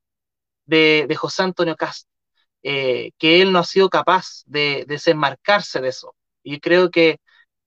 de, 0.66 1.06
de, 1.08 1.16
José 1.16 1.42
Antonio 1.42 1.76
Cast, 1.76 2.08
eh, 2.62 3.10
que 3.18 3.42
él 3.42 3.52
no 3.52 3.58
ha 3.58 3.64
sido 3.64 3.88
capaz 3.90 4.42
de, 4.46 4.84
desenmarcarse 4.86 5.80
de 5.80 5.88
eso. 5.88 6.14
Y 6.44 6.60
creo 6.60 6.90
que 6.90 7.18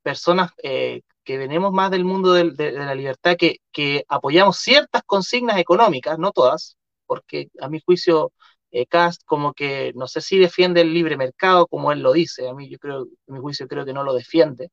personas 0.03 0.51
eh, 0.63 1.01
que 1.25 1.37
venimos 1.37 1.73
más 1.73 1.91
del 1.91 2.05
mundo 2.05 2.33
de, 2.33 2.51
de 2.51 2.71
la 2.71 2.95
libertad, 2.95 3.35
que, 3.37 3.57
que, 3.73 4.05
apoyamos 4.07 4.57
ciertas 4.57 5.03
consignas 5.05 5.57
económicas, 5.57 6.17
no 6.17 6.31
todas, 6.31 6.77
porque 7.11 7.49
a 7.59 7.67
mi 7.67 7.81
juicio 7.81 8.31
eh, 8.71 8.85
Cast 8.85 9.23
como 9.25 9.53
que 9.53 9.91
no 9.95 10.07
sé 10.07 10.21
si 10.21 10.37
defiende 10.39 10.79
el 10.79 10.93
libre 10.93 11.17
mercado 11.17 11.67
como 11.67 11.91
él 11.91 11.99
lo 12.01 12.13
dice, 12.13 12.47
a 12.47 12.53
mí 12.53 12.69
yo 12.69 12.77
creo, 12.79 13.01
a 13.27 13.31
mi 13.33 13.39
juicio 13.39 13.67
creo 13.67 13.83
que 13.83 13.91
no 13.91 14.03
lo 14.05 14.13
defiende. 14.13 14.69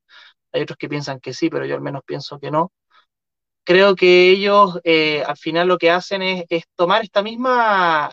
Hay 0.53 0.63
otros 0.63 0.79
que 0.79 0.89
piensan 0.89 1.19
que 1.21 1.35
sí, 1.35 1.51
pero 1.51 1.67
yo 1.67 1.75
al 1.75 1.81
menos 1.81 2.03
pienso 2.07 2.39
que 2.39 2.53
no. 2.53 2.71
Creo 3.65 3.97
que 3.97 4.31
ellos 4.31 4.79
eh, 4.85 5.25
al 5.27 5.37
final 5.37 5.67
lo 5.69 5.79
que 5.79 5.91
hacen 5.91 6.23
es, 6.23 6.45
tomar 6.77 7.03
esta 7.03 7.23
misma 7.23 8.07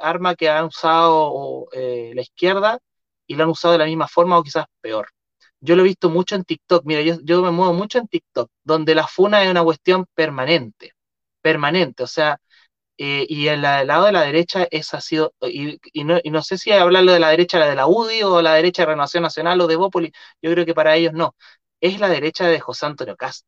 arma 0.00 0.36
que 0.36 0.48
han 0.48 0.66
usado 0.66 1.66
eh, 1.72 2.12
la 2.14 2.22
izquierda 2.22 2.78
y 3.26 3.34
lo 3.34 3.42
han 3.44 3.50
usado 3.50 3.72
de 3.72 3.78
la 3.78 3.86
misma 3.86 4.06
forma 4.06 4.38
o 4.38 4.44
quizás 4.44 4.66
peor. 4.80 5.08
Yo 5.60 5.74
lo 5.76 5.82
he 5.82 5.86
visto 5.86 6.08
mucho 6.08 6.36
en 6.36 6.44
TikTok, 6.44 6.84
mira, 6.86 7.02
yo, 7.02 7.16
yo 7.24 7.42
me 7.42 7.50
muevo 7.50 7.72
mucho 7.72 7.98
en 7.98 8.06
TikTok, 8.08 8.48
donde 8.62 8.94
la 8.94 9.08
funa 9.08 9.42
es 9.42 9.50
una 9.50 9.64
cuestión 9.64 10.06
permanente, 10.14 10.92
permanente, 11.42 12.04
o 12.04 12.06
sea, 12.06 12.38
eh, 12.98 13.26
y 13.28 13.48
el, 13.48 13.62
lado 13.62 14.06
de 14.06 14.12
la 14.12 14.22
derecha 14.22 14.66
es 14.70 14.94
ha 14.94 15.00
sido, 15.00 15.34
y, 15.40 15.78
no, 16.04 16.18
no, 16.24 16.42
sé 16.42 16.58
si 16.58 16.72
hablarlo 16.72 17.12
de 17.12 17.20
la 17.20 17.30
derecha 17.30 17.64
de 17.66 17.74
la 17.74 17.86
UDI 17.86 18.22
o 18.22 18.42
la 18.42 18.54
derecha 18.54 18.82
de 18.82 18.86
Renovación 18.86 19.22
Nacional 19.22 19.60
o 19.60 19.66
de 19.66 19.76
Bópoli, 19.76 20.12
yo 20.42 20.50
creo 20.52 20.66
que 20.66 20.74
para 20.74 20.96
ellos 20.96 21.12
no, 21.12 21.34
es 21.80 22.00
la 22.00 22.08
derecha 22.08 22.46
de 22.48 22.60
José 22.60 22.86
Antonio 22.86 23.16
Cast. 23.16 23.46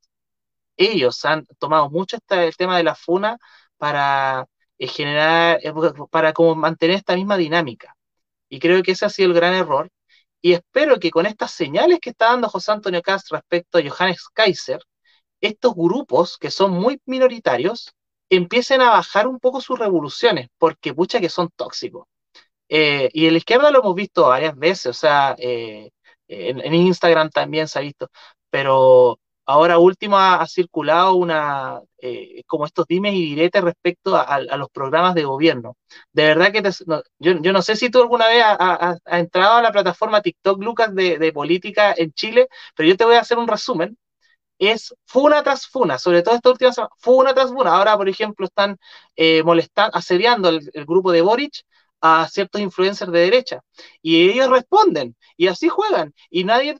Ellos 0.76 1.24
han 1.24 1.46
tomado 1.58 1.90
mucho 1.90 2.18
el 2.30 2.56
tema 2.56 2.76
de 2.76 2.84
la 2.84 2.94
FUNA 2.94 3.38
para 3.78 4.46
eh, 4.78 4.88
generar, 4.88 5.60
eh, 5.62 5.72
para 6.10 6.32
como 6.32 6.54
mantener 6.54 6.96
esta 6.96 7.14
misma 7.16 7.36
dinámica. 7.36 7.96
Y 8.48 8.60
creo 8.60 8.82
que 8.82 8.92
ese 8.92 9.06
ha 9.06 9.10
sido 9.10 9.28
el 9.30 9.34
gran 9.34 9.54
error. 9.54 9.90
Y 10.40 10.52
espero 10.54 10.98
que 11.00 11.10
con 11.10 11.26
estas 11.26 11.52
señales 11.52 12.00
que 12.00 12.10
está 12.10 12.26
dando 12.30 12.48
José 12.48 12.72
Antonio 12.72 13.02
Cast 13.02 13.30
respecto 13.32 13.78
a 13.78 13.82
Johannes 13.82 14.28
Kaiser, 14.32 14.80
estos 15.40 15.74
grupos 15.74 16.38
que 16.38 16.50
son 16.50 16.72
muy 16.72 17.00
minoritarios, 17.06 17.94
empiecen 18.30 18.80
a 18.82 18.90
bajar 18.90 19.28
un 19.28 19.38
poco 19.40 19.60
sus 19.60 19.78
revoluciones, 19.78 20.48
porque 20.58 20.94
pucha 20.94 21.20
que 21.20 21.28
son 21.28 21.50
tóxicos. 21.56 22.06
Eh, 22.68 23.10
y 23.12 23.26
en 23.26 23.32
la 23.34 23.38
izquierda 23.38 23.70
lo 23.70 23.80
hemos 23.80 23.94
visto 23.94 24.28
varias 24.28 24.56
veces, 24.56 24.86
o 24.86 24.92
sea, 24.92 25.36
eh, 25.38 25.90
en, 26.28 26.74
Instagram 26.74 27.30
también 27.30 27.68
se 27.68 27.78
ha 27.78 27.82
visto, 27.82 28.08
pero 28.50 29.20
ahora 29.46 29.78
último 29.78 30.18
ha, 30.18 30.46
circulado 30.46 31.14
una, 31.14 31.80
eh, 31.98 32.42
como 32.46 32.64
estos 32.66 32.86
dimes 32.86 33.14
y 33.14 33.22
diretes 33.26 33.62
respecto 33.62 34.16
a, 34.16 34.40
los 34.56 34.68
programas 34.70 35.14
de 35.14 35.24
gobierno. 35.24 35.76
De 36.12 36.24
verdad 36.24 36.52
que 36.52 36.62
yo, 37.18 37.32
yo, 37.40 37.52
no 37.52 37.62
sé 37.62 37.76
si 37.76 37.90
tú 37.90 38.00
alguna 38.00 38.28
vez 38.28 38.42
has 38.44 39.00
ha, 39.04 39.18
entrado 39.18 39.56
a 39.56 39.62
la 39.62 39.72
plataforma 39.72 40.22
TikTok, 40.22 40.62
Lucas, 40.62 40.94
de 40.94 41.32
política 41.32 41.94
en 41.96 42.12
Chile, 42.12 42.48
pero 42.74 42.88
yo 42.88 42.96
te 42.96 43.04
voy 43.04 43.16
a 43.16 43.20
hacer 43.20 43.38
un 43.38 43.48
resumen 43.48 43.96
es 44.68 44.94
funa 45.06 45.42
tras 45.42 45.66
funa, 45.66 45.98
sobre 45.98 46.22
todo 46.22 46.34
esta 46.34 46.50
última 46.50 46.72
semana, 46.72 46.92
funa 46.98 47.34
tras 47.34 47.50
funa. 47.50 47.74
Ahora, 47.76 47.96
por 47.96 48.08
ejemplo, 48.08 48.46
están 48.46 48.78
eh, 49.16 49.42
molestando, 49.42 49.96
asediando 49.96 50.48
el, 50.48 50.84
grupo 50.86 51.12
de 51.12 51.22
Boric 51.22 51.62
a 52.00 52.28
ciertos 52.28 52.60
influencers 52.60 53.12
de 53.12 53.20
derecha. 53.20 53.60
Y 54.02 54.30
ellos 54.30 54.50
responden, 54.50 55.16
y 55.36 55.48
así 55.48 55.68
juegan, 55.68 56.14
y 56.30 56.44
nadie 56.44 56.78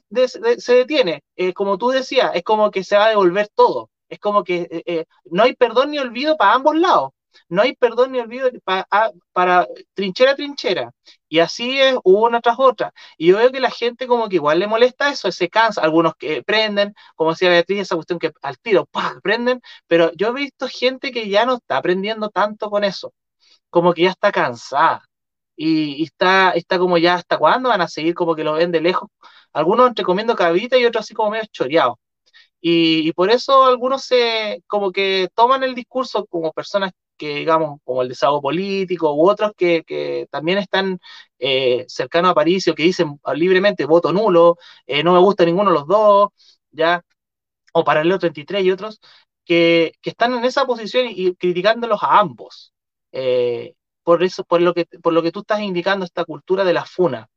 se 0.57 0.73
detiene. 0.73 1.23
Como 1.55 1.77
tú 1.77 1.89
decías, 1.89 2.31
es 2.35 2.43
como 2.43 2.71
que 2.71 2.83
se 2.83 2.97
va 2.97 3.05
a 3.05 3.09
devolver 3.09 3.49
todo. 3.55 3.89
Es 4.09 4.19
como 4.19 4.43
que 4.43 4.67
eh, 4.71 4.83
eh 4.85 5.05
no 5.25 5.43
hay 5.43 5.55
perdón 5.55 5.91
ni 5.91 5.99
olvido 5.99 6.37
para 6.37 6.53
ambos 6.53 6.75
lados. 6.75 7.11
No 7.49 7.61
hay 7.61 7.75
perdón 7.75 8.11
ni 8.11 8.19
olvido 8.19 8.49
para, 9.33 9.67
trinchera 9.93 10.31
a 10.31 10.35
trinchera. 10.35 10.91
Y 11.29 11.39
así 11.39 11.79
es 11.81 11.95
una 12.03 12.41
tras 12.41 12.57
otra. 12.59 12.93
Y 13.17 13.27
yo 13.27 13.37
veo 13.37 13.51
que 13.51 13.59
la 13.59 13.71
gente 13.71 14.07
como 14.07 14.29
que 14.29 14.35
igual 14.35 14.59
le 14.59 14.67
molesta 14.67 15.09
eso, 15.09 15.31
se 15.31 15.49
cansa, 15.49 15.81
algunos 15.81 16.13
que 16.15 16.43
prenden, 16.43 16.93
como 17.15 17.31
decía 17.31 17.49
Beatriz, 17.49 17.81
esa 17.81 17.95
cuestión 17.95 18.19
que 18.19 18.31
al 18.41 18.57
tiro, 18.59 18.85
¡pah! 18.85 19.15
prenden, 19.23 19.61
pero 19.87 20.11
yo 20.15 20.29
he 20.29 20.33
visto 20.33 20.67
gente 20.67 21.11
que 21.11 21.29
ya 21.29 21.45
no 21.45 21.55
está 21.55 21.77
aprendiendo 21.77 22.29
tanto 22.29 22.69
con 22.69 22.83
eso, 22.83 23.13
como 23.69 23.93
que 23.93 24.03
ya 24.03 24.11
está 24.11 24.31
cansada. 24.31 25.03
Y, 25.57 26.03
está, 26.03 26.51
está 26.51 26.79
como 26.79 26.97
ya 26.97 27.15
hasta 27.15 27.37
cuándo 27.37 27.69
van 27.69 27.81
a 27.81 27.87
seguir 27.87 28.13
como 28.15 28.35
que 28.35 28.43
lo 28.43 28.53
ven 28.53 28.71
de 28.71 28.81
lejos. 28.81 29.09
Algunos 29.53 29.87
entre 29.89 30.05
comiendo 30.05 30.35
cabita 30.35 30.77
y 30.77 30.85
otros 30.85 31.05
así 31.05 31.13
como 31.13 31.31
medio 31.31 31.45
choreados. 31.51 31.95
Y, 32.61 33.11
por 33.13 33.29
eso 33.29 33.65
algunos 33.65 34.03
se 34.05 34.63
como 34.67 34.91
que 34.91 35.29
toman 35.35 35.63
el 35.63 35.75
discurso 35.75 36.25
como 36.25 36.51
personas 36.51 36.91
que, 37.17 37.35
digamos, 37.35 37.79
como 37.83 38.01
el 38.01 38.09
desahogo 38.09 38.41
político 38.41 39.13
u 39.13 39.29
otros 39.29 39.51
que, 39.57 39.83
que 39.83 40.27
también 40.31 40.57
están 40.57 40.99
eh, 41.39 41.85
cercanos 41.87 42.31
a 42.31 42.35
París 42.35 42.67
o 42.67 42.75
que 42.75 42.83
dicen 42.83 43.19
libremente 43.35 43.85
voto 43.85 44.11
nulo, 44.13 44.57
eh, 44.85 45.03
no 45.03 45.13
me 45.13 45.19
gusta 45.19 45.45
ninguno 45.45 45.71
de 45.71 45.75
los 45.75 45.87
dos, 45.87 46.29
ya, 46.71 47.03
o 47.73 47.83
Paralelo 47.83 48.19
33 48.19 48.65
y 48.65 48.71
otros, 48.71 48.99
que, 49.45 49.93
que 50.01 50.11
están 50.11 50.33
en 50.33 50.45
esa 50.45 50.65
posición 50.65 51.07
y, 51.09 51.35
criticándolos 51.35 52.03
a 52.03 52.19
ambos. 52.19 52.73
Eh, 53.11 53.75
por 54.03 54.23
eso, 54.23 54.43
por 54.45 54.61
lo 54.61 54.73
que, 54.73 54.85
por 54.85 55.13
lo 55.13 55.23
que 55.23 55.31
tú 55.31 55.41
estás 55.41 55.61
indicando, 55.61 56.05
esta 56.05 56.25
cultura 56.25 56.63
de 56.63 56.73
la 56.73 56.85
funa 56.85 57.29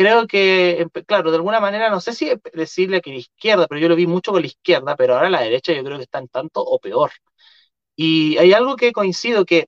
creo 0.00 0.26
que, 0.26 0.86
claro, 1.06 1.30
de 1.30 1.36
alguna 1.36 1.60
manera, 1.60 1.90
no 1.90 2.00
sé 2.00 2.14
si 2.14 2.30
decirle 2.54 3.00
que 3.02 3.10
la 3.10 3.18
izquierda, 3.18 3.66
pero 3.68 3.80
yo 3.80 3.88
lo 3.88 3.96
vi 3.96 4.06
mucho 4.06 4.32
con 4.32 4.40
la 4.40 4.46
izquierda, 4.46 4.96
pero 4.96 5.14
ahora 5.14 5.28
la 5.30 5.42
derecha 5.42 5.74
yo 5.74 5.84
creo 5.84 5.98
que 5.98 6.04
está 6.04 6.18
en 6.18 6.28
tanto 6.28 6.62
o 6.62 6.78
peor. 6.78 7.10
Y 8.02 8.38
hay 8.38 8.54
algo 8.54 8.76
que 8.76 8.92
coincido, 8.92 9.44
que 9.44 9.66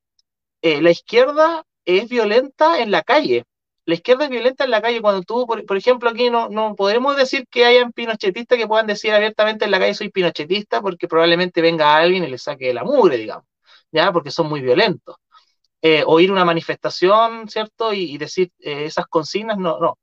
eh, 0.63 0.81
la 0.81 0.91
izquierda 0.91 1.65
es 1.85 2.09
violenta 2.09 2.81
en 2.81 2.91
la 2.91 3.03
calle. 3.03 3.45
La 3.85 3.93
izquierda 3.95 4.25
es 4.25 4.31
violenta 4.31 4.65
en 4.65 4.71
la 4.71 4.81
calle 4.81 5.03
cuando 5.03 5.21
tú, 5.21 5.47
por, 5.47 5.77
ejemplo, 5.77 6.09
aquí 6.09 6.31
no, 6.31 6.49
no 6.49 6.75
podemos 6.75 7.15
decir 7.15 7.47
que 7.51 7.67
hayan 7.67 7.93
pinochetistas 7.93 8.57
que 8.57 8.67
puedan 8.67 8.87
decir 8.87 9.13
abiertamente 9.13 9.67
en 9.67 9.71
la 9.71 9.79
calle 9.79 9.93
soy 9.93 10.09
pinochetista 10.09 10.81
porque 10.81 11.09
probablemente 11.09 11.61
venga 11.61 11.95
alguien 11.95 12.25
y 12.25 12.29
le 12.29 12.39
saque 12.39 12.73
la 12.73 12.85
mugre, 12.85 13.19
digamos, 13.19 13.45
¿ya? 13.93 14.11
Porque 14.13 14.31
son 14.31 14.49
muy 14.49 14.63
violentos. 14.63 15.17
Eh, 15.83 16.03
oír 16.07 16.33
una 16.33 16.47
manifestación, 16.47 17.51
¿cierto? 17.51 17.93
Y, 17.93 18.17
decir 18.19 18.51
eh, 18.61 18.87
esas 18.87 19.07
consignas, 19.09 19.59
no, 19.59 19.79
no. 19.79 19.99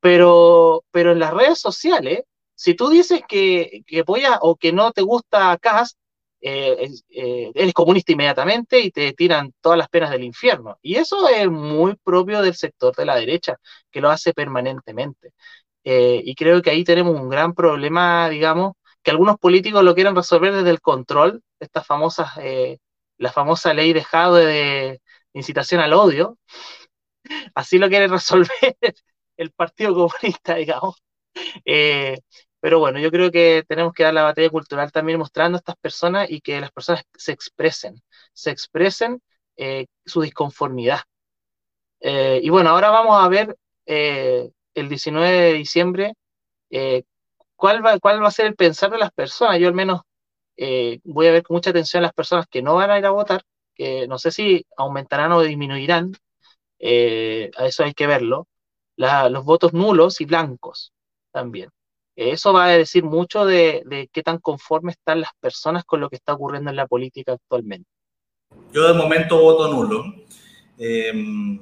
Pero, 0.00 0.84
pero 0.90 1.12
en 1.12 1.20
las 1.20 1.32
redes 1.32 1.60
sociales, 1.60 2.24
si 2.54 2.74
tú 2.74 2.90
dices 2.90 3.22
que, 3.28 3.84
que 3.86 4.00
apoyas 4.00 4.38
o 4.42 4.56
que 4.56 4.72
no 4.72 4.92
te 4.92 5.02
gusta 5.02 5.56
Cast, 5.58 5.99
eh, 6.40 6.88
eh, 7.10 7.52
eres 7.54 7.74
comunista 7.74 8.12
inmediatamente 8.12 8.80
y 8.80 8.90
te 8.90 9.12
tiran 9.12 9.52
todas 9.60 9.78
las 9.78 9.88
penas 9.88 10.10
del 10.10 10.24
infierno. 10.24 10.78
Y 10.82 10.96
eso 10.96 11.28
es 11.28 11.48
muy 11.50 11.96
propio 12.02 12.42
del 12.42 12.54
sector 12.54 12.94
de 12.96 13.04
la 13.06 13.16
derecha, 13.16 13.56
que 13.90 14.00
lo 14.00 14.10
hace 14.10 14.32
permanentemente. 14.34 15.32
Eh, 15.84 16.22
y 16.24 16.34
creo 16.34 16.62
que 16.62 16.70
ahí 16.70 16.84
tenemos 16.84 17.14
un 17.20 17.28
gran 17.30 17.54
problema, 17.54 18.28
digamos, 18.28 18.74
que 19.02 19.10
algunos 19.10 19.38
políticos 19.38 19.84
lo 19.84 19.94
quieren 19.94 20.16
resolver 20.16 20.52
desde 20.54 20.70
el 20.70 20.80
control, 20.80 21.42
esta 21.60 21.82
famosa, 21.82 22.32
la 23.18 23.32
famosa 23.32 23.72
ley 23.74 23.92
de 23.92 24.04
de 24.34 25.00
incitación 25.32 25.80
al 25.80 25.92
odio. 25.94 26.38
Así 27.54 27.78
lo 27.78 27.88
quieren 27.88 28.10
resolver 28.10 28.48
el 29.36 29.50
Partido 29.52 29.94
Comunista, 29.94 30.54
digamos. 30.56 30.96
Eh, 31.64 32.18
pero 32.60 32.78
bueno, 32.78 32.98
yo 33.00 33.10
creo 33.10 33.30
que 33.30 33.64
tenemos 33.66 33.92
que 33.94 34.04
dar 34.04 34.14
la 34.14 34.22
batalla 34.22 34.50
cultural 34.50 34.92
también 34.92 35.18
mostrando 35.18 35.56
a 35.56 35.60
estas 35.60 35.76
personas 35.76 36.30
y 36.30 36.40
que 36.40 36.60
las 36.60 36.70
personas 36.72 37.04
se 37.14 37.32
expresen, 37.32 38.02
se 38.32 38.50
expresen 38.50 39.22
eh, 39.56 39.86
su 40.04 40.22
disconformidad. 40.22 41.00
Eh, 42.00 42.40
y 42.42 42.50
bueno, 42.50 42.70
ahora 42.70 42.90
vamos 42.90 43.22
a 43.22 43.28
ver 43.28 43.56
el 43.86 44.88
19 44.88 45.28
de 45.30 45.52
diciembre 45.54 46.14
cuál, 47.56 47.84
va, 47.84 47.98
cuál 47.98 48.22
va 48.22 48.28
a 48.28 48.30
ser 48.30 48.46
el 48.46 48.56
pensar 48.56 48.90
de 48.90 48.98
las 48.98 49.12
personas. 49.12 49.58
Yo 49.58 49.68
al 49.68 49.74
menos 49.74 50.02
voy 51.04 51.26
a 51.26 51.32
ver 51.32 51.42
con 51.42 51.56
mucha 51.56 51.70
atención 51.70 52.02
a 52.02 52.06
las 52.08 52.14
personas 52.14 52.46
que 52.48 52.62
no 52.62 52.74
van 52.76 52.90
a 52.90 52.98
ir 52.98 53.06
a 53.06 53.10
votar, 53.10 53.42
que 53.74 54.06
no 54.06 54.18
sé 54.18 54.30
si 54.30 54.66
aumentarán 54.76 55.32
o 55.32 55.42
disminuirán, 55.42 56.12
a 56.82 57.66
eso 57.66 57.84
hay 57.84 57.94
que 57.94 58.06
verlo 58.06 58.46
los 59.30 59.44
votos 59.44 59.72
nulos 59.72 60.20
y 60.20 60.24
blancos 60.26 60.92
también. 61.32 61.70
Eso 62.20 62.52
va 62.52 62.66
a 62.66 62.76
decir 62.76 63.02
mucho 63.02 63.46
de, 63.46 64.08
qué 64.12 64.22
tan 64.22 64.38
conformes 64.38 64.96
están 64.98 65.22
las 65.22 65.30
personas 65.40 65.84
con 65.84 66.00
lo 66.00 66.10
que 66.10 66.16
está 66.16 66.34
ocurriendo 66.34 66.68
en 66.68 66.76
la 66.76 66.86
política 66.86 67.32
actualmente. 67.32 67.88
Yo 68.74 68.86
de 68.86 68.92
momento 68.92 69.40
voto 69.40 69.72
nulo. 69.72 70.04
Em, 70.76 71.58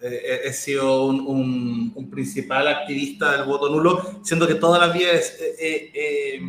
he, 0.00 0.52
sido 0.52 1.06
un, 1.06 2.08
principal 2.08 2.68
activista 2.68 3.32
del 3.32 3.46
voto 3.46 3.68
nulo, 3.68 4.20
siendo 4.22 4.46
que 4.46 4.54
todas 4.54 4.80
las 4.80 4.96
vías 4.96 5.36
he 5.58 6.40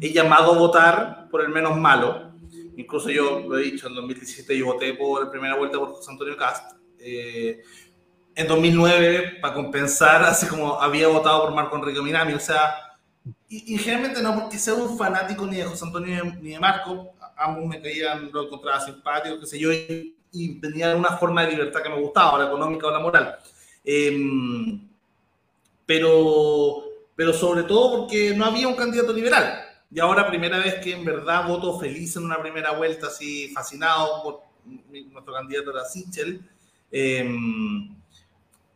llamado 0.00 0.54
a 0.54 0.58
votar 0.58 1.28
por 1.30 1.42
el 1.42 1.50
menos 1.50 1.76
malo. 1.76 2.32
Incluso 2.76 3.10
yo 3.10 3.40
lo 3.48 3.58
he 3.58 3.62
dicho, 3.62 3.86
en 3.86 3.94
2017 3.94 4.58
yo 4.58 4.66
voté 4.66 4.92
por 4.94 5.30
primera 5.30 5.56
vuelta 5.56 5.78
por 5.78 5.90
José 5.90 6.10
Antonio 6.10 6.36
Cast. 6.36 6.72
Eh, 8.36 8.42
en 8.42 8.48
2009 8.48 9.38
para 9.40 9.54
compensar, 9.54 10.22
así 10.22 10.46
como 10.46 10.80
había 10.80 11.08
votado 11.08 11.42
por 11.42 11.54
Marco 11.54 11.76
Enrique 11.76 12.00
Minami. 12.00 12.34
O 12.34 12.40
sea, 12.40 12.96
y, 13.48 13.78
generalmente 13.78 14.22
no 14.22 14.34
porque 14.34 14.58
sea 14.58 14.74
un 14.74 14.96
fanático 14.96 15.46
ni 15.46 15.56
de 15.56 15.64
José 15.64 15.84
Antonio 15.84 16.24
ni 16.40 16.50
de 16.50 16.58
Marco, 16.58 17.14
ambos 17.36 17.66
me 17.66 17.80
caían, 17.80 18.30
lo 18.32 18.44
encontraba 18.44 18.80
simpático, 18.80 19.40
qué 19.40 19.46
sé 19.46 19.58
yo, 19.58 19.70
y, 19.72 20.60
tenía 20.60 20.94
una 20.94 21.16
forma 21.16 21.44
de 21.44 21.52
libertad 21.52 21.82
que 21.82 21.88
me 21.88 22.00
gustaba, 22.00 22.38
la 22.38 22.46
económica 22.46 22.86
o 22.86 22.90
la 22.90 22.98
moral. 22.98 23.38
Em, 23.84 24.80
pero, 25.86 26.84
pero 27.14 27.32
sobre 27.32 27.62
todo 27.62 28.00
porque 28.00 28.34
no 28.34 28.44
había 28.44 28.68
un 28.68 28.74
candidato 28.74 29.12
liberal. 29.12 29.62
Y 29.90 30.00
ahora, 30.00 30.28
primera 30.28 30.58
vez 30.58 30.74
que 30.76 30.92
en 30.92 31.04
verdad 31.04 31.46
voto 31.46 31.78
feliz 31.78 32.16
en 32.16 32.24
una 32.24 32.40
primera 32.42 32.72
vuelta, 32.72 33.06
así 33.06 33.48
fascinado 33.48 34.22
por 34.22 34.40
nuestro 35.12 35.32
candidato 35.32 35.70
era 35.70 35.84
Sichel. 35.84 36.42
Eh, 36.90 37.24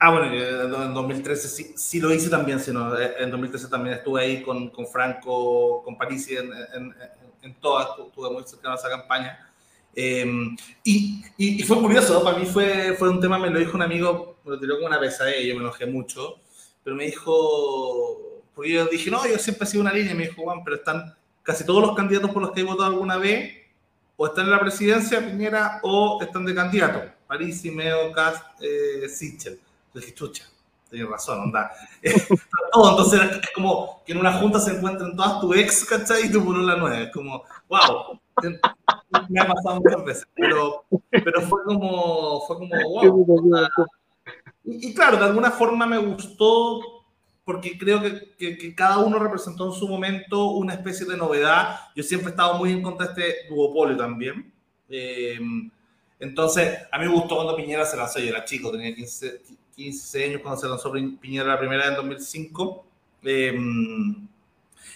Ah, 0.02 0.10
bueno, 0.10 0.32
en 0.32 0.94
2013 0.94 1.48
sí, 1.48 1.74
sí, 1.76 2.00
lo 2.00 2.10
hice 2.10 2.30
también, 2.30 2.58
sino 2.58 2.98
eh, 2.98 3.16
en 3.18 3.30
2013 3.30 3.68
también 3.68 3.96
estuve 3.96 4.22
ahí 4.22 4.42
con, 4.42 4.70
con 4.70 4.86
Franco, 4.86 5.82
con 5.84 5.98
París, 5.98 6.26
en, 6.30 6.50
en, 6.74 6.94
en, 7.42 7.54
todas, 7.56 7.86
estuve 7.98 8.30
muy 8.30 8.42
cercano 8.44 8.76
a 8.76 8.78
esa 8.78 8.88
campaña. 8.88 9.52
Em, 9.94 10.56
y, 10.84 11.22
y, 11.36 11.62
fue 11.64 11.78
curioso, 11.78 12.24
para 12.24 12.38
mí 12.38 12.46
fue, 12.46 12.94
fue 12.98 13.10
un 13.10 13.20
tema, 13.20 13.38
me 13.38 13.50
lo 13.50 13.58
dijo 13.58 13.76
un 13.76 13.82
amigo, 13.82 14.38
me 14.42 14.52
lo 14.52 14.58
tiró 14.58 14.76
como 14.76 14.86
una 14.86 14.98
pesadilla, 14.98 15.42
yo 15.42 15.54
me 15.56 15.60
enojé 15.60 15.84
mucho, 15.84 16.36
pero 16.82 16.96
me 16.96 17.04
dijo, 17.04 18.42
porque 18.54 18.72
yo 18.72 18.86
dije, 18.86 19.10
no, 19.10 19.26
yo 19.26 19.38
siempre 19.38 19.68
he 19.68 19.70
sido 19.70 19.82
una 19.82 19.92
línea, 19.92 20.12
y 20.12 20.16
me 20.16 20.28
dijo, 20.28 20.40
Juan, 20.42 20.64
pero 20.64 20.76
están 20.76 21.14
casi 21.42 21.66
todos 21.66 21.82
los 21.82 21.94
candidatos 21.94 22.30
por 22.30 22.40
los 22.40 22.52
que 22.52 22.62
he 22.62 22.64
votado 22.64 22.88
alguna 22.88 23.18
vez, 23.18 23.52
o 24.16 24.26
están 24.26 24.46
en 24.46 24.52
la 24.52 24.60
presidencia, 24.60 25.20
Piñera, 25.20 25.78
o 25.82 26.22
están 26.22 26.46
de 26.46 26.54
candidato, 26.54 27.02
París, 27.26 27.62
Meo, 27.66 28.12
Cast, 28.12 28.42
eh, 28.62 29.06
Sichel 29.06 29.60
dije, 29.94 30.14
chucha, 30.14 30.44
tenés 30.88 31.08
razón, 31.08 31.40
onda. 31.40 31.70
todo, 32.72 32.90
entonces 32.90 33.20
es 33.42 33.50
como 33.54 34.02
que 34.04 34.12
en 34.12 34.18
una 34.18 34.34
junta 34.34 34.60
se 34.60 34.76
encuentran 34.76 35.16
todas 35.16 35.40
tu 35.40 35.52
ex, 35.54 35.84
¿cachai? 35.84 36.26
Y 36.26 36.32
tú 36.32 36.52
la 36.52 36.76
nueva. 36.76 37.00
Es 37.00 37.12
como, 37.12 37.42
wow. 37.68 38.20
Me 39.28 39.40
ha 39.40 39.46
pasado 39.46 39.80
muchas 39.80 40.04
veces, 40.04 40.28
pero, 40.34 40.84
pero 41.10 41.42
fue 41.42 41.64
como, 41.64 42.40
fue 42.46 42.56
como, 42.56 42.74
wow. 42.84 43.68
Y, 44.64 44.88
y, 44.88 44.94
claro, 44.94 45.16
de 45.16 45.24
alguna 45.24 45.50
forma 45.50 45.86
me 45.86 45.98
gustó 45.98 46.80
porque 47.50 47.76
creo 47.76 48.00
que, 48.00 48.56
que, 48.56 48.74
cada 48.76 48.98
uno 48.98 49.18
representó 49.18 49.66
en 49.66 49.72
su 49.72 49.88
momento 49.88 50.50
una 50.50 50.74
especie 50.74 51.04
de 51.04 51.16
novedad. 51.16 51.80
Yo 51.96 52.02
siempre 52.04 52.28
he 52.28 52.30
estado 52.30 52.54
muy 52.58 52.70
en 52.70 52.80
contra 52.80 53.08
de 53.08 53.28
este 53.28 53.48
duopolio 53.48 53.96
también. 53.96 54.52
Eh, 54.88 55.40
entonces, 56.20 56.78
a 56.92 56.98
mí 56.98 57.06
me 57.06 57.12
gustó 57.12 57.34
cuando 57.34 57.56
Piñera 57.56 57.84
se 57.84 57.96
lanzó, 57.96 58.20
yo 58.20 58.28
era 58.28 58.44
chico, 58.44 58.70
tenía 58.70 58.94
15, 58.94 59.42
15 59.80 60.24
años 60.24 60.40
cuando 60.42 60.60
se 60.60 60.68
lanzó 60.68 60.92
Piñera 60.92 61.48
la 61.48 61.58
primera 61.58 61.86
en 61.86 61.94
2005. 61.94 62.84
Em, 63.22 64.28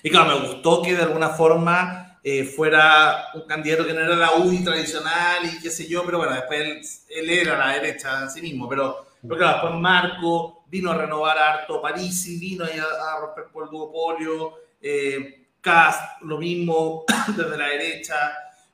y 0.02 0.10
claro, 0.10 0.38
me 0.38 0.46
gustó 0.46 0.82
que 0.82 0.94
de 0.94 1.02
alguna 1.02 1.30
forma 1.30 2.18
eh, 2.22 2.44
fuera 2.44 3.28
un 3.34 3.46
candidato 3.46 3.86
que 3.86 3.94
no 3.94 4.00
era 4.00 4.14
la 4.14 4.34
UDI 4.34 4.62
tradicional 4.62 5.46
y 5.46 5.60
qué 5.62 5.70
sé 5.70 5.88
yo, 5.88 6.04
pero 6.04 6.18
bueno, 6.18 6.34
después 6.34 7.06
él, 7.08 7.30
era 7.30 7.56
la 7.56 7.72
derecha 7.72 8.24
en 8.24 8.30
sí 8.30 8.42
mismo. 8.42 8.68
Pero, 8.68 9.06
pero 9.22 9.36
claro, 9.36 9.52
después 9.54 9.80
Marco 9.80 10.64
vino 10.68 10.90
a 10.90 10.98
renovar 10.98 11.38
harto 11.38 11.80
Parisi, 11.80 12.38
vino 12.38 12.64
a, 12.64 12.68
a 12.68 13.20
romper 13.20 13.46
por 13.50 13.64
el 13.64 13.70
duopolio. 13.70 14.54
Eh, 14.82 15.46
Cast, 15.62 16.20
lo 16.20 16.36
mismo 16.36 17.06
desde 17.34 17.56
la 17.56 17.68
derecha. 17.68 18.16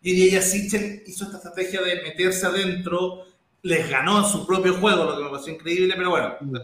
Y 0.02 0.28
ella 0.28 0.42
Sichel 0.42 1.04
hizo 1.06 1.24
esta 1.24 1.36
estrategia 1.36 1.82
de 1.82 2.02
meterse 2.02 2.46
adentro 2.46 3.26
les 3.62 3.88
ganó 3.88 4.18
en 4.18 4.24
su 4.24 4.46
propio 4.46 4.74
juego, 4.74 5.04
lo 5.04 5.16
que 5.16 5.24
me 5.24 5.30
pareció 5.30 5.52
increíble, 5.54 5.94
pero 5.96 6.10
bueno, 6.10 6.34
mm. 6.40 6.56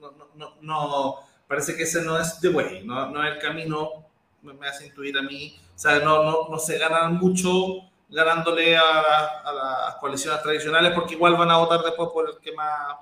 no, 0.00 0.12
no, 0.34 0.56
no 0.60 1.16
parece 1.46 1.76
que 1.76 1.82
ese 1.82 2.02
no 2.02 2.18
es 2.18 2.40
the 2.40 2.48
way, 2.48 2.82
no, 2.84 3.10
no 3.10 3.24
es 3.24 3.34
el 3.34 3.38
camino, 3.38 4.06
me, 4.42 4.66
hace 4.66 4.86
intuir 4.86 5.16
a 5.18 5.22
mí, 5.22 5.58
o 5.74 5.78
sea, 5.78 5.98
no, 5.98 6.22
no, 6.24 6.48
no 6.48 6.58
se 6.58 6.78
ganan 6.78 7.16
mucho 7.16 7.90
ganándole 8.08 8.76
a, 8.76 8.82
las 8.82 9.94
coaliciones 9.96 10.42
tradicionales 10.42 10.92
porque 10.94 11.14
igual 11.14 11.36
van 11.36 11.50
a 11.50 11.58
votar 11.58 11.82
después 11.82 12.10
por 12.12 12.28
el 12.28 12.38
que 12.38 12.52
más 12.52 12.96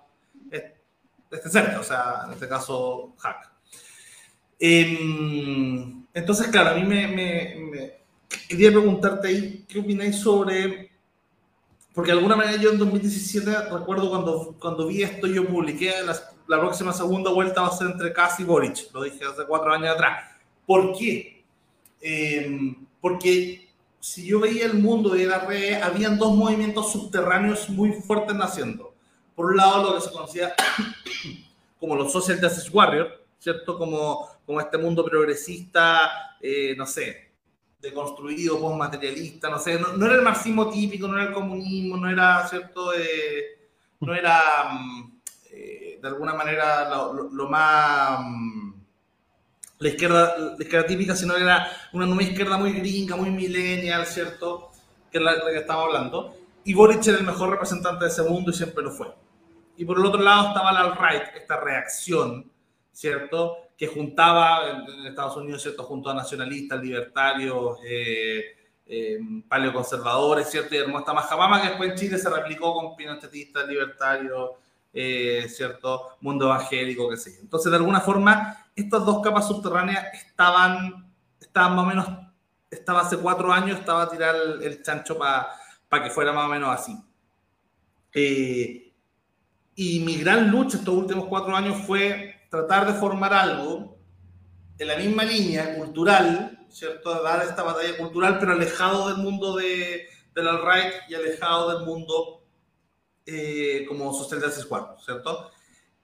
esté 1.30 1.48
cerca, 1.48 1.80
o 1.80 1.84
sea, 1.84 2.22
en 2.26 2.32
este 2.32 2.48
caso, 2.48 3.14
Hack. 3.18 3.51
Em, 4.59 6.05
entonces, 6.12 6.48
claro, 6.48 6.70
a 6.70 6.74
mí 6.74 6.82
me, 6.82 8.01
quería 8.48 8.70
preguntarte 8.70 9.28
ahí, 9.28 9.64
¿qué 9.68 9.80
opináis 9.80 10.20
sobre 10.20 10.89
porque 12.01 12.12
de 12.12 12.16
alguna 12.16 12.34
manera 12.34 12.57
yo 12.57 12.70
en 12.70 12.78
2017 12.78 13.68
recuerdo 13.70 14.09
cuando, 14.09 14.57
cuando 14.59 14.86
vi 14.86 15.03
esto, 15.03 15.26
yo 15.26 15.46
publiqué 15.46 15.92
la, 16.03 16.18
la 16.48 16.59
próxima 16.59 16.94
segunda 16.94 17.30
vuelta 17.30 17.61
va 17.61 17.66
a 17.66 17.72
ser 17.72 17.88
entre 17.88 18.11
Kass 18.11 18.40
y 18.40 18.44
Boric, 18.44 18.90
lo 18.94 19.03
dije 19.03 19.22
hace 19.22 19.44
cuatro 19.46 19.70
años 19.70 19.90
atrás. 19.90 20.30
¿Por 20.66 20.96
qué? 20.96 21.44
Eh, 22.01 22.74
porque 23.03 23.68
si 24.01 24.26
yo 24.26 24.40
veía 24.40 24.64
el 24.64 24.78
mundo 24.78 25.11
de 25.11 25.26
la 25.26 25.40
red, 25.40 25.74
habían 25.82 26.16
dos 26.16 26.34
movimientos 26.34 26.90
subterráneos 26.90 27.68
muy 27.68 27.92
fuertes 27.92 28.34
naciendo. 28.34 28.94
Por 29.34 29.51
un 29.51 29.59
lado, 29.59 29.90
lo 29.90 29.94
que 29.96 30.01
se 30.01 30.11
conocía 30.11 30.55
como 31.78 31.96
los 31.96 32.11
Social 32.11 32.40
Justice 32.40 32.70
Warriors, 32.70 33.12
¿cierto? 33.38 33.76
Como, 33.76 34.26
como 34.46 34.59
este 34.59 34.78
mundo 34.78 35.05
progresista, 35.05 36.38
eh, 36.40 36.74
no 36.78 36.86
sé, 36.86 37.30
deconstruido, 37.81 38.61
postmaterialista, 38.61 39.49
no 39.49 39.59
sé, 39.59 39.78
no, 39.78 40.05
era 40.05 40.14
el 40.16 40.22
marxismo 40.22 40.68
típico, 40.68 41.09
no 41.09 41.16
era 41.16 41.28
el 41.28 41.33
comunismo, 41.33 41.97
no 41.97 42.11
era, 42.11 42.47
¿cierto? 42.47 42.93
Eh, 42.95 43.68
no 44.01 44.14
era, 44.14 44.70
mm, 44.72 45.20
eh, 45.53 45.99
de 46.01 46.09
alguna 46.09 46.35
manera, 46.35 46.89
lo, 46.91 47.49
más... 47.49 48.20
Mm, 48.22 48.74
la 49.78 49.89
izquierda, 49.89 50.37
la 50.39 50.62
izquierda 50.62 50.87
típica, 50.87 51.16
sino 51.16 51.35
era 51.37 51.66
una 51.95 52.05
nueva 52.05 52.22
izquierda 52.22 52.59
muy 52.59 52.72
gringa, 52.72 53.16
muy 53.16 53.31
millennial, 53.31 54.05
¿cierto? 54.05 54.70
Que 55.11 55.16
es 55.16 55.24
la, 55.24 55.33
la 55.37 55.51
que 55.51 55.59
estamos 55.59 55.87
hablando. 55.87 56.37
Y 56.64 56.74
Boric 56.74 57.07
era 57.07 57.16
el 57.16 57.24
mejor 57.24 57.49
representante 57.51 58.05
de 58.05 58.11
ese 58.11 58.22
mundo 58.22 58.51
y 58.51 58.55
siempre 58.55 58.85
lo 58.85 58.91
fue. 58.91 59.09
Y 59.78 59.87
por 59.87 59.99
el 59.99 60.05
otro 60.05 60.20
lado 60.20 60.49
estaba 60.49 60.72
la 60.72 60.81
alt-right, 60.81 61.35
esta 61.35 61.59
reacción, 61.59 62.53
¿cierto? 62.93 63.57
Que 63.81 63.87
juntaba 63.87 64.68
en, 64.68 65.07
Estados 65.07 65.39
Unidos, 65.39 65.62
¿cierto? 65.62 65.85
Junto 65.85 66.11
a 66.11 66.14
nacionalistas, 66.14 66.83
libertarios, 66.83 67.78
eh, 67.83 68.45
eh, 68.85 69.18
paleoconservadores, 69.49 70.51
¿cierto? 70.51 70.74
Y 70.74 70.78
armó 70.78 70.99
esta 70.99 71.14
majamama 71.14 71.62
que 71.62 71.68
después 71.68 71.91
en 71.93 71.97
Chile 71.97 72.18
se 72.18 72.28
replicó 72.28 72.74
con 72.74 72.95
pinochetistas, 72.95 73.66
libertarios, 73.66 74.51
eh, 74.93 75.47
¿cierto? 75.49 76.18
Mundo 76.20 76.45
evangélico, 76.45 77.09
qué 77.09 77.16
sé 77.16 77.33
yo. 77.33 77.41
Entonces, 77.41 77.70
de 77.70 77.78
alguna 77.78 78.03
forma, 78.03 78.66
estas 78.76 79.03
dos 79.03 79.22
capas 79.22 79.49
subterráneas 79.49 80.12
estaban, 80.12 81.11
estaban 81.41 81.74
más 81.74 81.87
o 81.87 81.89
menos, 81.89 82.07
estaba 82.70 83.01
hace 83.01 83.16
cuatro 83.16 83.51
años, 83.51 83.78
estaba 83.78 84.03
a 84.03 84.11
tirar 84.11 84.37
el, 84.61 84.83
chancho 84.83 85.16
para 85.16 86.05
que 86.05 86.11
fuera 86.11 86.35
más 86.35 86.45
o 86.45 86.49
menos 86.49 86.68
así. 86.68 86.95
y 89.74 90.01
mi 90.01 90.16
gran 90.16 90.51
lucha 90.51 90.76
estos 90.76 90.95
últimos 90.95 91.24
cuatro 91.28 91.57
años 91.57 91.78
fue 91.87 92.39
tratar 92.51 92.86
de 92.86 92.98
formar 92.98 93.32
algo 93.32 93.96
en 94.76 94.88
la 94.88 94.96
misma 94.96 95.24
línea 95.24 95.76
cultural, 95.76 96.66
¿cierto? 96.68 97.22
Dar 97.22 97.46
esta 97.46 97.62
batalla 97.62 97.96
cultural, 97.96 98.38
pero 98.38 98.53
alejado 98.53 99.09
del 99.09 99.18
mundo 99.18 99.57
de, 99.57 100.07
del 100.34 100.48
alt-right 100.48 100.92
y 101.09 101.14
alejado 101.14 101.78
del 101.78 101.86
mundo 101.86 102.42
eh, 103.24 103.84
como 103.88 104.12
social 104.12 104.42
justice 104.42 104.66
warrior, 104.68 104.96
¿cierto? 105.05 105.51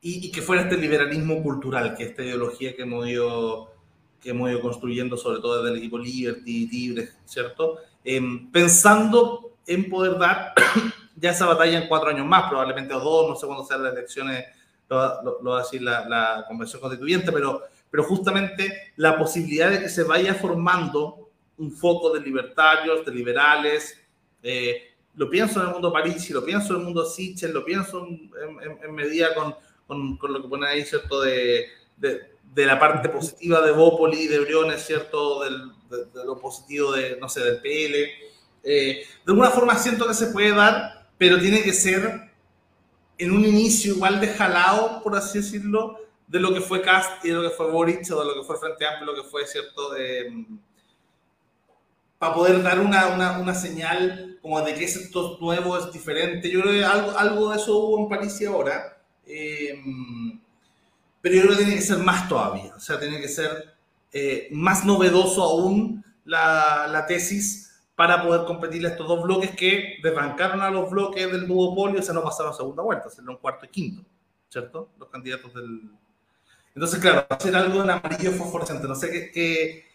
Y, 0.00 0.30
que 0.30 0.40
fuera 0.40 0.62
este 0.62 0.76
liberalismo 0.76 1.42
cultural, 1.42 1.96
que 1.96 2.04
esta 2.04 2.22
ideología 2.22 2.76
que 2.76 2.82
hemos 2.82 3.08
ido, 3.08 3.72
que 4.20 4.30
hemos 4.30 4.48
ido 4.48 4.60
construyendo, 4.60 5.16
sobre 5.16 5.40
todo 5.40 5.62
desde 5.62 5.72
el 5.74 5.78
equipo 5.78 5.98
Liberty, 5.98 6.68
Libre, 6.68 7.08
¿cierto? 7.24 7.78
Em, 8.04 8.52
pensando 8.52 9.56
en 9.66 9.90
poder 9.90 10.16
dar 10.16 10.54
ya 11.16 11.30
esa 11.30 11.46
batalla 11.46 11.82
en 11.82 11.88
cuatro 11.88 12.10
años 12.10 12.26
más, 12.26 12.48
probablemente 12.48 12.94
o 12.94 13.00
dos, 13.00 13.30
no 13.30 13.34
sé 13.34 13.46
cuándo 13.46 13.64
sean 13.64 13.82
las 13.82 13.94
elecciones 13.94 14.44
lo, 14.88 15.42
va 15.44 15.58
a 15.58 15.62
decir 15.62 15.82
la, 15.82 16.08
la, 16.08 16.44
Convención 16.46 16.80
Constituyente, 16.80 17.32
pero, 17.32 17.62
pero 17.90 18.04
justamente 18.04 18.92
la 18.96 19.18
posibilidad 19.18 19.70
de 19.70 19.80
que 19.80 19.88
se 19.88 20.04
vaya 20.04 20.34
formando 20.34 21.30
un 21.58 21.72
foco 21.72 22.12
de 22.12 22.20
libertarios, 22.20 23.04
de 23.04 23.12
liberales, 23.12 23.98
eh, 24.42 24.94
lo 25.16 25.30
pienso 25.30 25.60
en 25.60 25.68
el 25.68 25.72
mundo 25.72 25.92
París, 25.92 26.30
lo 26.30 26.44
pienso 26.44 26.74
en 26.74 26.80
el 26.80 26.84
mundo 26.84 27.04
Sichel, 27.04 27.52
lo 27.52 27.64
pienso 27.64 28.06
en, 28.06 28.30
en, 28.82 28.94
medida 28.94 29.34
con, 29.34 29.54
con, 29.86 30.16
con, 30.18 30.32
lo 30.32 30.42
que 30.42 30.48
pone 30.48 30.68
ahí, 30.68 30.84
¿cierto? 30.84 31.22
De, 31.22 31.66
de, 31.96 32.20
de, 32.54 32.66
la 32.66 32.78
parte 32.78 33.08
positiva 33.08 33.62
de 33.62 33.72
Bópoli, 33.72 34.26
de 34.26 34.40
Briones, 34.40 34.84
¿cierto? 34.84 35.42
Del, 35.42 35.72
de, 35.88 36.24
lo 36.24 36.38
positivo 36.38 36.92
de, 36.92 37.16
no 37.18 37.28
sé, 37.30 37.40
del 37.40 37.60
PL. 37.60 38.10
Eh, 38.62 39.02
de 39.24 39.32
alguna 39.32 39.50
forma 39.50 39.76
siento 39.76 40.06
que 40.06 40.14
se 40.14 40.26
puede 40.26 40.52
dar, 40.52 41.08
pero 41.16 41.38
tiene 41.38 41.62
que 41.62 41.72
ser 41.72 42.25
en 43.18 43.30
un 43.32 43.44
inicio 43.44 43.94
igual 43.94 44.20
de 44.20 44.28
jalado, 44.28 45.02
por 45.02 45.16
así 45.16 45.38
decirlo, 45.38 45.98
de 46.26 46.40
lo 46.40 46.52
que 46.52 46.60
fue 46.60 46.82
Cast 46.82 47.24
y 47.24 47.28
de 47.28 47.34
lo 47.34 47.42
que 47.42 47.50
fue 47.50 47.70
Boric 47.70 48.10
o 48.10 48.20
de 48.20 48.26
lo 48.26 48.34
que 48.34 48.46
fue 48.46 48.58
Frente 48.58 48.86
Amplio, 48.86 49.12
lo 49.12 49.22
que 49.22 49.28
fue, 49.28 49.46
¿cierto? 49.46 49.90
para 52.18 52.34
poder 52.34 52.62
dar 52.62 52.80
una, 52.80 53.08
una, 53.08 53.38
una, 53.38 53.54
señal 53.54 54.38
como 54.40 54.62
de 54.62 54.74
que 54.74 54.84
esto 54.84 55.36
nuevo 55.40 55.76
es 55.78 55.92
diferente. 55.92 56.50
Yo 56.50 56.62
creo 56.62 56.72
que 56.72 56.84
algo, 56.84 57.10
algo 57.18 57.50
de 57.50 57.56
eso 57.58 57.76
hubo 57.76 58.02
en 58.02 58.08
París 58.08 58.40
y 58.40 58.46
ahora, 58.46 59.02
em, 59.26 60.40
pero 61.20 61.34
yo 61.34 61.42
creo 61.42 61.52
que 61.52 61.64
tiene 61.64 61.76
que 61.76 61.82
ser 61.82 61.98
más 61.98 62.28
todavía, 62.28 62.74
o 62.74 62.80
sea, 62.80 62.98
tiene 62.98 63.20
que 63.20 63.28
ser 63.28 63.74
eh, 64.12 64.48
más 64.50 64.84
novedoso 64.86 65.42
aún 65.42 66.02
la, 66.24 66.86
la 66.90 67.06
tesis 67.06 67.65
para 67.96 68.22
poder 68.22 68.44
competir 68.44 68.84
a 68.86 68.90
estos 68.90 69.08
dos 69.08 69.24
bloques 69.24 69.56
que 69.56 69.96
desbancaron 70.02 70.60
a 70.60 70.70
los 70.70 70.90
bloques 70.90 71.32
del 71.32 71.48
duopolio, 71.48 72.00
o 72.00 72.02
sea, 72.02 72.14
no 72.14 72.22
pasaron 72.22 72.52
a 72.52 72.54
segunda 72.54 72.82
vuelta, 72.82 73.08
sino 73.08 73.32
un 73.32 73.38
cuarto 73.38 73.64
y 73.64 73.68
quinto, 73.68 74.02
¿cierto? 74.50 74.90
Los 74.98 75.08
candidatos 75.08 75.54
del... 75.54 75.90
Entonces, 76.74 77.00
claro, 77.00 77.26
hacer 77.30 77.56
algo 77.56 77.82
en 77.82 77.90
amarillo 77.90 78.32
fosforescente. 78.32 78.86
No 78.86 78.94
sé 78.94 79.10
qué, 79.32 79.86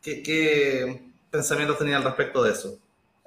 qué, 0.00 0.22
qué, 0.22 1.10
pensamientos 1.28 1.76
tenía 1.76 1.96
al 1.96 2.04
respecto 2.04 2.44
de 2.44 2.52
eso. 2.52 2.78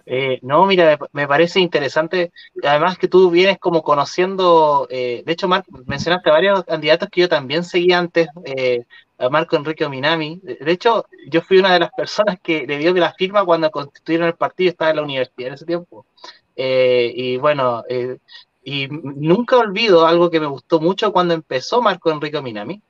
Eh, 0.05 0.39
no, 0.41 0.65
mira, 0.65 0.97
me 1.11 1.27
parece 1.27 1.59
interesante. 1.59 2.31
Además 2.63 2.97
que 2.97 3.09
tú 3.09 3.29
vienes 3.29 3.57
como 3.59 3.83
conociendo, 3.83 4.87
eh, 4.89 5.23
de 5.25 5.31
hecho, 5.33 5.49
Marc, 5.49 5.65
mencionaste 5.85 6.29
varios 6.29 6.63
candidatos 6.63 7.09
que 7.09 7.21
yo 7.21 7.29
también 7.29 7.65
seguía 7.65 7.99
antes, 7.99 8.27
eh, 8.45 8.85
a 9.23 9.29
Marco 9.29 9.55
Enrique 9.55 9.85
Ominami. 9.85 10.39
De 10.43 10.71
hecho, 10.71 11.05
yo 11.29 11.41
fui 11.41 11.57
una 11.57 11.73
de 11.73 11.79
las 11.79 11.91
personas 11.91 12.39
que 12.41 12.67
le 12.67 12.77
dio 12.77 12.93
la 12.93 13.13
firma 13.13 13.45
cuando 13.45 13.71
constituyeron 13.71 14.27
el 14.27 14.35
partido, 14.35 14.71
estaba 14.71 14.91
en 14.91 14.97
la 14.97 15.03
universidad 15.03 15.47
en 15.47 15.53
ese 15.53 15.65
tiempo. 15.65 16.05
y 16.55 17.37
bueno, 17.37 17.83
y 18.63 18.87
nunca 18.89 19.57
olvido 19.57 20.05
algo 20.05 20.29
que 20.29 20.39
me 20.39 20.47
gustó 20.47 20.79
mucho 20.79 21.11
cuando 21.11 21.33
empezó 21.33 21.81
Marco 21.81 22.11
Enrique 22.11 22.37
Ominami, 22.37 22.81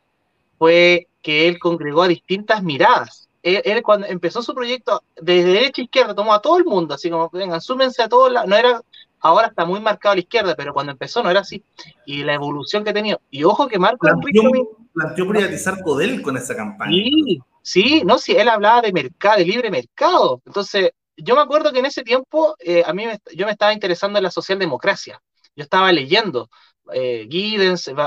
fue 0.57 1.07
que 1.21 1.47
él 1.47 1.59
congregó 1.59 2.03
a 2.03 2.07
distintas 2.07 2.61
miradas. 2.61 3.27
Él, 3.41 3.81
cuando 3.83 4.07
empezó 4.07 4.41
su 4.41 4.53
proyecto, 4.53 5.03
desde 5.19 5.51
derecha 5.51 5.81
a 5.81 5.85
izquierda, 5.85 6.15
tomó 6.15 6.33
a 6.33 6.41
todo 6.41 6.57
el 6.57 6.65
mundo, 6.65 6.93
así 6.93 7.09
como, 7.09 7.29
vengan, 7.29 7.59
súmense 7.59 8.01
a 8.01 8.07
todos, 8.07 8.31
no 8.47 8.55
era, 8.55 8.81
ahora 9.19 9.47
está 9.47 9.65
muy 9.65 9.81
marcado 9.81 10.13
a 10.13 10.15
la 10.15 10.21
izquierda, 10.21 10.55
pero 10.55 10.73
cuando 10.73 10.93
empezó 10.93 11.21
no 11.21 11.29
era 11.29 11.41
así, 11.41 11.61
y 12.05 12.23
la 12.23 12.35
evolución 12.35 12.85
que 12.85 12.91
ha 12.91 12.93
tenido, 12.93 13.19
y 13.29 13.43
ojo 13.43 13.67
que 13.67 13.79
Marco 13.79 14.07
planteó, 14.07 14.77
planteó 14.93 15.27
privatizar 15.27 15.81
Codel 15.81 16.21
con 16.21 16.37
esa 16.37 16.55
campaña. 16.55 16.91
Sí, 16.91 17.39
sí, 17.61 18.03
no, 18.05 18.17
sí, 18.17 18.33
él 18.33 18.47
hablaba 18.49 18.81
de 18.81 18.93
mercado, 18.93 19.37
de 19.37 19.45
libre 19.45 19.71
mercado, 19.71 20.41
entonces, 20.45 20.91
yo 21.17 21.35
me 21.35 21.41
acuerdo 21.41 21.71
que 21.71 21.79
en 21.79 21.85
ese 21.85 22.03
tiempo, 22.03 22.55
eh, 22.59 22.83
a 22.85 22.93
mí 22.93 23.05
yo 23.35 23.45
me 23.45 23.51
estaba 23.51 23.73
interesando 23.73 24.19
en 24.19 24.23
la 24.23 24.31
socialdemocracia, 24.31 25.21
yo 25.55 25.63
estaba 25.63 25.91
leyendo, 25.91 26.49
eh, 26.93 27.27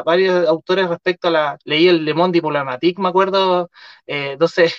varios 0.05 0.47
autores 0.47 0.89
respecto 0.89 1.28
a 1.28 1.30
la, 1.30 1.59
leí 1.64 1.89
el 1.89 2.05
Le 2.05 2.14
Monde 2.14 2.37
Diplomatique, 2.37 3.01
me 3.01 3.09
acuerdo, 3.09 3.70
eh, 4.07 4.32
entonces 4.32 4.74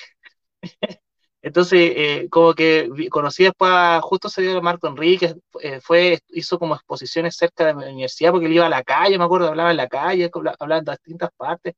Entonces, 1.47 1.79
eh, 1.95 2.27
como 2.29 2.53
que 2.53 2.89
conocí 3.09 3.43
después, 3.45 3.71
justo 4.01 4.27
se 4.29 4.41
dio 4.41 4.61
Marco 4.61 4.87
Enrique, 4.87 5.35
eh, 5.61 5.79
fue, 5.81 6.19
hizo 6.29 6.59
como 6.59 6.75
exposiciones 6.75 7.37
cerca 7.37 7.65
de 7.65 7.73
mi 7.73 7.85
universidad 7.85 8.31
porque 8.31 8.47
él 8.47 8.53
iba 8.53 8.65
a 8.65 8.69
la 8.69 8.83
calle, 8.83 9.17
me 9.17 9.23
acuerdo, 9.23 9.47
hablaba 9.47 9.71
en 9.71 9.77
la 9.77 9.87
calle, 9.87 10.29
hablaba 10.59 10.79
en 10.79 10.85
distintas 10.85 11.29
partes, 11.37 11.75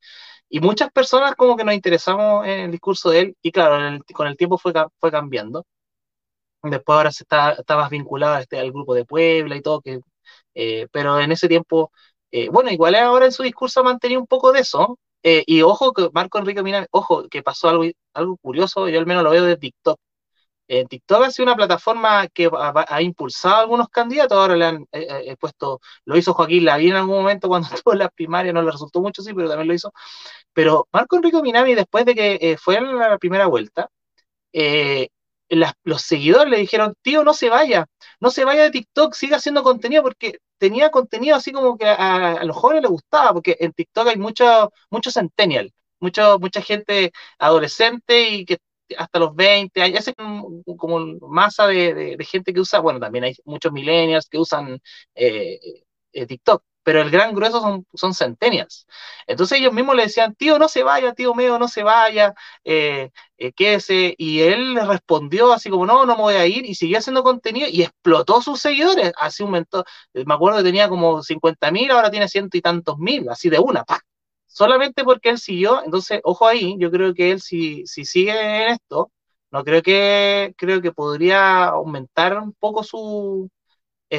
y 0.49 0.59
muchas 0.59 0.91
personas 0.91 1.36
como 1.36 1.55
que 1.55 1.63
nos 1.63 1.76
interesamos 1.76 2.47
en 2.47 2.61
el 2.61 2.72
discurso 2.72 3.11
de 3.11 3.20
él, 3.20 3.38
y 3.43 3.51
claro, 3.51 3.99
con 4.13 4.28
el 4.28 4.38
tiempo 4.38 4.57
fue, 4.57 4.74
fue 4.99 5.11
cambiando. 5.11 5.65
Después 6.63 6.95
ahora 6.95 7.11
se 7.11 7.24
está, 7.24 7.55
más 7.70 7.89
vinculado 7.89 8.38
este, 8.39 8.59
al 8.59 8.72
grupo 8.72 8.93
de 8.95 9.05
Puebla 9.05 9.55
y 9.55 9.61
todo, 9.61 9.82
que, 9.82 9.99
eh, 10.55 10.88
pero 10.91 11.20
en 11.20 11.32
ese 11.32 11.47
tiempo, 11.47 11.91
bueno, 12.51 12.72
igual 12.72 12.95
ahora 12.95 13.26
en 13.26 13.32
su 13.32 13.43
discurso 13.43 13.80
ha 13.82 13.84
mantenido 13.84 14.22
un 14.22 14.28
poco 14.28 14.51
de 14.51 14.61
eso, 14.61 14.97
eh, 15.24 15.43
y 15.47 15.61
ojo 15.61 15.93
que 15.93 16.09
Marco 16.13 16.39
Enrique 16.39 16.63
Mina, 16.63 16.88
ojo 16.91 17.28
que 17.30 17.43
pasó 17.43 17.70
algo, 17.70 17.86
algo 18.13 18.38
curioso, 18.38 18.88
yo 18.89 18.99
al 18.99 19.05
menos 19.05 19.24
lo 19.24 19.32
veo 19.32 19.43
de 19.45 19.57
TikTok. 19.57 19.99
Eh, 20.72 20.86
TikTok 20.88 21.24
ha 21.26 21.32
sido 21.32 21.45
una 21.45 21.55
plataforma 21.55 22.28
que 22.28 22.47
ha, 22.53 23.01
impulsado 23.01 23.55
a 23.55 23.59
algunos 23.61 23.89
candidatos, 23.89 24.38
ahora 24.38 24.55
le 24.55 24.65
han 24.65 24.86
eh, 24.91 25.07
eh, 25.26 25.36
puesto, 25.38 25.82
lo 26.05 26.15
hizo 26.15 26.36
Joaquín 26.36 26.63
Lavín 26.63 26.91
en 26.91 26.97
algún 26.97 27.17
momento 27.17 27.47
cuando 27.47 27.67
estuvo 27.74 27.93
en 27.93 27.99
la 27.99 28.09
primaria, 28.09 28.53
no 28.53 28.61
le 28.61 28.72
resultó 28.72 29.01
mucho, 29.01 29.24
sí, 29.24 29.34
pero 29.34 29.49
también 29.49 29.67
lo 29.67 29.74
hizo. 29.74 29.91
Pero 30.53 30.88
Marco 30.93 31.15
Enrique 31.17 31.41
Minami, 31.41 31.76
después 31.76 32.05
de 32.05 32.15
que 32.15 32.57
fue 32.61 32.78
en 32.78 32.97
la 32.99 33.17
primera 33.17 33.47
vuelta, 33.47 33.89
los 35.84 36.01
seguidores 36.01 36.49
le 36.51 36.57
dijeron, 36.57 36.93
tío, 37.01 37.24
no 37.24 37.34
se 37.34 37.49
vaya, 37.49 37.88
no 38.20 38.30
se 38.32 38.45
vaya 38.45 38.63
de 38.63 38.72
TikTok, 38.72 39.13
siga 39.13 39.38
haciendo 39.38 39.63
contenido, 39.63 40.03
porque 40.03 40.38
tenía 40.60 40.91
contenido 40.91 41.36
así 41.36 41.51
como 41.51 41.78
que 41.78 41.86
a, 41.88 42.43
los 42.43 42.55
jóvenes 42.55 42.84
les 42.84 42.91
gustaba, 42.91 43.34
porque 43.34 43.57
en 43.60 43.74
TikTok 43.74 44.10
hay 44.10 44.18
mucho, 44.18 44.72
mucho 44.91 45.12
centennial, 45.12 45.74
mucho, 45.99 46.39
mucha 46.39 46.62
gente 46.62 47.12
adolescente 47.39 48.30
y 48.30 48.45
que 48.45 48.57
hasta 48.97 49.20
los 49.20 49.36
20 49.36 49.82
años, 49.82 50.07
es 50.07 50.16
como, 50.78 50.99
masa 51.30 51.68
de, 51.68 52.18
gente 52.22 52.53
que 52.53 52.60
usa, 52.60 52.80
bueno, 52.80 52.99
también 52.99 53.24
hay 53.26 53.36
muchos 53.45 53.72
millennials 53.72 54.28
que 54.30 54.38
usan 54.39 54.82
eh, 55.16 55.60
eh, 56.14 56.26
TikTok, 56.26 56.64
pero 56.89 57.03
el 57.03 57.11
gran 57.11 57.35
grueso 57.35 57.61
son, 57.61 57.85
son 57.93 58.15
centenias. 58.15 58.87
Entonces 59.27 59.59
ellos 59.59 59.71
mismos 59.71 59.95
le 59.95 60.01
decían, 60.01 60.33
tío, 60.33 60.57
no 60.57 60.67
se 60.67 60.81
vaya, 60.81 61.13
tío 61.13 61.35
mío, 61.35 61.59
no 61.59 61.67
se 61.67 61.83
vaya, 61.83 62.33
eh, 62.63 63.11
eh. 63.37 64.15
Y 64.17 64.39
él 64.39 64.75
respondió 64.87 65.53
así 65.53 65.69
como, 65.69 65.85
no, 65.85 66.07
no 66.07 66.15
me 66.15 66.21
voy 66.23 66.33
a 66.33 66.47
ir, 66.47 66.65
y 66.65 66.73
siguió 66.73 66.97
haciendo 66.97 67.21
contenido 67.21 67.67
y 67.69 67.83
explotó 67.83 68.41
sus 68.41 68.59
seguidores. 68.59 69.11
Así 69.19 69.43
aumentó, 69.43 69.85
eh, 70.15 70.23
me 70.25 70.33
acuerdo 70.33 70.57
que 70.57 70.63
tenía 70.63 70.89
como 70.89 71.21
50 71.21 71.69
mil, 71.69 71.91
ahora 71.91 72.09
tiene 72.09 72.27
ciento 72.27 72.57
y 72.57 72.61
tantos 72.61 72.97
mil, 72.97 73.29
así 73.29 73.49
de 73.51 73.59
una, 73.59 73.83
pa. 73.83 73.99
Solamente 74.47 75.03
porque 75.03 75.29
él 75.29 75.37
siguió, 75.37 75.83
entonces, 75.85 76.21
ojo 76.23 76.47
ahí, 76.47 76.75
yo 76.79 76.89
creo 76.89 77.13
que 77.13 77.29
él 77.29 77.39
si, 77.39 77.85
si 77.85 78.03
sigue 78.03 78.31
en 78.31 78.71
esto, 78.71 79.11
no 79.51 79.63
creo 79.63 79.83
que, 79.83 80.55
creo 80.57 80.81
que 80.81 80.91
podría 80.91 81.65
aumentar 81.65 82.35
un 82.39 82.53
poco 82.53 82.83
su, 82.83 83.47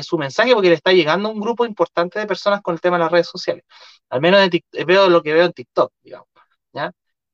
su 0.02 0.18
mensaje 0.18 0.54
porque 0.54 0.68
le 0.68 0.74
está 0.74 0.92
llegando 0.92 1.28
a 1.28 1.32
un 1.32 1.40
grupo 1.40 1.66
importante 1.66 2.18
de 2.18 2.26
personas 2.26 2.60
con 2.62 2.74
el 2.74 2.80
tema 2.80 2.96
de 2.96 3.04
las 3.04 3.12
redes 3.12 3.28
sociales. 3.28 3.64
Al 4.08 4.20
menos 4.20 4.48
veo 4.86 5.08
lo 5.08 5.22
que 5.22 5.32
veo 5.32 5.46
en 5.46 5.52
TikTok, 5.52 5.92
digamos. 6.02 6.28
¿ya? 6.72 6.92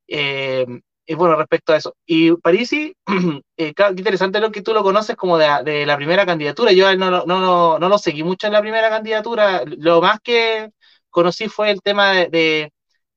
Eh, 0.08 0.66
y 1.06 1.14
bueno, 1.14 1.36
respecto 1.36 1.72
a 1.72 1.76
eso. 1.76 1.94
Y 2.04 2.32
Parisi, 2.36 2.94
eh, 3.56 3.74
qué 3.74 3.84
interesante 3.96 4.40
lo 4.40 4.50
que 4.50 4.62
tú 4.62 4.72
lo 4.74 4.82
conoces 4.82 5.16
como 5.16 5.38
de, 5.38 5.86
la 5.86 5.96
primera 5.96 6.26
candidatura. 6.26 6.72
Yo 6.72 6.94
no, 6.96 7.10
no, 7.10 7.24
no, 7.26 7.78
no, 7.78 7.88
lo 7.88 7.98
seguí 7.98 8.22
mucho 8.24 8.46
en 8.48 8.52
la 8.54 8.60
primera 8.60 8.90
candidatura. 8.90 9.62
Lo 9.66 10.00
más 10.00 10.20
que 10.20 10.70
conocí 11.10 11.48
fue 11.48 11.70
el 11.70 11.80
tema 11.82 12.12
de, 12.12 12.72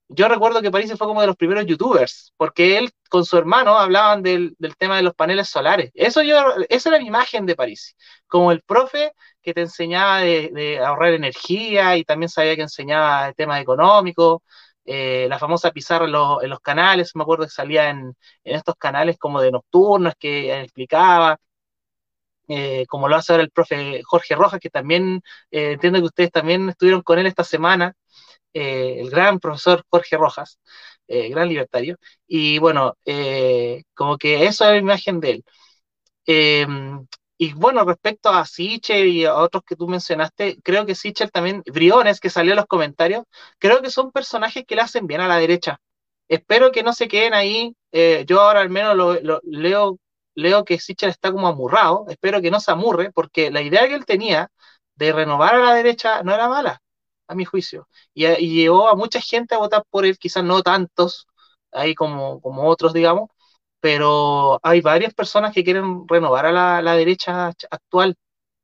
yo 0.10 0.28
recuerdo 0.28 0.62
que 0.62 0.72
París 0.72 0.92
fue 0.98 1.08
como 1.08 1.22
de 1.22 1.28
los 1.28 1.36
primeros 1.36 1.66
youtubers, 1.68 2.34
porque 2.36 2.78
él 2.78 2.92
con 3.10 3.26
su 3.26 3.38
hermano 3.38 3.78
hablaban 3.78 4.24
del, 4.24 4.56
tema 4.78 4.98
de 4.98 5.04
los 5.04 5.14
paneles 5.14 5.50
solares. 5.50 5.92
Eso 5.94 6.24
yo, 6.24 6.38
esa 6.70 6.90
era 6.90 7.00
mi 7.00 7.06
imagen 7.08 7.46
de 7.46 7.56
París, 7.56 7.96
como 8.28 8.52
el 8.52 8.62
profe 8.64 9.14
que 9.42 9.54
te 9.54 9.62
enseñaba 9.62 10.20
de, 10.22 10.80
ahorrar 10.84 11.14
energía 11.14 11.98
y 11.98 12.04
también 12.04 12.30
sabía 12.30 12.56
que 12.56 12.64
enseñaba 12.64 13.34
temas 13.34 13.62
económicos, 13.62 14.42
eh, 14.86 15.28
la 15.30 15.40
famosa 15.40 15.72
pizarra 15.72 16.06
en 16.06 16.50
los, 16.50 16.60
canales, 16.62 17.16
me 17.16 17.24
acuerdo 17.24 17.46
que 17.46 17.52
salía 17.52 17.90
en, 17.90 18.16
estos 18.44 18.76
canales 18.76 19.18
como 19.20 19.42
de 19.42 19.52
nocturnos 19.52 20.14
que 20.18 20.62
explicaba. 20.62 21.38
Eh, 22.48 22.86
como 22.88 23.08
lo 23.08 23.16
hace 23.16 23.32
ahora 23.32 23.44
el 23.44 23.52
profe 23.52 24.02
Jorge 24.04 24.34
Rojas, 24.36 24.60
que 24.60 24.72
también 24.72 25.22
eh, 25.52 25.74
entiendo 25.74 26.00
que 26.00 26.06
ustedes 26.06 26.32
también 26.32 26.70
estuvieron 26.70 27.04
con 27.04 27.20
él 27.20 27.28
esta 27.28 27.44
semana, 27.44 27.94
el 28.54 29.10
gran 29.12 29.40
profesor 29.40 29.84
Jorge 29.90 30.18
Rojas, 30.18 30.60
gran 31.08 31.50
libertario, 31.50 31.98
y 32.28 32.60
bueno, 32.60 32.96
como 33.94 34.18
que 34.18 34.46
eso 34.46 34.66
es 34.66 34.72
la 34.72 34.78
imagen 34.78 35.20
de 35.20 35.32
él. 35.32 35.44
Y 37.42 37.54
bueno, 37.54 37.86
respecto 37.86 38.30
a 38.30 38.46
Sichel 38.46 39.08
y 39.08 39.26
a 39.26 39.36
otros 39.36 39.64
que 39.66 39.78
tú 39.78 39.88
mencionaste, 39.88 40.60
creo 40.62 40.86
que 40.86 40.94
Sichel 40.94 41.32
también, 41.32 41.64
Briones, 41.66 42.20
que 42.20 42.30
salió 42.30 42.52
en 42.52 42.58
los 42.58 42.66
comentarios, 42.66 43.24
creo 43.60 43.82
que 43.82 43.90
son 43.92 44.12
personajes 44.12 44.66
que 44.68 44.76
le 44.76 44.82
hacen 44.82 45.08
bien 45.08 45.22
a 45.22 45.28
la 45.28 45.38
derecha. 45.38 45.80
Espero 46.28 46.72
que 46.72 46.84
no 46.84 46.94
se 46.94 47.08
queden 47.08 47.34
ahí. 47.34 47.76
yo 48.28 48.42
ahora 48.42 48.62
al 48.62 48.70
menos 48.70 48.96
lo, 48.96 49.42
leo, 49.44 50.00
leo 50.36 50.66
que 50.66 50.80
Sichel 50.80 51.10
está 51.12 51.32
como 51.32 51.48
amurrado. 51.48 52.06
Espero 52.10 52.42
que 52.42 52.52
no 52.52 52.60
se 52.60 52.72
amurre, 52.72 53.12
porque 53.14 53.52
la 53.52 53.62
idea 53.62 53.88
que 53.88 53.96
él 53.96 54.06
tenía 54.06 54.50
de 54.96 55.14
renovar 55.14 55.56
a 55.56 55.60
la 55.60 55.74
derecha 55.76 56.24
no 56.24 56.34
era 56.34 56.50
mala 56.50 56.82
a 57.28 57.36
mi 57.36 57.46
juicio. 57.46 57.88
Y, 58.14 58.26
llevó 58.54 58.90
a 58.90 58.96
mucha 58.96 59.22
gente 59.22 59.56
a 59.56 59.60
votar 59.60 59.84
por 59.90 60.06
él, 60.06 60.18
quizás 60.20 60.44
no 60.44 60.62
tantos, 60.62 61.28
ahí 61.72 61.96
como, 61.96 62.42
como 62.42 62.68
otros, 62.68 62.94
digamos, 62.94 63.30
pero 63.80 64.60
hay 64.64 64.82
varias 64.82 65.14
personas 65.14 65.54
que 65.54 65.64
quieren 65.64 66.06
renovar 66.08 66.46
a 66.46 66.82
la, 66.82 66.96
derecha 66.96 67.48
actual 67.72 68.16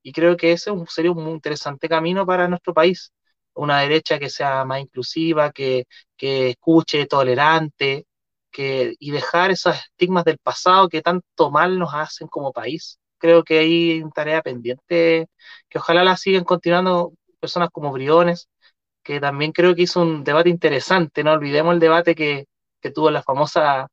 y 0.03 0.11
creo 0.13 0.37
que 0.37 0.51
ese 0.53 0.71
sería 0.89 1.11
un 1.11 1.23
muy 1.23 1.33
interesante 1.33 1.89
camino 1.89 2.25
para 2.25 2.47
nuestro 2.47 2.73
país. 2.73 3.11
Una 3.55 3.81
derecha 3.81 4.19
que 4.19 4.29
sea 4.29 4.65
más 4.65 4.81
inclusiva, 4.81 5.51
que, 5.51 5.85
que 6.17 6.49
escuche, 6.51 7.05
tolerante, 7.07 8.05
que, 8.51 8.95
y 8.99 9.11
dejar 9.11 9.51
esos 9.51 9.75
estigmas 9.75 10.25
del 10.25 10.37
pasado 10.39 10.89
que 10.89 11.01
tanto 11.01 11.51
mal 11.51 11.79
nos 11.79 11.93
hacen 11.93 12.27
como 12.27 12.53
país. 12.53 12.99
Creo 13.17 13.43
que 13.43 13.59
hay 13.59 14.01
una 14.01 14.11
tarea 14.11 14.41
pendiente 14.41 15.27
que 15.69 15.77
ojalá 15.79 16.03
la 16.03 16.17
sigan 16.17 16.43
continuando 16.43 17.13
personas 17.39 17.69
como 17.71 17.91
Briones, 17.91 18.49
que 19.03 19.19
también 19.21 19.51
creo 19.53 19.75
que 19.75 19.83
hizo 19.83 20.01
un 20.01 20.23
debate 20.23 20.49
interesante, 20.49 21.23
no 21.23 21.33
olvidemos 21.33 21.73
el 21.75 21.79
debate 21.79 22.15
que, 22.15 22.47
tuvo 22.93 23.09
la 23.09 23.23
famosa 23.23 23.87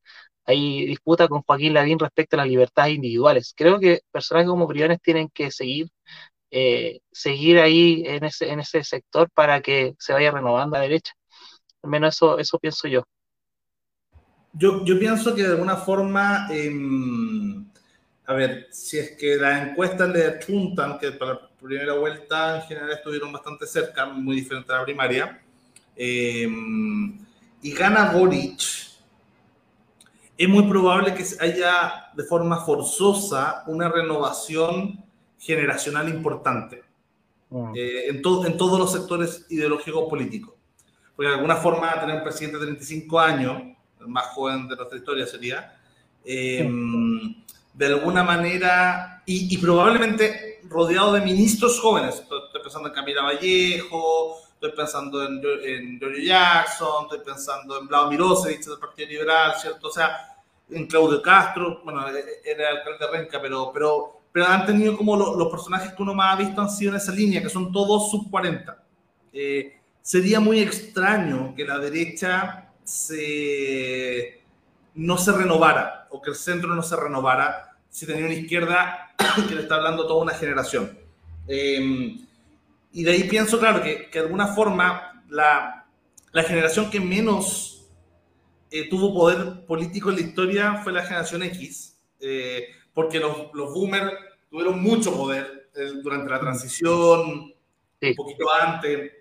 ahí, 0.44 0.86
disputa 0.86 1.28
con 1.28 1.42
Joaquín 1.42 1.74
Lavín 1.74 1.98
respecto 1.98 2.36
a 2.36 2.38
las 2.38 2.48
libertades 2.48 2.94
individuales. 2.94 3.54
Creo 3.56 3.78
que 3.78 4.00
personajes 4.10 4.48
como 4.48 4.66
Briones 4.66 5.00
tienen 5.02 5.28
que 5.32 5.50
seguir, 5.50 5.88
eh, 6.50 7.00
seguir 7.10 7.58
ahí 7.58 8.02
en 8.06 8.24
ese, 8.24 8.50
en 8.50 8.60
ese 8.60 8.84
sector 8.84 9.30
para 9.34 9.60
que 9.60 9.94
se 9.98 10.12
vaya 10.12 10.30
renovando 10.30 10.76
a 10.76 10.80
la 10.80 10.84
derecha. 10.84 11.12
Al 11.82 11.90
menos 11.90 12.14
eso, 12.14 12.38
eso 12.38 12.58
pienso 12.58 12.88
yo. 12.88 13.02
Yo, 14.52 14.84
yo 14.84 14.98
pienso 14.98 15.34
que 15.34 15.42
de 15.42 15.52
alguna 15.52 15.76
forma, 15.76 16.46
em, 16.50 17.66
a 18.26 18.34
ver, 18.34 18.68
si 18.70 18.98
es 18.98 19.12
que 19.12 19.36
las 19.36 19.68
encuestas 19.68 20.10
le 20.10 20.26
apuntan 20.26 20.98
que 20.98 21.12
para 21.12 21.48
primera 21.56 21.94
vuelta 21.94 22.56
en 22.56 22.62
general 22.62 22.90
estuvieron 22.92 23.32
bastante 23.32 23.66
cerca, 23.66 24.06
muy 24.06 24.36
diferente 24.36 24.72
a 24.72 24.78
la 24.78 24.84
primaria. 24.84 25.42
Eh, 25.96 26.48
y 27.62 27.72
gana 27.72 28.12
Boric. 28.12 28.91
Es 30.36 30.48
muy 30.48 30.64
probable 30.64 31.14
que 31.14 31.24
haya 31.40 32.10
de 32.14 32.24
forma 32.24 32.64
forzosa 32.64 33.64
una 33.66 33.88
renovación 33.88 35.04
generacional 35.38 36.08
importante 36.08 36.82
mm. 37.50 37.72
eh, 37.74 38.08
en, 38.08 38.16
en 38.16 38.56
todos 38.56 38.78
los 38.78 38.92
sectores 38.92 39.46
ideológicos 39.50 40.08
políticos. 40.08 40.54
Porque 41.14 41.28
de 41.28 41.34
alguna 41.34 41.56
forma 41.56 42.00
tener 42.00 42.16
un 42.16 42.22
presidente 42.22 42.58
de 42.58 42.66
35 42.66 43.20
años, 43.20 43.62
el 44.00 44.08
más 44.08 44.26
joven 44.28 44.68
de 44.68 44.76
nuestra 44.76 44.98
historia 44.98 45.26
sería, 45.26 45.78
eh, 46.24 46.68
de 47.74 47.86
alguna 47.86 48.22
manera, 48.22 49.22
y, 49.26 49.54
y 49.54 49.58
probablemente 49.58 50.60
rodeado 50.64 51.12
de 51.12 51.20
ministros 51.20 51.78
jóvenes. 51.80 52.16
Estoy 52.16 52.62
pensando 52.62 52.88
en 52.88 52.94
Camila 52.94 53.22
Vallejo, 53.22 54.41
estoy 54.62 54.76
pensando 54.76 55.24
en, 55.24 55.42
en 55.64 55.98
Giorgio 55.98 56.22
Jackson, 56.22 57.04
estoy 57.04 57.24
pensando 57.24 57.80
en 57.80 57.88
Vlado 57.88 58.10
Mirosevic 58.10 58.64
del 58.64 58.78
Partido 58.78 59.08
Liberal, 59.08 59.54
¿cierto? 59.60 59.88
O 59.88 59.90
sea, 59.90 60.36
en 60.70 60.86
Claudio 60.86 61.20
Castro, 61.20 61.80
bueno, 61.84 62.08
e, 62.08 62.20
e, 62.20 62.50
era 62.52 62.70
alcalde 62.70 63.04
de 63.04 63.10
Renca, 63.10 63.40
pero, 63.42 63.72
pero, 63.72 64.20
pero 64.30 64.46
han 64.46 64.64
tenido 64.64 64.96
como 64.96 65.16
los 65.16 65.48
personajes 65.48 65.92
que 65.92 66.02
uno 66.02 66.14
más 66.14 66.34
ha 66.34 66.38
visto 66.38 66.60
han 66.60 66.70
sido 66.70 66.92
en 66.92 66.98
esa 66.98 67.10
línea, 67.10 67.42
que 67.42 67.48
son 67.48 67.72
todos 67.72 68.08
sub 68.08 68.30
40. 68.30 68.84
Eh, 69.32 69.80
sería 70.00 70.38
muy 70.38 70.60
extraño 70.60 71.54
que 71.56 71.64
la 71.64 71.78
derecha 71.78 72.70
se, 72.84 74.42
no 74.94 75.18
se 75.18 75.32
renovara 75.32 76.06
o 76.10 76.22
que 76.22 76.30
el 76.30 76.36
centro 76.36 76.72
no 76.72 76.82
se 76.84 76.94
renovara 76.94 77.76
si 77.90 78.06
tenía 78.06 78.26
una 78.26 78.34
izquierda 78.34 79.12
que 79.48 79.54
le 79.56 79.62
está 79.62 79.74
hablando 79.74 80.06
toda 80.06 80.22
una 80.22 80.34
generación. 80.34 80.96
Em, 81.48 82.24
y 82.92 83.04
de 83.04 83.12
ahí 83.12 83.24
pienso, 83.24 83.58
claro, 83.58 83.82
que, 83.82 84.10
que 84.10 84.18
de 84.18 84.26
alguna 84.26 84.48
forma 84.48 85.24
la, 85.28 85.86
la 86.32 86.42
generación 86.42 86.90
que 86.90 87.00
menos 87.00 87.90
eh, 88.70 88.88
tuvo 88.88 89.14
poder 89.14 89.64
político 89.66 90.10
en 90.10 90.16
la 90.16 90.22
historia 90.22 90.74
fue 90.82 90.92
la 90.92 91.04
generación 91.04 91.42
X, 91.42 91.98
eh, 92.20 92.68
porque 92.92 93.18
los, 93.18 93.52
los 93.54 93.72
boomers 93.72 94.12
tuvieron 94.50 94.82
mucho 94.82 95.14
poder 95.14 95.70
eh, 95.74 95.90
durante 96.02 96.30
la 96.30 96.40
transición, 96.40 97.54
un 98.00 98.14
poquito 98.14 98.46
antes, 98.52 99.12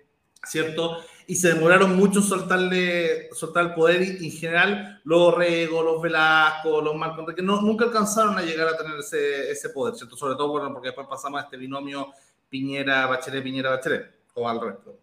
¿cierto? 0.44 0.98
y 1.26 1.36
se 1.36 1.54
demoraron 1.54 1.96
mucho 1.96 2.18
en 2.18 2.24
soltarle, 2.24 3.28
soltar 3.32 3.66
el 3.66 3.74
poder 3.74 4.02
y, 4.02 4.26
en 4.26 4.32
general 4.32 5.00
los 5.04 5.34
Rego, 5.34 5.82
los 5.82 6.02
Velasco, 6.02 6.80
los 6.80 6.94
Marcos 6.94 7.32
que 7.34 7.42
no, 7.42 7.60
nunca 7.60 7.84
alcanzaron 7.84 8.36
a 8.36 8.42
llegar 8.42 8.68
a 8.68 8.76
tener 8.76 8.98
ese, 8.98 9.50
ese 9.50 9.70
poder, 9.70 9.94
¿cierto? 9.94 10.16
Sobre 10.16 10.34
todo 10.34 10.48
bueno, 10.48 10.72
porque 10.72 10.88
después 10.88 11.06
pasamos 11.08 11.40
a 11.40 11.44
este 11.44 11.56
binomio 11.56 12.12
Piñera, 12.52 13.06
Bachelet, 13.06 13.42
Piñera, 13.42 13.70
Bachelet, 13.70 14.10
o 14.34 14.46
al 14.46 14.60
resto. 14.60 14.98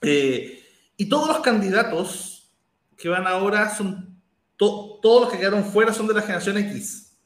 Eh, 0.00 0.62
y 0.96 1.08
todos 1.08 1.26
los 1.26 1.40
candidatos 1.40 2.48
que 2.96 3.08
van 3.08 3.26
ahora 3.26 3.74
son, 3.74 4.22
todos 4.56 5.22
los 5.22 5.32
que 5.32 5.38
quedaron 5.38 5.64
fuera 5.64 5.92
son 5.92 6.06
de 6.06 6.14
la 6.14 6.22
generación 6.22 6.56
X. 6.58 7.18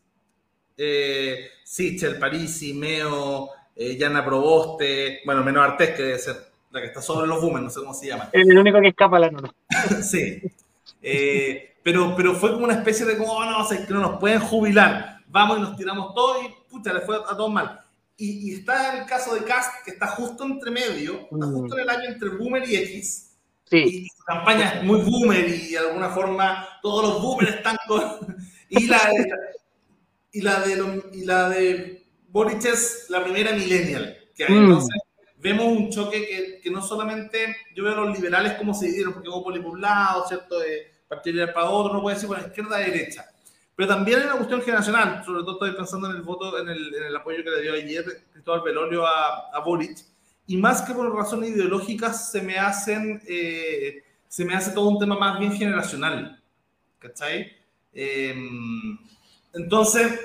Eh, 0.78 1.46
Sichel, 1.62 2.18
Parisi, 2.18 2.72
Meo, 2.72 3.50
eh, 3.76 3.98
Yana 3.98 4.24
Proboste, 4.24 5.20
bueno, 5.26 5.44
menos 5.44 5.62
Artés 5.62 5.90
que 5.90 6.04
debe 6.04 6.18
ser 6.18 6.36
la 6.70 6.80
que 6.80 6.86
está 6.86 7.02
sobre 7.02 7.26
los 7.26 7.38
boomers, 7.38 7.64
no 7.64 7.70
sé 7.70 7.80
cómo 7.80 7.92
se 7.92 8.06
llama. 8.06 8.30
Es 8.32 8.48
el 8.48 8.56
único 8.56 8.80
que 8.80 8.88
escapa 8.88 9.18
la 9.18 9.30
nota. 9.30 9.52
sí. 10.02 10.40
Eh, 11.02 11.76
pero, 11.82 12.14
pero 12.16 12.34
fue 12.34 12.52
como 12.52 12.64
una 12.64 12.74
especie 12.76 13.04
de 13.04 13.18
como, 13.18 13.32
oh, 13.32 13.44
no, 13.44 13.66
sé, 13.66 13.84
que 13.84 13.92
no 13.92 14.00
nos 14.00 14.18
pueden 14.18 14.40
jubilar. 14.40 15.18
vamos 15.26 15.58
y 15.58 15.60
nos 15.60 15.76
tiramos 15.76 16.14
todo 16.14 16.42
y 16.42 16.48
pucha, 16.70 16.94
le 16.94 17.00
fue 17.02 17.16
a 17.16 17.36
todos 17.36 17.52
mal. 17.52 17.78
Y, 18.20 18.54
está 18.54 18.98
el 18.98 19.06
caso 19.06 19.34
de 19.34 19.44
Cast, 19.44 19.84
que 19.84 19.92
está 19.92 20.08
justo 20.08 20.44
entre 20.44 20.72
medio, 20.72 21.20
está 21.30 21.46
mm. 21.46 21.54
justo 21.54 21.76
en 21.76 21.82
el 21.82 21.88
año 21.88 22.04
entre 22.08 22.30
Boomer 22.30 22.68
y 22.68 22.76
X. 22.76 23.36
Sí. 23.64 23.76
Y 23.76 24.08
su 24.08 24.24
campaña 24.24 24.70
es 24.70 24.82
muy 24.82 25.00
Boomer 25.02 25.48
y 25.48 25.70
de 25.70 25.78
alguna 25.78 26.10
forma 26.10 26.66
todos 26.82 27.04
los 27.04 27.22
Boomers 27.22 27.54
están 27.56 27.76
con... 27.86 28.36
y 28.68 28.88
la 28.88 28.98
de, 28.98 29.32
y 30.32 30.40
la 30.40 30.60
de, 30.60 31.02
y 31.12 31.24
la 31.24 31.48
de 31.48 32.06
Boric 32.28 32.64
es 32.64 33.06
la 33.08 33.22
primera 33.22 33.52
millennial 33.52 34.16
que 34.34 34.44
hay. 34.44 34.54
Mm. 34.54 34.64
Entonces, 34.64 35.00
vemos 35.36 35.66
un 35.66 35.90
choque 35.90 36.26
que, 36.26 36.60
que, 36.60 36.70
no 36.70 36.82
solamente 36.82 37.54
yo 37.74 37.84
veo 37.84 37.92
a 37.92 38.04
los 38.04 38.16
liberales 38.16 38.54
como 38.54 38.74
se 38.74 38.86
dividieron, 38.86 39.14
porque 39.14 39.28
hubo 39.28 39.44
por 39.44 39.56
un 39.56 39.80
lado, 39.80 40.26
¿cierto? 40.26 40.58
De 40.58 40.98
partido 41.06 41.46
para 41.52 41.70
otro, 41.70 41.94
no 41.94 42.02
puede 42.02 42.16
decir 42.16 42.28
por 42.28 42.40
la 42.40 42.48
izquierda 42.48 42.76
a 42.76 42.80
derecha. 42.80 43.26
Pero 43.78 43.94
también 43.94 44.18
hay 44.18 44.24
una 44.24 44.38
cuestión 44.38 44.60
generacional, 44.60 45.22
sobre 45.24 45.42
todo 45.42 45.52
estoy 45.52 45.70
pensando 45.70 46.10
en 46.10 46.16
el 46.16 46.22
voto, 46.22 46.58
en 46.58 46.68
el, 46.68 46.92
en 46.96 47.04
el 47.04 47.14
apoyo 47.14 47.44
que 47.44 47.50
le 47.50 47.62
dio 47.62 47.74
ayer 47.74 48.24
Cristóbal 48.32 48.62
Belolio 48.62 49.06
a, 49.06 49.50
a 49.52 49.60
Boric, 49.60 49.98
y 50.48 50.56
más 50.56 50.82
que 50.82 50.92
por 50.92 51.14
razones 51.14 51.50
ideológicas 51.50 52.32
se 52.32 52.42
me 52.42 52.58
hacen, 52.58 53.22
eh, 53.28 54.02
se 54.26 54.44
me 54.44 54.56
hace 54.56 54.72
todo 54.72 54.88
un 54.88 54.98
tema 54.98 55.16
más 55.16 55.38
bien 55.38 55.52
generacional, 55.52 56.42
¿cachai? 56.98 57.52
Eh, 57.92 58.34
entonces, 59.52 60.22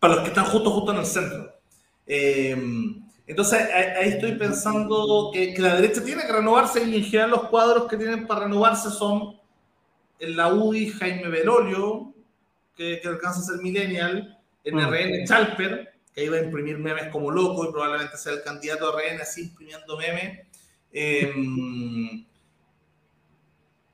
para 0.00 0.14
los 0.16 0.22
que 0.24 0.30
están 0.30 0.46
justo, 0.46 0.70
justo 0.72 0.90
en 0.90 0.98
el 0.98 1.06
centro. 1.06 1.60
Eh, 2.08 2.56
entonces, 3.24 3.68
ahí 3.72 4.08
estoy 4.08 4.32
pensando 4.32 5.30
que, 5.32 5.54
que, 5.54 5.62
la 5.62 5.76
derecha 5.76 6.02
tiene 6.02 6.22
que 6.22 6.32
renovarse 6.32 6.82
y 6.82 6.96
en 6.96 7.04
general 7.04 7.30
los 7.30 7.44
cuadros 7.44 7.86
que 7.86 7.96
tienen 7.96 8.26
para 8.26 8.46
renovarse 8.46 8.90
son 8.90 9.38
en 10.18 10.36
la 10.36 10.52
UDI 10.52 10.90
Jaime 10.90 11.28
Belolio, 11.28 12.14
que, 12.76 13.00
que 13.00 13.08
alcanza 13.08 13.40
a 13.40 13.44
ser 13.44 13.58
millennial, 13.58 14.38
en 14.64 14.74
mm. 14.76 14.90
RN 14.90 15.26
Chalper, 15.26 15.94
que 16.14 16.24
iba 16.24 16.36
a 16.36 16.42
imprimir 16.42 16.78
memes 16.78 17.08
como 17.08 17.30
loco 17.30 17.64
y 17.64 17.72
probablemente 17.72 18.16
sea 18.16 18.32
el 18.32 18.42
candidato 18.42 18.88
a 18.88 19.00
RN 19.00 19.20
así 19.20 19.42
imprimiendo 19.42 19.96
memes. 19.96 20.46
Em, 20.92 22.24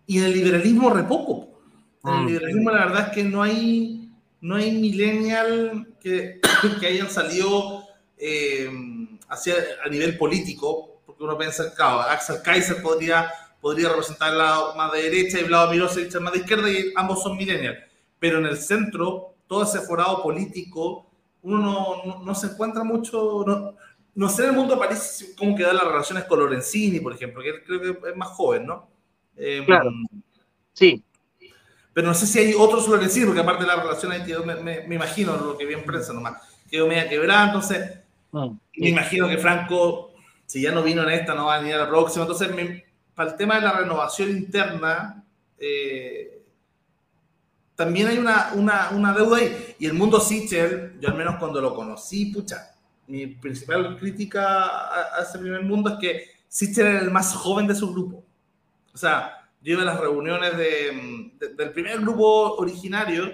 y 0.06 0.18
en 0.18 0.24
el 0.24 0.32
liberalismo 0.32 0.90
repoco. 0.90 1.60
En 2.04 2.14
el 2.14 2.20
mm. 2.20 2.26
liberalismo 2.26 2.70
la 2.70 2.86
verdad 2.86 3.08
es 3.08 3.14
que 3.14 3.24
no 3.24 3.42
hay, 3.42 4.10
no 4.40 4.56
hay 4.56 4.72
millennial 4.72 5.88
que, 6.00 6.40
que 6.80 6.86
hayan 6.86 7.10
salido 7.10 7.84
em, 8.18 9.18
hacia, 9.28 9.54
a 9.84 9.88
nivel 9.88 10.16
político, 10.16 11.00
porque 11.04 11.24
uno 11.24 11.36
piensa, 11.36 11.74
claro, 11.74 12.00
Axel 12.00 12.40
Kaiser 12.42 12.80
podría, 12.80 13.30
podría 13.60 13.88
representar 13.88 14.32
el 14.32 14.38
lado 14.38 14.74
más 14.76 14.92
de 14.92 15.02
derecha 15.02 15.40
y 15.40 15.44
Vladimir 15.44 15.88
el 15.96 16.20
más 16.20 16.32
de 16.32 16.38
izquierda 16.38 16.70
y 16.70 16.92
ambos 16.96 17.22
son 17.22 17.36
millennial. 17.36 17.86
Pero 18.26 18.40
en 18.40 18.46
el 18.46 18.56
centro, 18.56 19.36
todo 19.46 19.62
ese 19.62 19.78
forado 19.82 20.20
político 20.20 21.08
uno 21.42 21.60
no, 22.04 22.24
no, 22.24 22.34
se 22.34 22.48
encuentra 22.48 22.82
mucho, 22.82 23.44
no, 23.46 23.76
no, 24.16 24.28
sé 24.28 24.42
en 24.42 24.48
el 24.48 24.56
mundo 24.56 24.74
de 24.74 24.80
París 24.80 25.32
cómo 25.38 25.54
quedan 25.54 25.76
las 25.76 25.86
relaciones 25.86 26.24
con 26.24 26.40
Lorenzini, 26.40 26.98
por 26.98 27.12
ejemplo, 27.12 27.40
que 27.40 27.62
creo 27.62 27.80
que 27.80 28.10
es 28.10 28.16
más 28.16 28.30
joven, 28.30 28.66
¿no? 28.66 28.88
Em, 29.36 29.64
claro, 29.64 29.92
sí. 30.72 31.04
Pero 31.92 32.08
no 32.08 32.14
sé 32.14 32.26
si 32.26 32.40
hay 32.40 32.54
otros 32.58 32.88
Lorenzini, 32.88 33.26
porque 33.26 33.42
aparte 33.42 33.62
de 33.62 33.68
la 33.68 33.80
relación 33.80 34.10
ahí 34.10 34.24
me, 34.44 34.56
me, 34.88 34.94
imagino 34.96 35.36
lo 35.36 35.56
que 35.56 35.66
vi 35.66 35.74
en 35.74 35.84
prensa 35.84 36.12
nomás, 36.12 36.42
quedó 36.68 36.88
media 36.88 37.08
quebrada, 37.08 37.46
entonces 37.46 38.00
ah, 38.32 38.48
me 38.76 38.88
imagino 38.88 39.28
que 39.28 39.38
Franco, 39.38 40.14
si 40.46 40.62
ya 40.62 40.72
no 40.72 40.82
vino 40.82 41.04
en 41.04 41.10
esta, 41.10 41.32
no 41.32 41.46
va 41.46 41.54
a 41.54 41.58
venir 41.60 41.74
a 41.74 41.84
la 41.84 41.88
próxima, 41.88 42.24
entonces 42.24 42.50
para 43.14 43.30
el 43.30 43.36
tema 43.36 43.54
de 43.54 43.60
la 43.60 43.78
renovación 43.78 44.30
interna, 44.30 45.24
eh, 45.58 46.35
también 47.76 48.08
hay 48.08 48.18
una, 48.18 48.52
una, 48.54 48.90
una, 48.90 49.12
deuda 49.12 49.36
ahí. 49.36 49.76
Y 49.78 49.86
el 49.86 49.92
mundo 49.92 50.18
Sichel, 50.18 50.98
yo 50.98 51.10
al 51.10 51.14
menos 51.14 51.36
cuando 51.36 51.60
lo 51.60 51.74
conocí, 51.74 52.26
pucha, 52.26 52.74
mi 53.06 53.26
principal 53.26 53.96
crítica 53.98 55.14
a, 55.16 55.22
ese 55.22 55.38
primer 55.38 55.62
mundo 55.62 55.90
es 55.90 55.96
que 56.00 56.30
Sichel 56.48 56.86
era 56.86 57.00
el 57.00 57.10
más 57.10 57.34
joven 57.34 57.66
de 57.66 57.74
su 57.74 57.92
grupo. 57.92 58.24
O 58.94 58.96
sea, 58.96 59.48
yo 59.60 59.74
iba 59.74 59.82
a 59.82 59.86
las 59.86 60.00
reuniones 60.00 60.56
de, 60.56 61.32
del 61.54 61.70
primer 61.72 62.00
grupo 62.00 62.54
originario 62.54 63.30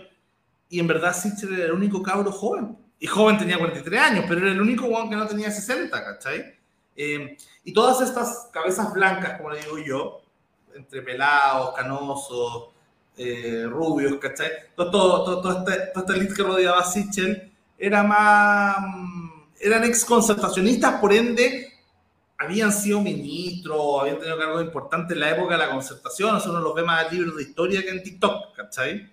y 0.68 0.80
en 0.80 0.86
verdad 0.88 1.14
Sichel 1.14 1.54
era 1.54 1.66
el 1.66 1.72
único 1.72 2.02
cabro 2.02 2.32
joven. 2.32 2.76
Y 2.98 3.06
joven 3.06 3.38
tenía 3.38 3.58
43 3.58 4.00
años, 4.00 4.24
pero 4.28 4.40
era 4.40 4.50
el 4.50 4.60
único 4.60 4.88
que 5.08 5.16
no 5.16 5.26
tenía 5.26 5.50
60, 5.50 6.04
¿cachai? 6.04 6.54
Eh, 6.96 7.36
y 7.64 7.72
todas 7.72 8.00
estas 8.00 8.48
cabezas 8.52 8.92
blancas, 8.92 9.38
como 9.38 9.50
le 9.50 9.60
digo 9.60 9.78
yo, 9.78 10.22
entre 10.74 11.02
pelados, 11.02 11.74
canosos, 11.74 12.71
eh, 13.16 13.66
rubios, 13.68 14.16
¿cachai? 14.16 14.50
Todo, 14.74 14.90
todo, 14.90 15.40
todo, 15.40 15.58
este, 15.58 15.86
todo 15.92 16.04
este 16.04 16.18
elite 16.18 16.34
que 16.34 16.42
rodeaba 16.42 16.80
a 16.80 16.84
Sichel 16.84 17.52
era 17.78 18.02
más, 18.02 18.76
mm, 18.80 19.30
eran 19.60 19.84
ex 19.84 20.04
concertacionistas, 20.04 21.00
por 21.00 21.12
ende, 21.12 21.72
habían 22.38 22.72
sido 22.72 23.00
ministros, 23.00 24.00
habían 24.00 24.18
tenido 24.18 24.38
cargos 24.38 24.64
importantes 24.64 25.14
en 25.14 25.20
la 25.20 25.30
época 25.30 25.54
de 25.54 25.66
la 25.66 25.70
concertación, 25.70 26.36
eso 26.36 26.50
uno 26.50 26.60
los 26.60 26.74
ve 26.74 26.82
más 26.82 27.12
libros 27.12 27.36
de 27.36 27.42
historia 27.42 27.82
que 27.82 27.90
en 27.90 28.02
TikTok, 28.02 28.56
¿cachai? 28.56 29.10